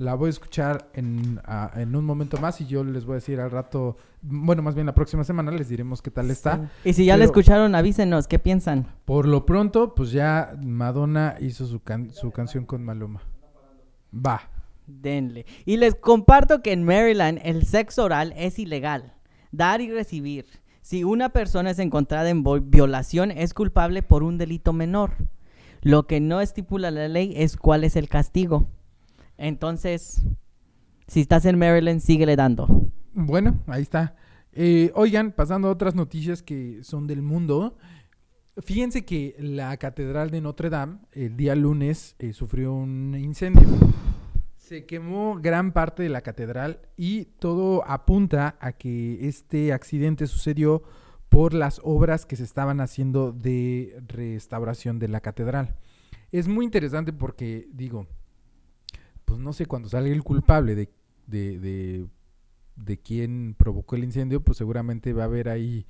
La 0.00 0.14
voy 0.14 0.28
a 0.28 0.30
escuchar 0.30 0.88
en, 0.94 1.42
ah, 1.44 1.70
en 1.76 1.94
un 1.94 2.06
momento 2.06 2.38
más 2.40 2.58
y 2.62 2.66
yo 2.66 2.82
les 2.84 3.04
voy 3.04 3.12
a 3.12 3.14
decir 3.16 3.38
al 3.38 3.50
rato, 3.50 3.98
bueno, 4.22 4.62
más 4.62 4.74
bien 4.74 4.86
la 4.86 4.94
próxima 4.94 5.24
semana 5.24 5.50
les 5.50 5.68
diremos 5.68 6.00
qué 6.00 6.10
tal 6.10 6.30
está. 6.30 6.70
Sí. 6.82 6.88
Y 6.88 6.92
si 6.94 7.04
ya 7.04 7.18
la 7.18 7.24
escucharon, 7.26 7.74
avísenos, 7.74 8.26
¿qué 8.26 8.38
piensan? 8.38 8.86
Por 9.04 9.28
lo 9.28 9.44
pronto, 9.44 9.94
pues 9.94 10.10
ya 10.10 10.56
Madonna 10.64 11.34
hizo 11.38 11.66
su, 11.66 11.82
can- 11.82 12.10
su 12.14 12.30
canción 12.30 12.64
con 12.64 12.82
Maluma. 12.82 13.20
Va. 14.14 14.40
Denle. 14.86 15.44
Y 15.66 15.76
les 15.76 15.94
comparto 15.94 16.62
que 16.62 16.72
en 16.72 16.82
Maryland 16.82 17.38
el 17.44 17.66
sexo 17.66 18.02
oral 18.04 18.32
es 18.38 18.58
ilegal. 18.58 19.12
Dar 19.52 19.82
y 19.82 19.90
recibir. 19.90 20.46
Si 20.80 21.04
una 21.04 21.28
persona 21.28 21.72
es 21.72 21.78
encontrada 21.78 22.30
en 22.30 22.42
violación, 22.70 23.30
es 23.32 23.52
culpable 23.52 24.02
por 24.02 24.22
un 24.22 24.38
delito 24.38 24.72
menor. 24.72 25.12
Lo 25.82 26.06
que 26.06 26.20
no 26.20 26.40
estipula 26.40 26.90
la 26.90 27.06
ley 27.06 27.34
es 27.36 27.58
cuál 27.58 27.84
es 27.84 27.96
el 27.96 28.08
castigo. 28.08 28.66
Entonces, 29.40 30.22
si 31.06 31.20
estás 31.20 31.46
en 31.46 31.58
Maryland, 31.58 32.00
síguele 32.00 32.36
dando. 32.36 32.68
Bueno, 33.14 33.58
ahí 33.66 33.80
está. 33.82 34.14
Eh, 34.52 34.92
oigan, 34.94 35.32
pasando 35.32 35.68
a 35.68 35.70
otras 35.70 35.94
noticias 35.94 36.42
que 36.42 36.84
son 36.84 37.06
del 37.06 37.22
mundo. 37.22 37.78
Fíjense 38.58 39.06
que 39.06 39.34
la 39.38 39.74
Catedral 39.78 40.30
de 40.30 40.42
Notre 40.42 40.68
Dame 40.68 40.98
el 41.12 41.38
día 41.38 41.54
lunes 41.54 42.16
eh, 42.18 42.34
sufrió 42.34 42.74
un 42.74 43.16
incendio. 43.18 43.66
Se 44.58 44.84
quemó 44.84 45.38
gran 45.40 45.72
parte 45.72 46.02
de 46.02 46.10
la 46.10 46.20
catedral 46.20 46.82
y 46.96 47.24
todo 47.40 47.82
apunta 47.88 48.56
a 48.60 48.72
que 48.72 49.26
este 49.26 49.72
accidente 49.72 50.26
sucedió 50.26 50.82
por 51.30 51.54
las 51.54 51.80
obras 51.82 52.26
que 52.26 52.36
se 52.36 52.44
estaban 52.44 52.80
haciendo 52.80 53.32
de 53.32 54.00
restauración 54.06 54.98
de 54.98 55.08
la 55.08 55.20
catedral. 55.20 55.76
Es 56.30 56.46
muy 56.46 56.64
interesante 56.64 57.12
porque, 57.12 57.68
digo, 57.72 58.06
pues 59.30 59.38
no 59.38 59.52
sé, 59.52 59.66
cuando 59.66 59.88
salga 59.88 60.10
el 60.10 60.24
culpable 60.24 60.74
de, 60.74 60.90
de, 61.28 61.60
de, 61.60 62.08
de 62.74 62.98
quién 62.98 63.54
provocó 63.56 63.94
el 63.94 64.02
incendio, 64.02 64.42
pues 64.42 64.58
seguramente 64.58 65.12
va 65.12 65.22
a 65.22 65.26
haber 65.26 65.48
ahí 65.48 65.86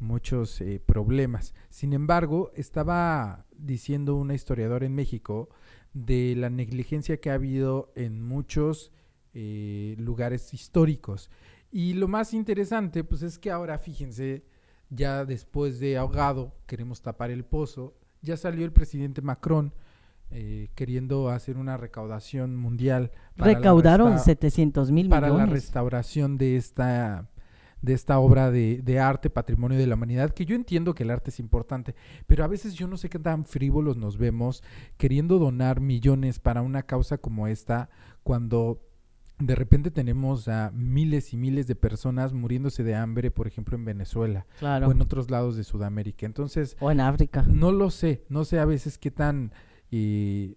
muchos 0.00 0.60
eh, 0.60 0.82
problemas. 0.84 1.54
Sin 1.68 1.92
embargo, 1.92 2.50
estaba 2.56 3.46
diciendo 3.56 4.16
una 4.16 4.34
historiadora 4.34 4.86
en 4.86 4.96
México 4.96 5.50
de 5.92 6.34
la 6.36 6.50
negligencia 6.50 7.20
que 7.20 7.30
ha 7.30 7.34
habido 7.34 7.92
en 7.94 8.24
muchos 8.24 8.90
eh, 9.34 9.94
lugares 9.96 10.52
históricos. 10.52 11.30
Y 11.70 11.92
lo 11.92 12.08
más 12.08 12.34
interesante, 12.34 13.04
pues 13.04 13.22
es 13.22 13.38
que 13.38 13.52
ahora, 13.52 13.78
fíjense, 13.78 14.44
ya 14.88 15.24
después 15.24 15.78
de 15.78 15.96
ahogado, 15.96 16.56
queremos 16.66 17.02
tapar 17.02 17.30
el 17.30 17.44
pozo, 17.44 17.96
ya 18.20 18.36
salió 18.36 18.64
el 18.64 18.72
presidente 18.72 19.22
Macron 19.22 19.72
eh, 20.30 20.68
queriendo 20.74 21.28
hacer 21.30 21.56
una 21.56 21.76
recaudación 21.76 22.56
mundial. 22.56 23.10
para 23.36 23.52
la 23.52 23.58
Recaudaron 23.58 24.12
resta- 24.12 24.24
700 24.24 24.90
mil 24.92 25.08
para 25.08 25.28
la 25.28 25.34
millones. 25.34 25.52
restauración 25.54 26.38
de 26.38 26.56
esta 26.56 27.28
de 27.82 27.94
esta 27.94 28.18
obra 28.18 28.50
de, 28.50 28.82
de 28.84 28.98
arte, 29.00 29.30
patrimonio 29.30 29.78
de 29.78 29.86
la 29.86 29.94
humanidad, 29.94 30.32
que 30.34 30.44
yo 30.44 30.54
entiendo 30.54 30.94
que 30.94 31.02
el 31.02 31.08
arte 31.10 31.30
es 31.30 31.40
importante, 31.40 31.94
pero 32.26 32.44
a 32.44 32.46
veces 32.46 32.74
yo 32.74 32.86
no 32.86 32.98
sé 32.98 33.08
qué 33.08 33.18
tan 33.18 33.46
frívolos 33.46 33.96
nos 33.96 34.18
vemos 34.18 34.62
queriendo 34.98 35.38
donar 35.38 35.80
millones 35.80 36.38
para 36.40 36.60
una 36.60 36.82
causa 36.82 37.16
como 37.16 37.46
esta, 37.46 37.88
cuando 38.22 38.82
de 39.38 39.54
repente 39.54 39.90
tenemos 39.90 40.46
a 40.48 40.70
miles 40.74 41.32
y 41.32 41.38
miles 41.38 41.66
de 41.66 41.74
personas 41.74 42.34
muriéndose 42.34 42.84
de 42.84 42.94
hambre, 42.96 43.30
por 43.30 43.46
ejemplo, 43.46 43.78
en 43.78 43.86
Venezuela 43.86 44.44
Claro. 44.58 44.88
o 44.88 44.92
en 44.92 45.00
otros 45.00 45.30
lados 45.30 45.56
de 45.56 45.64
Sudamérica. 45.64 46.26
Entonces, 46.26 46.76
O 46.80 46.90
en 46.90 47.00
África. 47.00 47.46
no 47.48 47.72
lo 47.72 47.88
sé, 47.88 48.26
no 48.28 48.44
sé 48.44 48.58
a 48.60 48.66
veces 48.66 48.98
qué 48.98 49.10
tan 49.10 49.52
eh, 49.92 50.54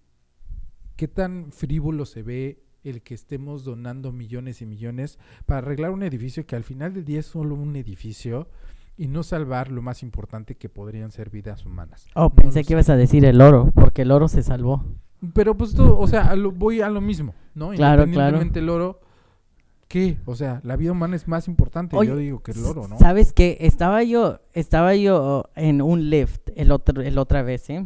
qué 0.96 1.08
tan 1.08 1.52
frívolo 1.52 2.06
se 2.06 2.24
ve 2.24 2.60
el 2.84 3.02
que 3.02 3.14
estemos 3.14 3.64
donando 3.64 4.12
millones 4.12 4.62
y 4.62 4.66
millones 4.66 5.18
para 5.46 5.60
arreglar 5.60 5.92
un 5.92 6.04
edificio 6.04 6.46
que 6.46 6.56
al 6.56 6.64
final 6.64 6.94
del 6.94 7.06
día 7.06 7.20
es 7.22 7.26
solo 7.26 7.56
un 7.56 7.76
edificio 7.76 8.48
y 8.98 9.08
no 9.08 9.24
salvar 9.24 9.72
lo 9.72 9.82
más 9.82 10.04
importante 10.04 10.56
que 10.56 10.70
podrían 10.70 11.12
ser 11.12 11.30
vidas 11.30 11.66
humanas. 11.66 12.06
Oh, 12.14 12.24
No 12.24 12.30
pensé 12.36 12.64
que 12.64 12.74
ibas 12.74 12.90
a 12.90 12.96
decir 12.98 13.26
el 13.26 13.42
oro, 13.42 13.72
porque 13.74 14.04
el 14.04 14.12
oro 14.12 14.28
se 14.28 14.44
salvó. 14.44 14.86
Pero 15.34 15.56
pues 15.58 15.74
todo, 15.74 15.98
o 15.98 16.08
sea, 16.08 16.30
a 16.30 16.36
lo- 16.36 16.52
voy 16.52 16.82
a 16.82 16.90
lo 16.90 17.00
mismo, 17.02 17.34
¿no? 17.56 17.70
Claro, 17.72 18.04
Independientemente 18.04 18.60
el 18.60 18.70
oro, 18.70 19.00
¿qué? 19.88 20.18
O 20.26 20.36
sea, 20.36 20.60
la 20.64 20.76
vida 20.76 20.92
humana 20.92 21.16
es 21.16 21.28
más 21.28 21.48
importante, 21.48 21.96
Oye, 21.96 22.10
yo 22.10 22.18
digo 22.18 22.44
que 22.44 22.52
el 22.52 22.64
oro, 22.66 22.88
¿no? 22.90 23.00
¿Sabes 23.00 23.32
qué? 23.34 23.58
Estaba 23.62 24.04
yo, 24.04 24.42
estaba 24.52 24.94
yo 24.96 25.46
en 25.56 25.82
un 25.82 26.10
lift 26.10 26.50
el 26.56 26.72
otro, 26.72 27.02
el 27.02 27.18
otra 27.18 27.42
vez, 27.42 27.70
¿eh? 27.70 27.86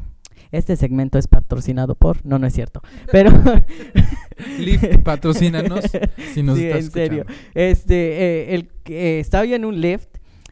Este 0.51 0.75
segmento 0.75 1.17
es 1.17 1.27
patrocinado 1.27 1.95
por, 1.95 2.25
no, 2.25 2.39
no 2.39 2.47
es 2.47 2.53
cierto, 2.53 2.81
pero 3.11 3.31
Lyft, 4.59 4.99
patrocínanos 5.03 5.85
si 6.33 6.43
nos 6.43 6.57
Sí, 6.57 6.65
estás 6.65 6.85
en 6.85 6.91
serio. 6.91 7.21
escuchando. 7.21 7.51
Este, 7.55 7.95
eh, 7.95 8.55
el, 8.55 8.69
eh, 8.85 9.19
estaba 9.19 9.45
yo 9.45 9.55
en 9.55 9.65
un 9.65 9.81
lift 9.81 10.09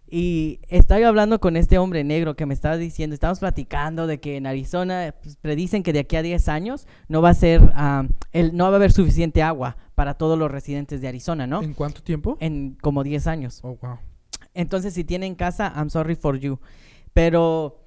y 0.08 0.60
estaba 0.70 1.00
yo 1.02 1.08
hablando 1.08 1.40
con 1.40 1.58
este 1.58 1.78
hombre 1.78 2.04
negro 2.04 2.36
que 2.36 2.46
me 2.46 2.54
estaba 2.54 2.78
diciendo, 2.78 3.14
estábamos 3.14 3.40
platicando 3.40 4.08
de 4.08 4.20
que 4.20 4.38
en 4.38 4.46
Arizona 4.48 5.16
pues, 5.22 5.36
predicen 5.38 5.84
que 5.84 5.94
de 5.94 6.00
aquí 6.00 6.16
a 6.16 6.22
10 6.22 6.48
años 6.48 6.88
no 7.08 7.22
va 7.22 7.30
a 7.30 7.34
ser, 7.34 7.62
el, 8.32 8.56
no 8.56 8.66
va 8.66 8.72
a 8.72 8.76
haber 8.76 8.92
suficiente 8.92 9.42
agua 9.42 9.78
para 9.96 10.14
todos 10.14 10.38
los 10.38 10.52
residentes 10.52 11.02
de 11.02 11.08
Arizona, 11.08 11.48
¿no? 11.48 11.62
¿En 11.62 11.74
cuánto 11.74 12.04
tiempo? 12.04 12.38
En 12.40 12.78
como 12.82 13.04
10 13.04 13.28
años. 13.28 13.60
Oh, 13.64 13.78
wow. 13.82 13.98
Entonces, 14.54 14.94
si 14.94 15.04
tienen 15.04 15.36
casa, 15.36 15.74
I'm 15.76 15.90
sorry 15.90 16.16
for 16.16 16.38
you. 16.38 16.60
Pero 17.14 17.85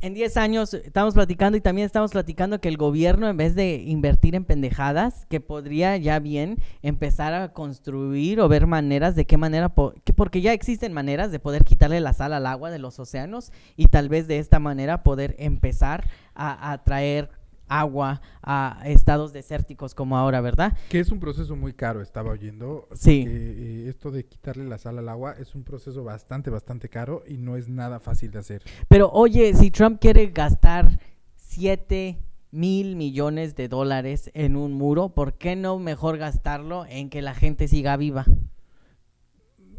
en 0.00 0.14
10 0.14 0.36
años 0.38 0.72
estamos 0.72 1.14
platicando 1.14 1.58
y 1.58 1.60
también 1.60 1.84
estamos 1.84 2.12
platicando 2.12 2.60
que 2.60 2.68
el 2.68 2.76
gobierno, 2.78 3.28
en 3.28 3.36
vez 3.36 3.54
de 3.54 3.76
invertir 3.76 4.34
en 4.34 4.44
pendejadas, 4.44 5.26
que 5.26 5.40
podría 5.40 5.96
ya 5.98 6.18
bien 6.20 6.56
empezar 6.82 7.34
a 7.34 7.52
construir 7.52 8.40
o 8.40 8.48
ver 8.48 8.66
maneras 8.66 9.14
de 9.14 9.26
qué 9.26 9.36
manera, 9.36 9.74
po- 9.74 9.92
que 10.04 10.12
porque 10.14 10.40
ya 10.40 10.52
existen 10.54 10.92
maneras 10.92 11.30
de 11.32 11.38
poder 11.38 11.64
quitarle 11.64 12.00
la 12.00 12.14
sal 12.14 12.32
al 12.32 12.46
agua 12.46 12.70
de 12.70 12.78
los 12.78 12.98
océanos 12.98 13.52
y 13.76 13.86
tal 13.86 14.08
vez 14.08 14.26
de 14.26 14.38
esta 14.38 14.58
manera 14.58 15.02
poder 15.02 15.36
empezar 15.38 16.04
a, 16.34 16.72
a 16.72 16.82
traer 16.82 17.28
agua 17.68 18.20
a 18.42 18.80
estados 18.84 19.32
desérticos 19.32 19.94
como 19.94 20.16
ahora, 20.16 20.40
¿verdad? 20.40 20.76
Que 20.88 21.00
es 21.00 21.10
un 21.10 21.20
proceso 21.20 21.56
muy 21.56 21.72
caro, 21.72 22.00
estaba 22.00 22.30
oyendo. 22.30 22.88
Sí. 22.94 23.24
que, 23.24 23.30
eh, 23.30 23.88
esto 23.88 24.10
de 24.10 24.24
quitarle 24.26 24.64
la 24.64 24.78
sal 24.78 24.98
al 24.98 25.08
agua 25.08 25.34
es 25.38 25.54
un 25.54 25.64
proceso 25.64 26.04
bastante, 26.04 26.50
bastante 26.50 26.88
caro 26.88 27.22
y 27.26 27.38
no 27.38 27.56
es 27.56 27.68
nada 27.68 28.00
fácil 28.00 28.30
de 28.30 28.38
hacer. 28.38 28.62
Pero 28.88 29.10
oye, 29.10 29.54
si 29.54 29.70
Trump 29.70 30.00
quiere 30.00 30.26
gastar 30.28 30.98
7 31.36 32.18
mil 32.50 32.94
millones 32.96 33.56
de 33.56 33.68
dólares 33.68 34.30
en 34.34 34.56
un 34.56 34.72
muro, 34.72 35.10
¿por 35.10 35.34
qué 35.34 35.56
no 35.56 35.78
mejor 35.78 36.18
gastarlo 36.18 36.86
en 36.86 37.10
que 37.10 37.20
la 37.20 37.34
gente 37.34 37.68
siga 37.68 37.96
viva? 37.96 38.24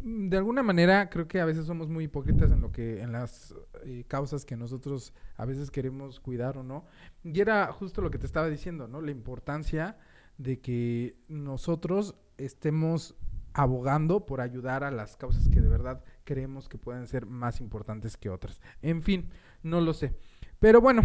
De 0.08 0.36
alguna 0.36 0.62
manera, 0.62 1.10
creo 1.10 1.26
que 1.26 1.40
a 1.40 1.44
veces 1.44 1.66
somos 1.66 1.88
muy 1.88 2.04
hipócritas 2.04 2.52
en 2.52 2.60
lo 2.60 2.70
que, 2.70 3.02
en 3.02 3.10
las 3.10 3.56
eh, 3.82 4.04
causas 4.06 4.44
que 4.44 4.56
nosotros 4.56 5.12
a 5.36 5.44
veces 5.44 5.72
queremos 5.72 6.20
cuidar 6.20 6.58
o 6.58 6.62
no. 6.62 6.84
Y 7.24 7.40
era 7.40 7.72
justo 7.72 8.02
lo 8.02 8.12
que 8.12 8.18
te 8.18 8.26
estaba 8.26 8.48
diciendo, 8.48 8.86
¿no? 8.86 9.00
La 9.00 9.10
importancia 9.10 9.98
de 10.38 10.60
que 10.60 11.16
nosotros 11.26 12.14
estemos 12.38 13.16
abogando 13.52 14.26
por 14.26 14.40
ayudar 14.40 14.84
a 14.84 14.92
las 14.92 15.16
causas 15.16 15.48
que 15.48 15.60
de 15.60 15.68
verdad 15.68 16.04
creemos 16.22 16.68
que 16.68 16.78
pueden 16.78 17.08
ser 17.08 17.26
más 17.26 17.60
importantes 17.60 18.16
que 18.16 18.30
otras. 18.30 18.60
En 18.82 19.02
fin, 19.02 19.30
no 19.64 19.80
lo 19.80 19.92
sé. 19.92 20.14
Pero 20.60 20.80
bueno, 20.80 21.02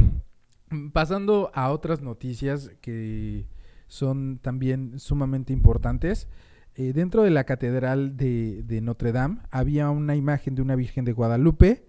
pasando 0.94 1.50
a 1.56 1.72
otras 1.72 2.02
noticias 2.02 2.70
que 2.82 3.48
son 3.88 4.38
también 4.38 5.00
sumamente 5.00 5.54
importantes. 5.54 6.28
Eh, 6.76 6.94
dentro 6.94 7.24
de 7.24 7.32
la 7.32 7.44
catedral 7.44 8.18
de, 8.18 8.64
de 8.64 8.82
Notre 8.82 9.12
Dame 9.12 9.40
había 9.52 9.90
una 9.90 10.16
imagen 10.16 10.56
de 10.56 10.62
una 10.62 10.76
Virgen 10.76 11.06
de 11.06 11.14
Guadalupe 11.14 11.84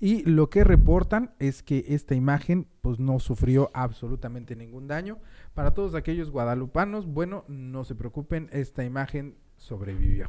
y 0.00 0.22
lo 0.22 0.48
que 0.48 0.62
reportan 0.62 1.32
es 1.40 1.62
que 1.62 1.84
esta 1.88 2.14
imagen 2.14 2.68
pues 2.82 3.00
no 3.00 3.18
sufrió 3.18 3.70
absolutamente 3.74 4.54
ningún 4.54 4.86
daño. 4.86 5.18
Para 5.54 5.72
todos 5.74 5.96
aquellos 5.96 6.30
guadalupanos, 6.30 7.06
bueno, 7.06 7.44
no 7.48 7.84
se 7.84 7.96
preocupen, 7.96 8.48
esta 8.52 8.84
imagen 8.84 9.34
sobrevivió. 9.56 10.28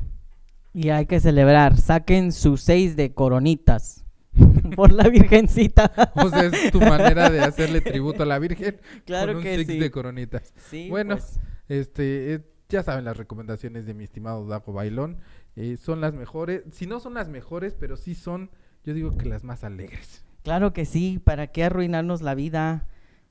Y 0.74 0.90
hay 0.90 1.06
que 1.06 1.20
celebrar, 1.20 1.78
saquen 1.78 2.32
sus 2.32 2.62
seis 2.62 2.96
de 2.96 3.14
coronitas 3.14 4.06
por 4.76 4.92
la 4.92 5.08
virgencita. 5.08 5.92
O 6.16 6.30
sea, 6.30 6.46
es 6.46 6.72
tu 6.72 6.80
manera 6.80 7.30
de 7.30 7.42
hacerle 7.42 7.82
tributo 7.82 8.24
a 8.24 8.26
la 8.26 8.40
Virgen 8.40 8.78
Claro 9.06 9.34
con 9.34 9.38
un 9.38 9.44
que 9.44 9.58
six 9.58 9.68
sí. 9.68 9.80
de 9.80 9.92
coronitas. 9.92 10.54
Sí, 10.70 10.90
Bueno, 10.90 11.16
pues, 11.18 11.40
Este, 11.68 12.34
eh, 12.34 12.40
ya 12.70 12.84
saben 12.84 13.04
las 13.06 13.18
recomendaciones 13.18 13.86
de 13.88 13.94
mi 13.96 14.04
estimado 14.04 14.46
Dago 14.46 14.74
Bailón. 14.74 15.18
eh, 15.56 15.76
son 15.78 16.02
las 16.02 16.14
mejores, 16.14 16.62
si 16.72 16.86
no 16.86 17.00
son 17.00 17.16
las 17.16 17.28
mejores, 17.28 17.74
pero 17.78 17.98
sí 17.98 18.14
son, 18.16 18.52
yo 18.86 18.94
digo 18.94 19.18
que 19.18 19.28
las 19.28 19.44
más 19.44 19.64
alegres. 19.64 20.24
claro 20.44 20.72
que 20.72 20.86
sí, 20.86 21.20
¿para 21.24 21.48
qué 21.48 21.64
arruinarnos 21.64 22.22
la 22.22 22.36
vida? 22.36 22.86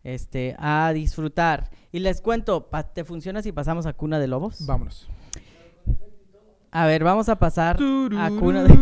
Este, 0.05 0.57
a 0.59 0.93
disfrutar. 0.93 1.70
Y 1.93 2.01
les 2.01 2.20
cuento, 2.20 2.68
pa- 2.68 2.82
¿te 2.93 3.05
funciona 3.05 3.41
si 3.43 3.53
pasamos 3.53 3.86
a 3.86 3.93
Cuna 3.93 4.18
de 4.18 4.26
Lobos? 4.28 4.66
Vámonos. 4.66 5.09
A 6.70 6.86
ver, 6.86 7.03
vamos 7.05 7.28
a 7.28 7.36
pasar 7.39 7.76
a 7.76 8.30
Cuna 8.39 8.64
de... 8.64 8.74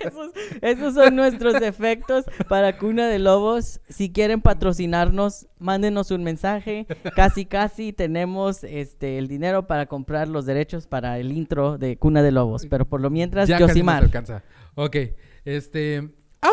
Esos, 0.00 0.32
esos 0.62 0.94
son 0.94 1.16
nuestros 1.16 1.54
efectos 1.62 2.24
para 2.48 2.78
Cuna 2.78 3.08
de 3.08 3.18
Lobos. 3.18 3.80
Si 3.88 4.12
quieren 4.12 4.40
patrocinarnos, 4.40 5.46
mándenos 5.58 6.10
un 6.10 6.22
mensaje. 6.24 6.86
Casi, 7.16 7.46
casi 7.46 7.92
tenemos 7.92 8.64
este 8.64 9.18
el 9.18 9.28
dinero 9.28 9.66
para 9.66 9.86
comprar 9.86 10.28
los 10.28 10.46
derechos 10.46 10.86
para 10.86 11.18
el 11.18 11.32
intro 11.32 11.78
de 11.78 11.96
Cuna 11.96 12.22
de 12.22 12.32
Lobos. 12.32 12.66
Pero 12.68 12.84
por 12.86 13.00
lo 13.00 13.10
mientras, 13.10 13.48
Ya 13.48 13.56
casi 13.56 13.62
nos 13.62 13.70
Yosimar. 13.70 14.02
alcanza. 14.04 14.42
Ok, 14.74 14.96
este... 15.44 16.10
¡Au! 16.40 16.50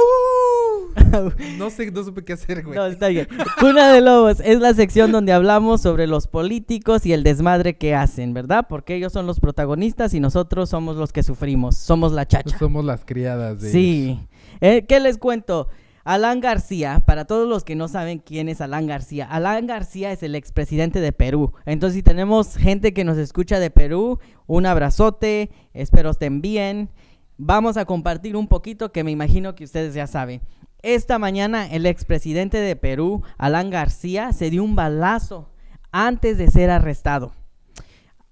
No 1.58 1.70
sé, 1.70 1.92
no 1.92 2.04
supe 2.04 2.24
qué 2.24 2.34
hacer, 2.34 2.64
güey. 2.64 2.78
No, 2.78 2.86
está 2.86 3.08
bien. 3.08 3.28
Cuna 3.60 3.92
de 3.92 4.02
Lobos 4.02 4.40
es 4.40 4.60
la 4.60 4.74
sección 4.74 5.12
donde 5.12 5.34
hablamos 5.34 5.82
sobre 5.82 6.08
los 6.08 6.28
políticos 6.28 7.06
y 7.06 7.14
el 7.14 7.24
desmadre 7.24 7.78
que 7.78 7.96
hacen, 7.96 8.34
¿verdad? 8.34 8.66
Porque 8.70 8.96
ellos 8.96 9.14
son 9.14 9.28
los 9.28 9.40
protagonistas 9.40 10.14
y 10.14 10.20
nosotros 10.20 10.70
somos 10.70 10.96
los 10.96 11.12
que 11.12 11.24
sufrimos. 11.24 11.76
Somos 11.78 12.12
la 12.12 12.28
chacha. 12.28 12.58
Somos 12.58 12.86
las 12.86 13.06
criadas 13.06 13.62
de... 13.62 13.72
Sí. 13.72 14.20
Eh, 14.62 14.86
¿Qué 14.88 15.00
les 15.00 15.18
cuento? 15.18 15.68
Alan 16.04 16.40
García, 16.40 17.04
para 17.06 17.26
todos 17.26 17.48
los 17.48 17.64
que 17.64 17.76
no 17.76 17.88
saben 17.88 18.20
quién 18.20 18.50
es 18.50 18.60
Alan 18.62 18.88
García, 18.88 19.28
Alan 19.30 19.68
García 19.68 20.12
es 20.12 20.24
el 20.24 20.36
expresidente 20.36 21.00
de 21.00 21.12
Perú. 21.12 21.54
Entonces, 21.66 21.96
si 21.96 22.04
tenemos 22.04 22.56
gente 22.56 22.94
que 22.94 23.04
nos 23.04 23.18
escucha 23.18 23.60
de 23.60 23.70
Perú, 23.70 24.20
un 24.48 24.66
abrazote, 24.66 25.52
espero 25.74 26.10
estén 26.10 26.42
bien. 26.42 26.90
Vamos 27.38 27.78
a 27.78 27.86
compartir 27.86 28.36
un 28.36 28.48
poquito 28.48 28.92
que 28.92 29.04
me 29.04 29.12
imagino 29.12 29.56
que 29.56 29.64
ustedes 29.64 29.94
ya 29.94 30.08
saben. 30.08 30.42
Esta 30.84 31.20
mañana 31.20 31.68
el 31.68 31.86
expresidente 31.86 32.58
de 32.58 32.76
Perú, 32.76 33.22
Alan 33.38 33.70
García, 33.70 34.34
se 34.34 34.50
dio 34.50 34.64
un 34.64 34.76
balazo 34.76 35.48
antes 35.92 36.40
de 36.40 36.50
ser 36.50 36.72
arrestado. 36.72 37.34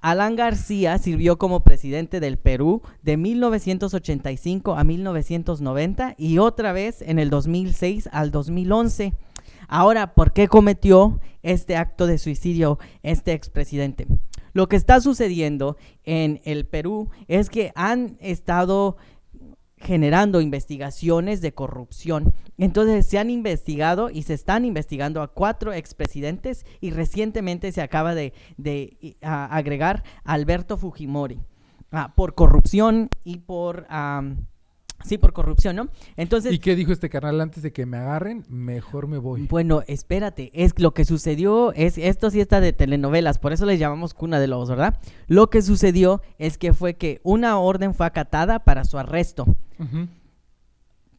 Alan 0.02 0.36
García 0.36 0.98
sirvió 0.98 1.38
como 1.38 1.60
presidente 1.60 2.20
del 2.20 2.40
Perú 2.40 2.82
de 3.04 3.18
1985 3.18 4.76
a 4.76 4.84
1990 4.84 6.16
y 6.18 6.40
otra 6.40 6.72
vez 6.72 7.04
en 7.04 7.20
el 7.20 7.30
2006 7.30 8.10
al 8.12 8.32
2011. 8.32 9.14
Ahora, 9.68 10.16
¿por 10.16 10.34
qué 10.34 10.48
cometió 10.48 11.20
este 11.44 11.76
acto 11.78 12.08
de 12.08 12.18
suicidio 12.18 12.80
este 13.04 13.34
expresidente? 13.34 14.08
Lo 14.54 14.68
que 14.68 14.76
está 14.76 15.02
sucediendo 15.02 15.78
en 16.04 16.42
el 16.46 16.66
Perú 16.66 17.10
es 17.28 17.52
que 17.52 17.72
han 17.76 18.18
estado 18.20 18.98
generando 19.80 20.42
investigaciones 20.42 21.42
de 21.42 21.54
corrupción. 21.54 22.34
Entonces 22.58 23.06
se 23.06 23.18
han 23.18 23.30
investigado 23.30 24.10
y 24.10 24.24
se 24.24 24.34
están 24.34 24.66
investigando 24.66 25.22
a 25.22 25.30
cuatro 25.30 25.74
expresidentes 25.74 26.66
y 26.82 26.92
recientemente 26.92 27.72
se 27.72 27.82
acaba 27.82 28.16
de, 28.16 28.34
de, 28.58 29.18
agregar 29.22 30.04
Alberto 30.24 30.78
Fujimori 30.78 31.40
ah, 31.92 32.14
por 32.16 32.36
corrupción 32.36 33.10
y 33.24 33.38
por... 33.38 33.86
sí, 35.04 35.18
por 35.18 35.34
corrupción, 35.34 35.76
¿no? 35.76 35.90
Entonces... 36.18 36.54
¿Y 36.54 36.60
qué 36.60 36.76
dijo 36.76 36.92
este 36.92 37.10
canal 37.10 37.40
antes 37.42 37.64
de 37.64 37.72
que 37.72 37.86
me 37.86 37.98
agarren? 37.98 38.46
Mejor 38.50 39.08
me 39.08 39.18
voy. 39.18 39.48
Bueno, 39.48 39.82
espérate, 39.88 40.52
es 40.54 40.78
lo 40.80 40.94
que 40.94 41.06
sucedió, 41.06 41.72
es 41.74 41.98
esto 41.98 42.30
sí 42.30 42.40
está 42.42 42.60
de 42.62 42.74
telenovelas, 42.74 43.40
por 43.40 43.54
eso 43.54 43.66
les 43.66 43.80
llamamos 43.80 44.14
cuna 44.14 44.40
de 44.40 44.48
lobos, 44.48 44.70
¿verdad? 44.70 45.00
Lo 45.28 45.50
que 45.50 45.62
sucedió 45.62 46.22
es 46.38 46.58
que 46.58 46.74
fue 46.74 46.96
que 46.96 47.20
una 47.24 47.58
orden 47.60 47.94
fue 47.94 48.06
acatada 48.06 48.60
para 48.60 48.84
su 48.86 48.98
arresto 48.98 49.46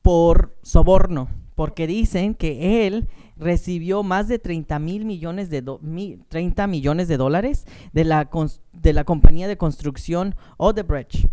por 0.03 0.57
soborno, 0.63 1.29
porque 1.55 1.87
dicen 1.87 2.35
que 2.35 2.87
él 2.87 3.09
recibió 3.37 4.03
más 4.03 4.29
de 4.29 4.39
30 4.39 4.79
mil 4.79 5.05
millones 5.05 5.49
de 5.51 5.63
do- 5.63 5.79
mi- 5.83 6.19
30 6.29 6.67
millones 6.67 7.09
de 7.09 7.17
dólares 7.17 7.67
de 7.93 8.05
la 8.05 8.29
de 8.73 8.93
la 8.93 9.05
compañía 9.05 9.49
de 9.49 9.57
construcción 9.57 10.35
Odebrecht 10.59 11.27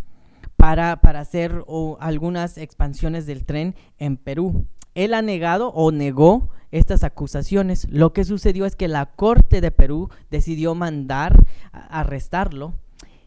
para, 0.68 1.00
para 1.00 1.22
hacer 1.22 1.64
o, 1.66 1.96
algunas 2.02 2.58
expansiones 2.58 3.26
del 3.26 3.46
tren 3.46 3.74
en 4.00 4.18
Perú. 4.18 4.66
Él 4.96 5.14
ha 5.14 5.22
negado 5.22 5.70
o 5.70 5.94
negó 5.94 6.50
estas 6.72 7.06
acusaciones. 7.06 7.88
Lo 7.90 8.12
que 8.12 8.26
sucedió 8.26 8.66
es 8.66 8.76
que 8.76 8.90
la 8.90 9.06
Corte 9.06 9.62
de 9.62 9.72
Perú 9.72 10.10
decidió 10.30 10.76
mandar 10.76 11.46
a- 11.72 12.02
arrestarlo. 12.02 12.74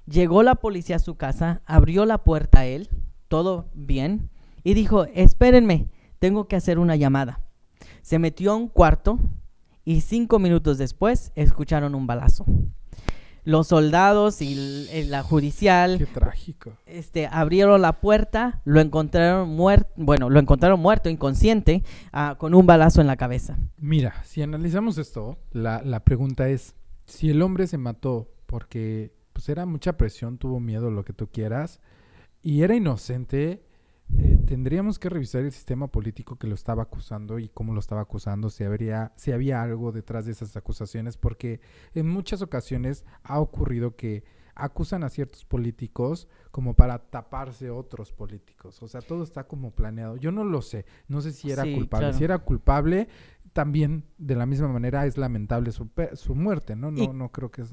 Llegó 0.04 0.42
la 0.42 0.56
policía 0.56 0.96
a 0.96 0.98
su 0.98 1.14
casa, 1.14 1.62
abrió 1.64 2.04
la 2.04 2.18
puerta 2.18 2.60
a 2.60 2.66
él, 2.66 2.90
todo 3.28 3.70
bien, 3.72 4.28
y 4.62 4.74
dijo, 4.74 5.06
espérenme, 5.14 5.88
tengo 6.18 6.46
que 6.46 6.56
hacer 6.56 6.78
una 6.78 6.96
llamada. 6.96 7.40
Se 8.02 8.18
metió 8.18 8.52
a 8.52 8.56
un 8.56 8.68
cuarto 8.68 9.18
y 9.86 10.02
cinco 10.02 10.38
minutos 10.40 10.76
después 10.76 11.32
escucharon 11.36 11.94
un 11.94 12.06
balazo. 12.06 12.44
Los 13.44 13.68
soldados 13.68 14.42
y 14.42 14.86
eh, 14.90 15.04
la 15.08 15.22
judicial 15.22 15.98
Qué 15.98 16.06
trágico. 16.06 16.72
este, 16.86 17.26
abrieron 17.26 17.80
la 17.82 18.00
puerta, 18.00 18.60
lo 18.64 18.80
encontraron 18.80 19.48
muerto, 19.48 19.90
bueno, 19.96 20.30
lo 20.30 20.40
encontraron 20.40 20.80
muerto, 20.80 21.08
inconsciente, 21.08 21.82
ah, 22.12 22.36
con 22.38 22.54
un 22.54 22.66
balazo 22.66 23.00
en 23.00 23.06
la 23.06 23.16
cabeza. 23.16 23.58
Mira, 23.78 24.22
si 24.24 24.42
analizamos 24.42 24.98
esto, 24.98 25.38
la, 25.52 25.82
la 25.82 26.04
pregunta 26.04 26.48
es, 26.48 26.74
si 27.06 27.30
el 27.30 27.42
hombre 27.42 27.66
se 27.66 27.78
mató 27.78 28.28
porque 28.46 29.12
pues 29.32 29.48
era 29.48 29.64
mucha 29.66 29.96
presión, 29.96 30.38
tuvo 30.38 30.60
miedo, 30.60 30.90
lo 30.90 31.04
que 31.04 31.12
tú 31.12 31.28
quieras, 31.28 31.80
y 32.42 32.62
era 32.62 32.74
inocente, 32.74 33.62
eh, 34.18 34.38
tendríamos 34.46 34.98
que 34.98 35.08
revisar 35.08 35.42
el 35.42 35.52
sistema 35.52 35.86
político 35.88 36.36
que 36.36 36.46
lo 36.46 36.54
estaba 36.54 36.82
acusando 36.82 37.38
y 37.38 37.48
cómo 37.48 37.72
lo 37.72 37.80
estaba 37.80 38.02
acusando, 38.02 38.50
si 38.50 38.64
habría, 38.64 39.12
si 39.16 39.32
había 39.32 39.62
algo 39.62 39.92
detrás 39.92 40.26
de 40.26 40.32
esas 40.32 40.56
acusaciones, 40.56 41.16
porque 41.16 41.60
en 41.94 42.08
muchas 42.08 42.42
ocasiones 42.42 43.04
ha 43.22 43.40
ocurrido 43.40 43.96
que 43.96 44.24
acusan 44.54 45.04
a 45.04 45.08
ciertos 45.08 45.44
políticos 45.46 46.28
como 46.50 46.74
para 46.74 46.98
taparse 46.98 47.70
otros 47.70 48.12
políticos. 48.12 48.82
O 48.82 48.88
sea, 48.88 49.00
todo 49.00 49.22
está 49.22 49.44
como 49.44 49.70
planeado. 49.70 50.16
Yo 50.18 50.32
no 50.32 50.44
lo 50.44 50.60
sé. 50.60 50.84
No 51.08 51.22
sé 51.22 51.32
si 51.32 51.50
era 51.50 51.62
Sí, 51.62 51.72
culpable. 51.74 52.06
claro. 52.08 52.18
Si 52.18 52.24
era 52.24 52.38
culpable, 52.38 53.08
también 53.54 54.04
de 54.18 54.34
la 54.34 54.44
misma 54.44 54.68
manera 54.68 55.06
es 55.06 55.16
lamentable 55.16 55.72
su, 55.72 55.88
su 56.14 56.34
muerte, 56.34 56.76
¿no? 56.76 56.90
No, 56.90 57.04
Y- 57.04 57.08
no 57.08 57.30
creo 57.32 57.50
que 57.50 57.62
es, 57.62 57.72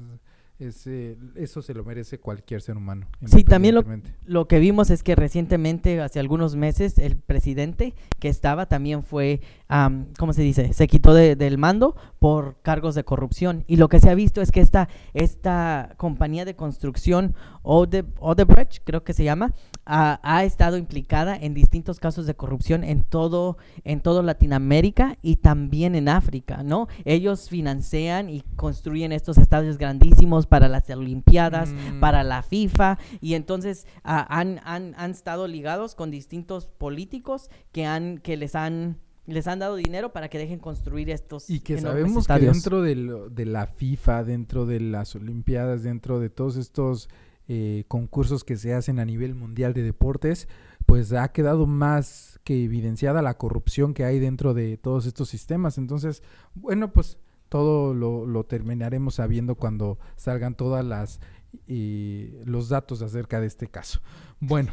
es, 0.58 0.86
eh, 0.86 1.16
eso 1.36 1.62
se 1.62 1.72
lo 1.74 1.84
merece 1.84 2.18
cualquier 2.18 2.60
ser 2.60 2.76
humano. 2.76 3.06
Sí, 3.26 3.44
también 3.44 3.74
lo-. 3.76 3.84
Lo 4.26 4.48
que 4.48 4.58
vimos 4.58 4.90
es 4.90 5.02
que 5.02 5.14
recientemente, 5.14 6.00
hace 6.00 6.18
algunos 6.20 6.56
meses, 6.56 6.98
el 6.98 7.16
presidente 7.16 7.94
que 8.18 8.28
estaba 8.28 8.66
también 8.66 9.02
fue, 9.04 9.40
am, 9.68 10.06
¿cómo 10.18 10.32
se 10.32 10.42
dice? 10.42 10.72
Se 10.72 10.86
quitó 10.88 11.14
de- 11.14 11.36
del 11.36 11.58
mando 11.58 11.96
por 12.18 12.56
cargos 12.62 12.94
de 12.94 13.04
corrupción. 13.04 13.64
Y 13.66 13.76
lo 13.76 13.88
que 13.88 14.00
se 14.00 14.10
ha 14.10 14.14
visto 14.14 14.40
es 14.42 14.50
que 14.50 14.60
esta, 14.60 14.88
esta 15.14 15.94
compañía 15.96 16.44
de 16.44 16.56
construcción, 16.56 17.34
Ode- 17.62 18.04
Odebrecht, 18.18 18.82
creo 18.84 19.04
que 19.04 19.12
se 19.12 19.24
llama, 19.24 19.54
ha, 19.90 20.20
ha 20.22 20.44
estado 20.44 20.76
implicada 20.76 21.34
en 21.34 21.54
distintos 21.54 21.98
casos 21.98 22.26
de 22.26 22.34
corrupción 22.34 22.84
en 22.84 23.02
todo, 23.02 23.56
en 23.84 24.00
todo 24.00 24.22
Latinoamérica 24.22 25.16
y 25.22 25.36
también 25.36 25.94
en 25.94 26.08
África, 26.08 26.62
¿no? 26.62 26.88
Ellos 27.06 27.48
financian 27.48 28.28
y 28.28 28.42
construyen 28.56 29.12
estos 29.12 29.38
estadios 29.38 29.78
grandísimos 29.78 30.46
para 30.46 30.68
las 30.68 30.88
Olimpiadas, 30.90 31.70
Mm. 31.70 32.00
para 32.00 32.22
la 32.22 32.42
FIFA 32.42 32.98
y 33.20 33.34
entonces 33.34 33.86
ah, 34.04 34.26
han, 34.28 34.60
han, 34.64 34.94
han 34.96 35.10
estado 35.10 35.48
ligados 35.48 35.94
con 35.94 36.10
distintos 36.10 36.66
políticos 36.66 37.50
que 37.72 37.86
han 37.86 38.18
que 38.18 38.36
les 38.36 38.54
han 38.54 38.98
les 39.26 39.46
han 39.46 39.58
dado 39.58 39.76
dinero 39.76 40.12
para 40.12 40.28
que 40.28 40.38
dejen 40.38 40.58
construir 40.58 41.10
estos 41.10 41.50
Y 41.50 41.60
que 41.60 41.78
sabemos 41.78 42.26
que 42.26 42.38
dentro 42.38 42.80
de, 42.80 42.94
lo- 42.94 43.28
de 43.28 43.44
la 43.44 43.66
FIFA, 43.66 44.24
dentro 44.24 44.64
de 44.64 44.80
las 44.80 45.14
Olimpiadas, 45.14 45.82
dentro 45.82 46.18
de 46.18 46.30
todos 46.30 46.56
estos 46.56 47.10
eh, 47.48 47.84
concursos 47.88 48.44
que 48.44 48.56
se 48.56 48.74
hacen 48.74 48.98
a 48.98 49.04
nivel 49.04 49.34
mundial 49.34 49.74
de 49.74 49.82
deportes, 49.82 50.48
pues 50.86 51.12
ha 51.12 51.32
quedado 51.32 51.66
más 51.66 52.40
que 52.44 52.64
evidenciada 52.64 53.22
la 53.22 53.36
corrupción 53.36 53.94
que 53.94 54.04
hay 54.04 54.18
dentro 54.18 54.54
de 54.54 54.76
todos 54.76 55.06
estos 55.06 55.28
sistemas. 55.28 55.78
Entonces, 55.78 56.22
bueno, 56.54 56.92
pues 56.92 57.18
todo 57.48 57.94
lo, 57.94 58.26
lo 58.26 58.44
terminaremos 58.44 59.16
sabiendo 59.16 59.54
cuando 59.54 59.98
salgan 60.16 60.54
todas 60.54 60.84
las 60.84 61.20
eh, 61.66 62.42
los 62.44 62.68
datos 62.68 63.02
acerca 63.02 63.40
de 63.40 63.46
este 63.46 63.68
caso. 63.68 64.00
Bueno, 64.40 64.70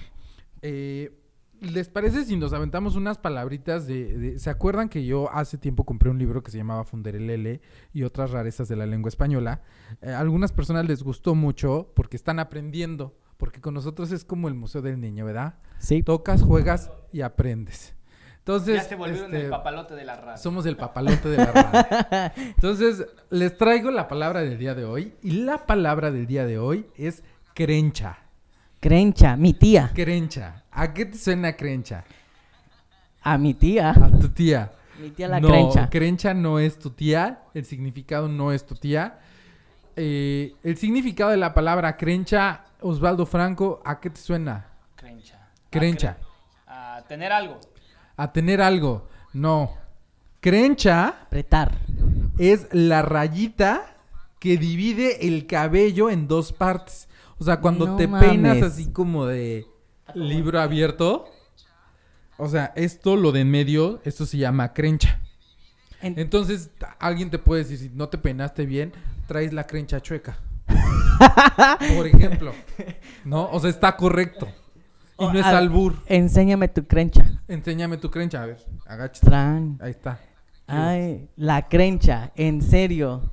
eh, 0.62 1.18
¿Les 1.72 1.90
parece 1.90 2.26
si 2.26 2.38
nos 2.38 2.54
aventamos 2.54 2.96
unas 2.96 3.18
palabritas 3.18 3.88
de, 3.88 4.18
de- 4.18 4.40
¿Se 4.40 4.50
acuerdan 4.50 4.90
que 4.90 5.06
yo 5.06 5.32
hace 5.32 5.58
tiempo 5.58 5.84
compré 5.86 6.10
un 6.10 6.18
libro 6.18 6.42
que 6.44 6.52
se 6.52 6.58
llamaba 6.58 6.84
Funderelele 6.84 7.62
y 7.94 8.04
otras 8.04 8.32
rarezas 8.32 8.68
de 8.68 8.76
la 8.76 8.86
lengua 8.86 9.10
española? 9.10 9.62
Eh, 10.02 10.12
a 10.12 10.20
algunas 10.20 10.52
personas 10.52 10.86
les 10.86 11.04
gustó 11.04 11.36
mucho 11.36 11.92
porque 11.96 12.16
están 12.18 12.40
aprendiendo, 12.40 13.18
porque 13.38 13.62
con 13.62 13.74
nosotros 13.74 14.12
es 14.12 14.24
como 14.26 14.48
el 14.48 14.54
Museo 14.54 14.82
del 14.82 15.00
Niño, 15.00 15.26
¿verdad? 15.26 15.56
Sí. 15.80 16.04
Tocas, 16.04 16.42
juegas 16.44 16.92
y 17.12 17.22
aprendes. 17.22 17.94
Entonces, 18.40 18.76
ya 18.76 18.84
se 18.84 18.96
volvieron 18.96 19.34
este, 19.34 19.46
el 19.46 19.50
papalote 19.50 19.96
de 19.96 20.06
la 20.06 20.18
radio. 20.18 20.38
somos 20.38 20.68
el 20.68 20.78
papalote 20.78 21.30
de 21.30 21.38
la 21.38 21.52
radio. 21.52 22.32
Entonces, 22.56 23.06
les 23.32 23.58
traigo 23.58 23.90
la 23.90 24.08
palabra 24.08 24.42
del 24.42 24.60
día 24.60 24.76
de 24.76 24.86
hoy 24.86 25.16
y 25.24 25.32
la 25.32 25.66
palabra 25.66 26.12
del 26.12 26.28
día 26.28 26.46
de 26.46 26.60
hoy 26.60 26.86
es 26.96 27.24
crencha. 27.56 28.20
Crencha, 28.90 29.36
mi 29.36 29.52
tía, 29.54 29.90
Crencha. 29.96 30.62
¿A 30.70 30.94
qué 30.94 31.08
te 31.08 31.18
suena 31.18 31.54
crencha? 31.56 32.04
a 33.24 33.36
mi 33.40 33.56
tía, 33.56 33.90
A 33.90 34.12
tu 34.20 34.30
tía. 34.30 34.72
mi 35.02 35.10
tía 35.10 35.28
la 35.28 35.40
no, 35.40 35.48
crencha. 35.48 35.90
crencha 35.90 36.36
no 36.36 36.60
es 36.60 36.78
tu 36.78 36.92
tía, 36.92 37.40
el 37.56 37.66
significado 37.66 38.28
no 38.28 38.52
es 38.52 38.64
tu 38.64 38.76
tía. 38.76 39.18
eh, 39.96 40.54
el 40.62 40.78
significado 40.78 41.32
de 41.32 41.38
la 41.38 41.52
palabra 41.56 41.98
crencha, 41.98 42.66
Osvaldo 42.80 43.26
Franco, 43.26 43.82
¿a 43.84 44.00
qué 44.00 44.12
te 44.12 44.22
suena? 44.22 44.68
Crencha. 44.96 45.40
Crencha. 45.72 46.18
A, 46.68 47.04
tener 47.08 47.32
algo. 47.32 47.60
A 48.18 48.32
tener 48.32 48.62
algo. 48.62 49.08
No. 49.34 49.72
Crencha 50.42 51.08
Apretar. 51.24 51.72
es 52.38 52.68
la 52.72 53.02
rayita 53.02 53.96
que 54.38 54.58
divide 54.58 55.26
el 55.28 55.48
cabello 55.48 56.12
en 56.12 56.28
dos 56.28 56.54
partes. 56.54 57.05
O 57.38 57.44
sea, 57.44 57.60
cuando 57.60 57.86
No 57.86 57.96
te 57.98 58.08
mames. 58.08 58.30
peinas 58.30 58.62
así 58.62 58.92
como 58.92 59.26
de 59.26 59.66
libro 60.14 60.60
abierto. 60.62 61.26
O 62.38 62.48
sea, 62.50 62.74
esto, 62.76 63.16
lo 63.16 63.32
de 63.32 63.42
en 63.42 63.52
medio, 63.52 64.02
esto 64.04 64.26
se 64.26 64.38
llama 64.38 64.74
crencha. 64.74 65.22
En- 66.02 66.20
Entonces, 66.20 66.70
alguien 67.00 67.30
te 67.30 67.40
puede 67.40 67.64
decir, 67.64 67.78
si 67.78 67.90
no 67.94 68.10
te 68.10 68.18
peinaste 68.18 68.66
bien, 68.66 68.94
traes 69.28 69.54
la 69.54 69.66
crencha 69.66 70.02
chueca. 70.02 70.38
Por 71.96 72.08
ejemplo. 72.08 72.52
¿No? 73.24 73.50
O 73.52 73.60
sea, 73.60 73.70
está 73.70 73.96
correcto. 73.96 74.48
Y 75.18 75.24
no 75.26 75.40
es 75.40 75.46
albur. 75.46 75.96
Enséñame 76.08 76.68
tu 76.68 76.86
crencha. 76.86 77.40
Enséñame 77.48 77.98
tu 77.98 78.12
crencha. 78.12 78.44
A 78.44 78.46
ver, 78.48 78.58
agáchate. 78.86 79.26
Tran. 79.26 79.78
Ahí 79.82 79.92
está. 79.92 80.20
Ay, 80.68 81.30
la 81.38 81.68
crencha, 81.70 82.32
en 82.36 82.62
serio. 82.62 83.32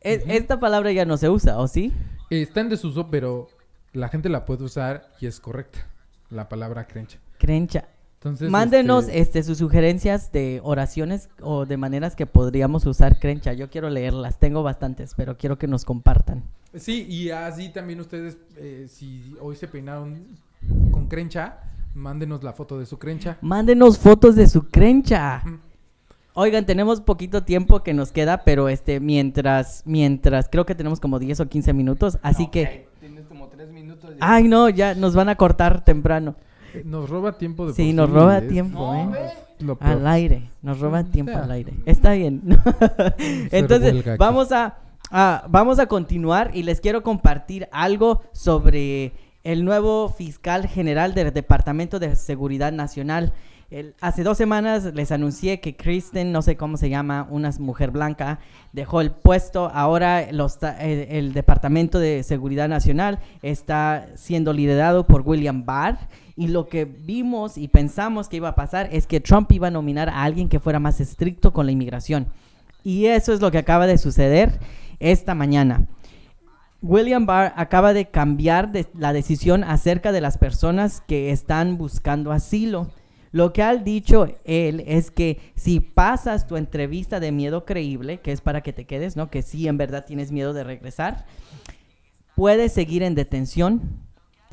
E- 0.00 0.22
Esta 0.28 0.60
palabra 0.60 0.92
ya 0.92 1.04
no 1.04 1.16
se 1.16 1.28
usa, 1.28 1.58
¿o 1.58 1.66
sí? 1.66 1.92
Está 2.30 2.60
en 2.60 2.68
desuso, 2.68 3.08
pero 3.10 3.48
la 3.92 4.08
gente 4.08 4.28
la 4.28 4.44
puede 4.44 4.64
usar 4.64 5.10
y 5.20 5.26
es 5.26 5.40
correcta. 5.40 5.86
La 6.30 6.48
palabra 6.48 6.86
crencha. 6.86 7.18
Crencha. 7.38 7.88
Entonces, 8.16 8.50
Mándenos 8.50 9.04
este, 9.04 9.20
este, 9.20 9.42
sus 9.42 9.58
sugerencias 9.58 10.32
de 10.32 10.60
oraciones 10.64 11.28
o 11.42 11.66
de 11.66 11.76
maneras 11.76 12.16
que 12.16 12.24
podríamos 12.24 12.86
usar 12.86 13.18
crencha. 13.18 13.52
Yo 13.52 13.68
quiero 13.68 13.90
leerlas, 13.90 14.38
tengo 14.38 14.62
bastantes, 14.62 15.14
pero 15.14 15.36
quiero 15.36 15.58
que 15.58 15.66
nos 15.66 15.84
compartan. 15.84 16.42
Sí, 16.74 17.06
y 17.06 17.30
así 17.30 17.68
también 17.68 18.00
ustedes, 18.00 18.38
eh, 18.56 18.86
si 18.88 19.36
hoy 19.40 19.56
se 19.56 19.68
peinaron 19.68 20.26
con 20.90 21.06
crencha, 21.06 21.58
mándenos 21.94 22.42
la 22.42 22.54
foto 22.54 22.78
de 22.78 22.86
su 22.86 22.98
crencha. 22.98 23.36
Mándenos 23.42 23.98
fotos 23.98 24.34
de 24.36 24.46
su 24.46 24.68
crencha. 24.70 25.42
Mm. 25.44 25.73
Oigan, 26.36 26.66
tenemos 26.66 27.00
poquito 27.00 27.44
tiempo 27.44 27.82
que 27.84 27.94
nos 27.94 28.10
queda, 28.10 28.38
pero 28.44 28.68
este 28.68 28.98
mientras 28.98 29.82
mientras 29.86 30.48
creo 30.50 30.66
que 30.66 30.74
tenemos 30.74 30.98
como 30.98 31.18
10 31.20 31.38
o 31.40 31.48
15 31.48 31.72
minutos, 31.72 32.18
así 32.22 32.48
que 32.48 32.88
Tienes 33.00 33.26
como 33.26 33.46
tres 33.48 33.70
minutos. 33.70 34.10
de- 34.10 34.16
ay 34.20 34.48
no, 34.48 34.68
ya 34.68 34.94
nos 34.96 35.14
van 35.14 35.28
a 35.28 35.36
cortar 35.36 35.84
temprano. 35.84 36.34
Eh, 36.74 36.82
Nos 36.84 37.08
roba 37.08 37.38
tiempo 37.38 37.66
de 37.68 37.72
Sí, 37.74 37.92
nos 37.92 38.10
roba 38.10 38.38
es 38.38 38.48
tiempo, 38.48 38.80
No, 38.80 39.14
¿eh? 39.14 39.30
Al 39.78 40.06
aire, 40.08 40.50
nos 40.60 40.80
roban 40.80 41.06
Mm, 41.06 41.10
tiempo 41.12 41.36
al 41.36 41.50
aire. 41.52 41.72
Está 41.86 42.12
bien. 42.14 42.42
Entonces, 43.52 43.94
vamos 44.18 44.50
a, 44.50 44.78
a- 45.12 45.44
vamos 45.48 45.78
a 45.78 45.86
continuar 45.86 46.50
y 46.52 46.64
les 46.64 46.80
quiero 46.80 47.04
compartir 47.04 47.68
algo 47.70 48.22
sobre 48.32 49.12
el 49.44 49.64
nuevo 49.64 50.08
fiscal 50.08 50.66
general 50.66 51.14
del 51.14 51.32
Departamento 51.32 52.00
de 52.00 52.16
Seguridad 52.16 52.72
Nacional. 52.72 53.32
Hace 54.00 54.22
dos 54.22 54.36
semanas 54.38 54.92
les 54.94 55.10
anuncié 55.10 55.60
que 55.60 55.74
Kristen, 55.76 56.30
no 56.32 56.42
sé 56.42 56.56
cómo 56.56 56.76
se 56.76 56.90
llama, 56.90 57.26
una 57.30 57.50
mujer 57.58 57.90
blanca, 57.90 58.38
dejó 58.72 59.00
el 59.00 59.10
puesto. 59.10 59.70
Ahora 59.72 60.22
el, 60.22 60.40
el 60.80 61.32
Departamento 61.32 61.98
de 61.98 62.22
Seguridad 62.22 62.68
Nacional 62.68 63.18
está 63.42 64.08
siendo 64.14 64.52
liderado 64.52 65.06
por 65.06 65.22
William 65.22 65.64
Barr. 65.64 65.98
Y 66.36 66.48
lo 66.48 66.68
que 66.68 66.84
vimos 66.84 67.58
y 67.58 67.68
pensamos 67.68 68.28
que 68.28 68.36
iba 68.36 68.48
a 68.50 68.54
pasar 68.54 68.88
es 68.92 69.06
que 69.06 69.20
Trump 69.20 69.50
iba 69.52 69.68
a 69.68 69.70
nominar 69.70 70.08
a 70.08 70.22
alguien 70.22 70.48
que 70.48 70.60
fuera 70.60 70.78
más 70.78 71.00
estricto 71.00 71.52
con 71.52 71.66
la 71.66 71.72
inmigración. 71.72 72.26
Y 72.82 73.06
eso 73.06 73.32
es 73.32 73.40
lo 73.40 73.50
que 73.50 73.58
acaba 73.58 73.86
de 73.86 73.98
suceder 73.98 74.58
esta 75.00 75.34
mañana. 75.34 75.86
William 76.82 77.24
Barr 77.24 77.52
acaba 77.56 77.94
de 77.94 78.06
cambiar 78.10 78.70
de- 78.70 78.86
la 78.98 79.12
decisión 79.12 79.64
acerca 79.64 80.12
de 80.12 80.20
las 80.20 80.36
personas 80.38 81.02
que 81.08 81.30
están 81.30 81.78
buscando 81.78 82.30
asilo. 82.30 82.90
Lo 83.34 83.52
que 83.52 83.64
ha 83.64 83.74
dicho 83.74 84.28
él 84.44 84.84
es 84.86 85.10
que 85.10 85.40
si 85.56 85.80
pasas 85.80 86.46
tu 86.46 86.56
entrevista 86.56 87.18
de 87.18 87.32
miedo 87.32 87.64
creíble, 87.64 88.20
que 88.20 88.30
es 88.30 88.40
para 88.40 88.60
que 88.60 88.72
te 88.72 88.84
quedes, 88.84 89.16
¿no? 89.16 89.28
Que 89.28 89.42
sí 89.42 89.66
en 89.66 89.76
verdad 89.76 90.04
tienes 90.06 90.30
miedo 90.30 90.52
de 90.52 90.62
regresar, 90.62 91.26
puedes 92.36 92.72
seguir 92.72 93.02
en 93.02 93.16
detención 93.16 94.03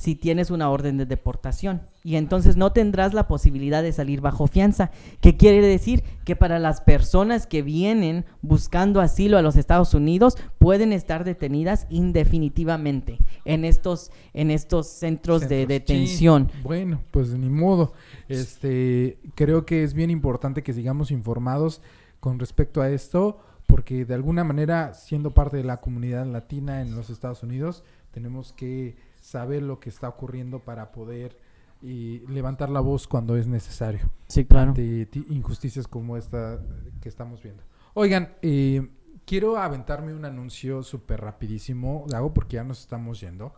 si 0.02 0.16
tienes 0.16 0.50
una 0.50 0.72
orden 0.72 0.98
de 0.98 1.06
deportación 1.06 1.82
y 2.04 2.16
entonces 2.16 2.58
no 2.58 2.74
tendrás 2.74 3.14
la 3.14 3.28
posibilidad 3.28 3.84
de 3.84 3.94
salir 3.94 4.20
bajo 4.20 4.48
fianza. 4.48 4.90
¿Qué 5.20 5.38
quiere 5.38 5.62
decir? 5.62 6.04
Que 6.26 6.36
para 6.36 6.58
las 6.58 6.82
personas 6.82 7.46
que 7.46 7.62
vienen 7.62 8.26
buscando 8.42 9.00
asilo 9.00 9.38
a 9.38 9.44
los 9.44 9.56
Estados 9.56 9.94
Unidos 9.94 10.38
pueden 10.58 10.92
estar 10.92 11.24
detenidas 11.24 11.86
indefinitivamente 11.92 13.20
en 13.46 13.64
estos, 13.64 14.10
en 14.34 14.50
estos 14.50 14.88
centros, 14.88 15.48
de 15.48 15.68
detención. 15.68 16.50
Sí, 16.52 16.62
bueno, 16.64 17.04
pues 17.12 17.30
ni 17.36 17.50
modo. 17.50 17.94
Este, 18.28 19.20
creo 19.36 19.68
que 19.68 19.84
es 19.84 19.94
bien 19.94 20.10
importante 20.10 20.64
que 20.64 20.74
sigamos 20.74 21.12
informados 21.12 21.84
con 22.20 22.40
respecto 22.40 22.82
a 22.82 22.90
esto, 22.90 23.38
porque 23.68 24.04
de 24.06 24.16
alguna 24.16 24.44
manera, 24.44 24.96
siendo 24.96 25.30
parte 25.30 25.58
de 25.58 25.64
la 25.64 25.78
comunidad 25.78 26.26
latina 26.26 26.82
en 26.82 26.96
los 26.96 27.12
Estados 27.12 27.44
Unidos, 27.44 27.84
tenemos 28.12 28.52
que 28.54 29.11
saber 29.22 29.62
lo 29.64 29.80
que 29.80 29.90
está 29.90 30.10
ocurriendo 30.10 30.60
para 30.60 30.92
poder 30.92 31.38
y 31.82 32.20
levantar 32.28 32.70
la 32.70 32.80
voz 32.80 33.08
cuando 33.08 33.38
es 33.38 33.48
necesario 33.48 34.02
Sí, 34.28 34.46
claro. 34.46 34.74
ti- 34.74 35.08
injusticias 35.30 35.88
como 35.88 36.18
esta 36.18 36.60
que 37.02 37.08
estamos 37.10 37.42
viendo. 37.42 37.64
Oigan, 37.94 38.34
eh, 38.42 38.88
quiero 39.26 39.58
aventarme 39.58 40.14
un 40.14 40.26
anuncio 40.26 40.84
súper 40.84 41.22
rapidísimo, 41.22 42.06
Gago, 42.08 42.34
porque 42.34 42.56
ya 42.58 42.64
nos 42.64 42.82
estamos 42.82 43.20
yendo. 43.22 43.54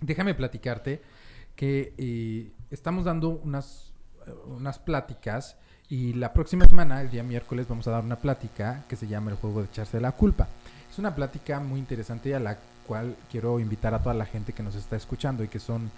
Déjame 0.00 0.34
platicarte 0.34 1.02
que 1.56 1.94
eh, 1.98 2.52
estamos 2.70 3.04
dando 3.04 3.30
unas, 3.30 3.92
eh, 4.26 4.32
unas 4.46 4.78
pláticas 4.78 5.56
y 5.88 6.12
la 6.12 6.32
próxima 6.32 6.64
semana, 6.66 7.00
el 7.00 7.10
día 7.10 7.22
miércoles, 7.24 7.66
vamos 7.66 7.88
a 7.88 7.90
dar 7.92 8.04
una 8.04 8.16
plática 8.16 8.84
que 8.88 8.94
se 8.96 9.08
llama 9.08 9.30
el 9.32 9.36
juego 9.36 9.60
de 9.62 9.66
echarse 9.66 10.00
la 10.00 10.12
culpa. 10.12 10.46
Es 10.90 10.98
una 10.98 11.14
plática 11.14 11.58
muy 11.60 11.80
interesante 11.80 12.34
a 12.34 12.40
la 12.40 12.58
cual 12.88 13.14
quiero 13.30 13.60
invitar 13.60 13.92
a 13.92 14.02
toda 14.02 14.14
la 14.14 14.24
gente 14.24 14.54
que 14.54 14.62
nos 14.62 14.74
está 14.74 14.96
escuchando 14.96 15.44
y 15.44 15.48
que 15.48 15.58
son 15.60 15.90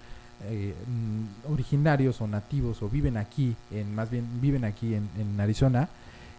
eh, 0.43 0.75
mm, 0.87 1.51
originarios 1.53 2.19
o 2.19 2.27
nativos 2.27 2.83
o 2.83 2.89
viven 2.89 3.15
aquí, 3.15 3.55
en 3.71 3.95
más 3.95 4.09
bien 4.11 4.27
viven 4.41 4.65
aquí 4.65 4.93
en, 4.93 5.39
Arizona, 5.39 5.87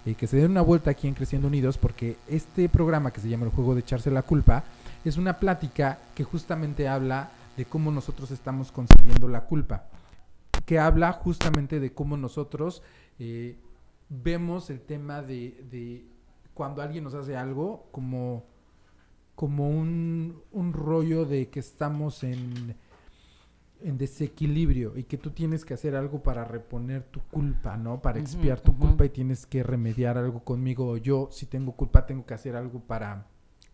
que 0.04 0.26
se 0.26 0.36
den 0.36 0.50
una 0.50 0.60
vuelta 0.60 0.90
aquí 0.90 1.08
en 1.08 1.14
Creciendo 1.14 1.48
Unidos 1.48 1.78
porque 1.78 2.16
este 2.28 2.68
programa 2.68 3.12
que 3.12 3.20
se 3.20 3.28
llama 3.28 3.46
el 3.46 3.52
juego 3.52 3.74
de 3.74 3.80
echarse 3.80 4.10
la 4.10 4.22
culpa 4.22 4.64
es 5.04 5.16
una 5.16 5.38
plática 5.38 5.98
que 6.14 6.24
justamente 6.24 6.88
habla 6.88 7.30
de 7.56 7.64
cómo 7.64 7.90
nosotros 7.90 8.30
estamos 8.30 8.72
concebiendo 8.72 9.28
la 9.28 9.42
culpa, 9.42 9.84
que 10.66 10.78
habla 10.78 11.12
justamente 11.12 11.80
de 11.80 11.92
cómo 11.92 12.16
nosotros 12.16 12.82
eh, 13.18 13.56
vemos 14.08 14.70
el 14.70 14.80
tema 14.80 15.22
de, 15.22 15.64
de 15.70 16.04
cuando 16.52 16.82
alguien 16.82 17.04
nos 17.04 17.14
hace 17.14 17.36
algo 17.36 17.86
como, 17.92 18.44
como 19.34 19.68
un, 19.68 20.42
un 20.52 20.72
rollo 20.72 21.24
de 21.24 21.48
que 21.48 21.60
estamos 21.60 22.22
en, 22.22 22.76
en 23.84 23.98
desequilibrio 23.98 24.96
y 24.96 25.04
que 25.04 25.18
tú 25.18 25.30
tienes 25.30 25.64
que 25.64 25.74
hacer 25.74 25.96
algo 25.96 26.22
para 26.22 26.44
reponer 26.44 27.02
tu 27.04 27.20
culpa, 27.20 27.76
¿no? 27.76 28.00
Para 28.00 28.18
expiar 28.18 28.60
tu 28.60 28.76
culpa 28.76 29.04
y 29.04 29.08
tienes 29.08 29.46
que 29.46 29.62
remediar 29.62 30.18
algo 30.18 30.44
conmigo 30.44 30.88
o 30.88 30.96
yo 30.96 31.28
si 31.30 31.46
tengo 31.46 31.72
culpa 31.72 32.06
tengo 32.06 32.24
que 32.24 32.34
hacer 32.34 32.56
algo 32.56 32.80
para 32.80 33.26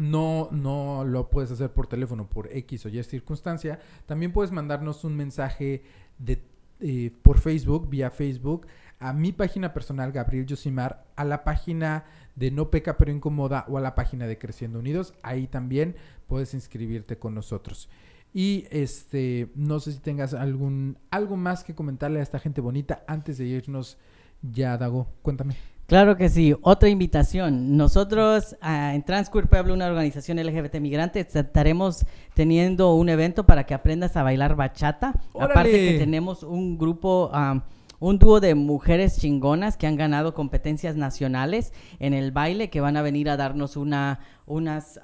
no, 0.00 0.48
no 0.50 1.04
lo 1.04 1.30
puedes 1.30 1.50
hacer 1.50 1.72
por 1.72 1.86
teléfono 1.86 2.28
por 2.28 2.48
X 2.56 2.86
o 2.86 2.88
Y 2.88 3.02
circunstancia, 3.02 3.80
también 4.06 4.32
puedes 4.32 4.50
mandarnos 4.50 5.04
un 5.04 5.16
mensaje 5.16 5.84
de, 6.18 6.42
eh, 6.80 7.12
por 7.22 7.38
Facebook, 7.38 7.88
vía 7.88 8.10
Facebook, 8.10 8.66
a 8.98 9.12
mi 9.12 9.32
página 9.32 9.72
personal, 9.72 10.12
Gabriel 10.12 10.46
Yosimar, 10.46 11.04
a 11.16 11.24
la 11.24 11.44
página 11.44 12.04
de 12.36 12.50
No 12.50 12.70
Peca 12.70 12.96
pero 12.96 13.10
Incomoda 13.10 13.64
o 13.68 13.78
a 13.78 13.80
la 13.80 13.94
página 13.94 14.26
de 14.26 14.38
Creciendo 14.38 14.78
Unidos. 14.78 15.14
Ahí 15.22 15.46
también 15.46 15.96
puedes 16.26 16.54
inscribirte 16.54 17.18
con 17.18 17.34
nosotros. 17.34 17.88
Y 18.32 18.66
este, 18.70 19.50
no 19.54 19.80
sé 19.80 19.92
si 19.92 19.98
tengas 19.98 20.34
algún 20.34 20.98
algo 21.10 21.36
más 21.36 21.64
que 21.64 21.74
comentarle 21.74 22.20
a 22.20 22.22
esta 22.22 22.38
gente 22.38 22.60
bonita 22.60 23.02
antes 23.08 23.38
de 23.38 23.46
irnos 23.46 23.98
ya, 24.42 24.76
Dago. 24.78 25.08
Cuéntame. 25.22 25.69
Claro 25.90 26.16
que 26.16 26.28
sí. 26.28 26.54
Otra 26.62 26.88
invitación. 26.88 27.76
Nosotros 27.76 28.56
ah, 28.60 28.94
en 28.94 29.02
Transqueer 29.02 29.48
Pueblo, 29.48 29.74
una 29.74 29.88
organización 29.88 30.38
LGBT 30.38 30.76
migrante, 30.76 31.18
estaremos 31.18 32.06
teniendo 32.34 32.94
un 32.94 33.08
evento 33.08 33.44
para 33.44 33.64
que 33.64 33.74
aprendas 33.74 34.16
a 34.16 34.22
bailar 34.22 34.54
bachata. 34.54 35.14
Aparte 35.36 35.72
que 35.72 35.98
tenemos 35.98 36.44
un 36.44 36.78
grupo, 36.78 37.30
ah, 37.32 37.64
un 37.98 38.20
dúo 38.20 38.38
de 38.38 38.54
mujeres 38.54 39.18
chingonas 39.18 39.76
que 39.76 39.88
han 39.88 39.96
ganado 39.96 40.32
competencias 40.32 40.94
nacionales 40.94 41.72
en 41.98 42.14
el 42.14 42.30
baile, 42.30 42.70
que 42.70 42.80
van 42.80 42.96
a 42.96 43.02
venir 43.02 43.28
a 43.28 43.36
darnos 43.36 43.76
una, 43.76 44.20
unas 44.46 45.00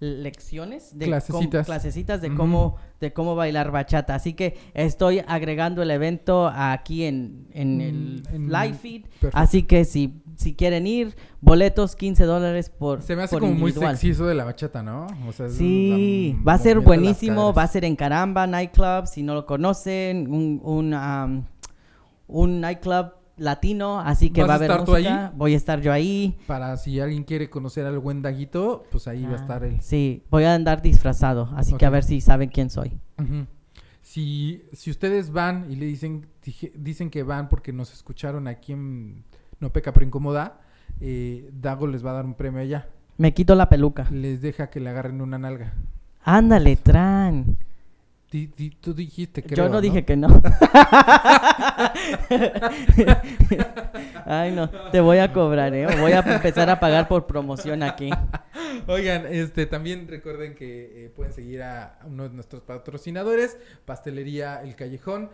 lecciones 0.00 0.96
de 0.96 1.06
clasecitas, 1.64 2.20
de 2.20 2.34
cómo 2.34 2.76
de 3.00 3.12
cómo 3.12 3.36
bailar 3.36 3.70
bachata. 3.70 4.14
Así 4.14 4.34
que 4.34 4.58
estoy 4.74 5.20
agregando 5.26 5.82
el 5.82 5.90
evento 5.90 6.50
aquí 6.52 7.04
en, 7.04 7.46
en 7.52 7.80
el 7.80 8.22
mm, 8.40 8.50
live 8.50 8.74
feed. 8.74 9.06
Así 9.32 9.62
que 9.62 9.84
si, 9.84 10.20
si 10.36 10.54
quieren 10.54 10.86
ir, 10.86 11.16
boletos 11.40 11.94
15 11.94 12.24
dólares 12.24 12.70
por 12.70 13.02
Se 13.02 13.14
me 13.14 13.22
hace 13.22 13.38
como 13.38 13.52
muy 13.52 13.72
sexy 13.72 14.10
eso 14.10 14.26
de 14.26 14.34
la 14.34 14.44
bachata, 14.44 14.82
¿no? 14.82 15.06
sí, 15.50 16.36
va 16.46 16.54
a 16.54 16.58
ser 16.58 16.80
buenísimo, 16.80 17.52
va 17.52 17.62
a 17.62 17.68
ser 17.68 17.84
en 17.84 17.96
Caramba 17.96 18.46
Nightclub, 18.46 19.06
si 19.06 19.22
no 19.22 19.34
lo 19.34 19.46
conocen, 19.46 20.32
un, 20.32 20.60
un, 20.64 20.94
um, 20.94 21.44
un 22.26 22.60
nightclub 22.60 23.17
latino, 23.38 24.00
así 24.00 24.30
que 24.30 24.42
va 24.42 24.54
a 24.54 24.56
haber 24.56 24.80
música. 24.80 25.32
Voy 25.34 25.54
a 25.54 25.56
estar 25.56 25.80
yo 25.80 25.92
ahí. 25.92 26.36
Para 26.46 26.76
si 26.76 27.00
alguien 27.00 27.24
quiere 27.24 27.48
conocer 27.48 27.86
al 27.86 27.98
buen 27.98 28.22
Daguito, 28.22 28.84
pues 28.90 29.08
ahí 29.08 29.22
va 29.24 29.30
a 29.30 29.32
ah, 29.32 29.36
estar 29.36 29.64
él. 29.64 29.80
Sí, 29.80 30.24
voy 30.30 30.44
a 30.44 30.54
andar 30.54 30.82
disfrazado, 30.82 31.50
así 31.56 31.74
que 31.74 31.86
a 31.86 31.90
ver 31.90 32.04
si 32.04 32.20
saben 32.20 32.50
quién 32.50 32.70
soy. 32.70 32.98
Si, 34.02 34.64
si 34.72 34.90
ustedes 34.90 35.30
van 35.32 35.70
y 35.70 35.76
le 35.76 35.86
dicen, 35.86 36.26
dicen 36.74 37.10
que 37.10 37.22
van 37.22 37.48
porque 37.48 37.72
nos 37.72 37.92
escucharon 37.92 38.48
aquí 38.48 38.72
en 38.72 39.24
No 39.60 39.72
Peca 39.72 39.92
Pero 39.92 40.06
Incomoda, 40.06 40.60
eh, 41.00 41.50
Dago 41.52 41.86
les 41.86 42.04
va 42.04 42.10
a 42.10 42.14
dar 42.14 42.24
un 42.24 42.34
premio 42.34 42.60
allá. 42.60 42.88
Me 43.18 43.34
quito 43.34 43.54
la 43.54 43.68
peluca. 43.68 44.08
Les 44.10 44.40
deja 44.40 44.70
que 44.70 44.80
le 44.80 44.90
agarren 44.90 45.20
una 45.20 45.38
nalga. 45.38 45.74
Ándale, 46.22 46.76
Tran 46.76 47.56
tú 48.80 48.94
dijiste 48.94 49.42
que 49.42 49.54
Yo 49.54 49.68
no, 49.68 49.80
dije 49.80 50.04
que 50.04 50.16
no. 50.16 50.28
Ay, 54.26 54.52
no. 54.52 54.68
Te 54.90 55.00
voy 55.00 55.18
a 55.18 55.32
cobrar, 55.32 55.72
¿eh? 55.74 55.86
Voy 55.98 56.12
a 56.12 56.20
empezar 56.20 56.68
a 56.68 56.78
pagar 56.78 57.08
por 57.08 57.26
promoción 57.26 57.82
aquí. 57.82 58.10
Oigan, 58.86 59.24
este, 59.26 59.64
también 59.64 60.06
recuerden 60.08 60.54
que 60.54 61.06
eh, 61.06 61.08
pueden 61.08 61.32
seguir 61.32 61.62
a 61.62 61.98
uno 62.04 62.28
de 62.28 62.34
nuestros 62.34 62.62
patrocinadores, 62.62 63.56
Pastelería 63.86 64.62
El 64.62 64.76
Callejón. 64.76 65.30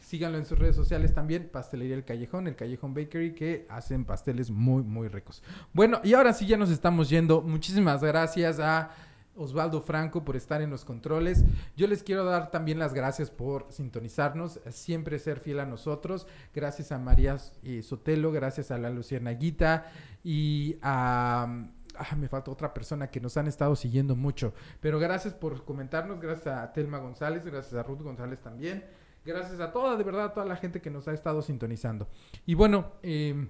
Síganlo 0.00 0.38
en 0.38 0.44
sus 0.44 0.58
redes 0.58 0.74
sociales 0.74 1.14
también, 1.14 1.48
Pastelería 1.48 1.96
El 1.96 2.04
Callejón, 2.04 2.46
El 2.46 2.54
Callejón 2.56 2.94
Bakery, 2.94 3.34
que 3.34 3.66
hacen 3.68 4.04
pasteles 4.04 4.50
muy, 4.50 4.82
muy 4.84 5.08
ricos. 5.08 5.42
Bueno, 5.72 6.00
y 6.04 6.14
ahora 6.14 6.32
sí 6.32 6.46
ya 6.46 6.56
nos 6.56 6.70
estamos 6.70 7.08
yendo. 7.08 7.42
Muchísimas 7.42 8.02
gracias 8.02 8.60
a 8.60 8.90
Osvaldo 9.36 9.80
Franco 9.80 10.24
por 10.24 10.36
estar 10.36 10.62
en 10.62 10.70
los 10.70 10.84
controles. 10.84 11.44
Yo 11.76 11.86
les 11.86 12.02
quiero 12.02 12.24
dar 12.24 12.50
también 12.50 12.78
las 12.78 12.94
gracias 12.94 13.30
por 13.30 13.66
sintonizarnos, 13.70 14.60
siempre 14.70 15.18
ser 15.18 15.40
fiel 15.40 15.60
a 15.60 15.66
nosotros. 15.66 16.26
Gracias 16.54 16.92
a 16.92 16.98
María 16.98 17.36
eh, 17.62 17.82
Sotelo, 17.82 18.32
gracias 18.32 18.70
a 18.70 18.78
la 18.78 18.90
Luciana 18.90 19.32
Guita 19.32 19.86
y 20.24 20.76
a... 20.82 21.68
Ah, 21.98 22.14
me 22.14 22.28
falta 22.28 22.50
otra 22.50 22.74
persona 22.74 23.10
que 23.10 23.22
nos 23.22 23.38
han 23.38 23.46
estado 23.46 23.74
siguiendo 23.74 24.16
mucho. 24.16 24.52
Pero 24.80 24.98
gracias 24.98 25.32
por 25.32 25.64
comentarnos, 25.64 26.20
gracias 26.20 26.54
a 26.54 26.70
Telma 26.74 26.98
González, 26.98 27.46
gracias 27.46 27.72
a 27.72 27.82
Ruth 27.82 28.02
González 28.02 28.40
también. 28.40 28.84
Gracias 29.24 29.58
a 29.60 29.72
toda, 29.72 29.96
de 29.96 30.04
verdad, 30.04 30.26
a 30.26 30.34
toda 30.34 30.44
la 30.44 30.56
gente 30.56 30.82
que 30.82 30.90
nos 30.90 31.08
ha 31.08 31.14
estado 31.14 31.40
sintonizando. 31.40 32.06
Y 32.44 32.54
bueno, 32.54 32.92
eh, 33.02 33.48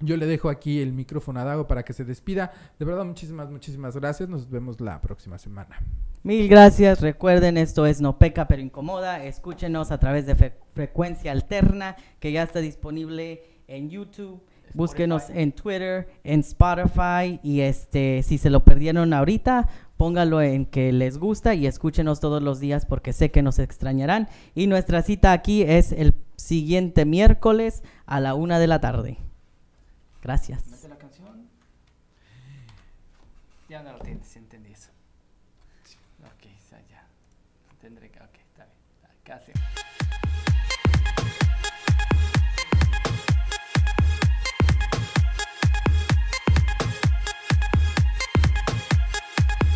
yo 0.00 0.16
le 0.16 0.26
dejo 0.26 0.48
aquí 0.48 0.80
el 0.80 0.92
micrófono 0.92 1.40
a 1.40 1.44
Dago 1.44 1.66
para 1.66 1.84
que 1.84 1.92
se 1.92 2.04
despida. 2.04 2.52
De 2.78 2.84
verdad, 2.84 3.04
muchísimas, 3.04 3.50
muchísimas 3.50 3.96
gracias. 3.96 4.28
Nos 4.28 4.50
vemos 4.50 4.80
la 4.80 5.00
próxima 5.00 5.38
semana. 5.38 5.78
Mil 6.22 6.48
gracias. 6.48 7.00
Recuerden, 7.00 7.56
esto 7.56 7.86
es 7.86 8.00
No 8.00 8.18
Peca 8.18 8.46
pero 8.46 8.60
Incomoda. 8.60 9.24
Escúchenos 9.24 9.90
a 9.92 9.98
través 9.98 10.26
de 10.26 10.52
Frecuencia 10.74 11.32
Alterna, 11.32 11.96
que 12.20 12.32
ya 12.32 12.42
está 12.42 12.60
disponible 12.60 13.42
en 13.68 13.88
YouTube. 13.88 14.42
Búsquenos 14.74 15.30
en 15.30 15.52
Twitter, 15.52 16.08
en 16.24 16.40
Spotify 16.40 17.40
y 17.42 17.60
este, 17.60 18.22
si 18.22 18.36
se 18.36 18.50
lo 18.50 18.64
perdieron 18.64 19.14
ahorita, 19.14 19.68
póngalo 19.96 20.42
en 20.42 20.66
que 20.66 20.92
les 20.92 21.16
gusta 21.16 21.54
y 21.54 21.66
escúchenos 21.66 22.20
todos 22.20 22.42
los 22.42 22.60
días 22.60 22.84
porque 22.84 23.14
sé 23.14 23.30
que 23.30 23.42
nos 23.42 23.58
extrañarán. 23.58 24.28
Y 24.54 24.66
nuestra 24.66 25.00
cita 25.02 25.32
aquí 25.32 25.62
es 25.62 25.92
el 25.92 26.14
siguiente 26.36 27.06
miércoles 27.06 27.82
a 28.04 28.20
la 28.20 28.34
una 28.34 28.58
de 28.58 28.66
la 28.66 28.80
tarde. 28.80 29.18
Gracias. 30.26 30.64
Ya 33.68 33.80
no 33.84 33.96
tienes, 34.00 34.25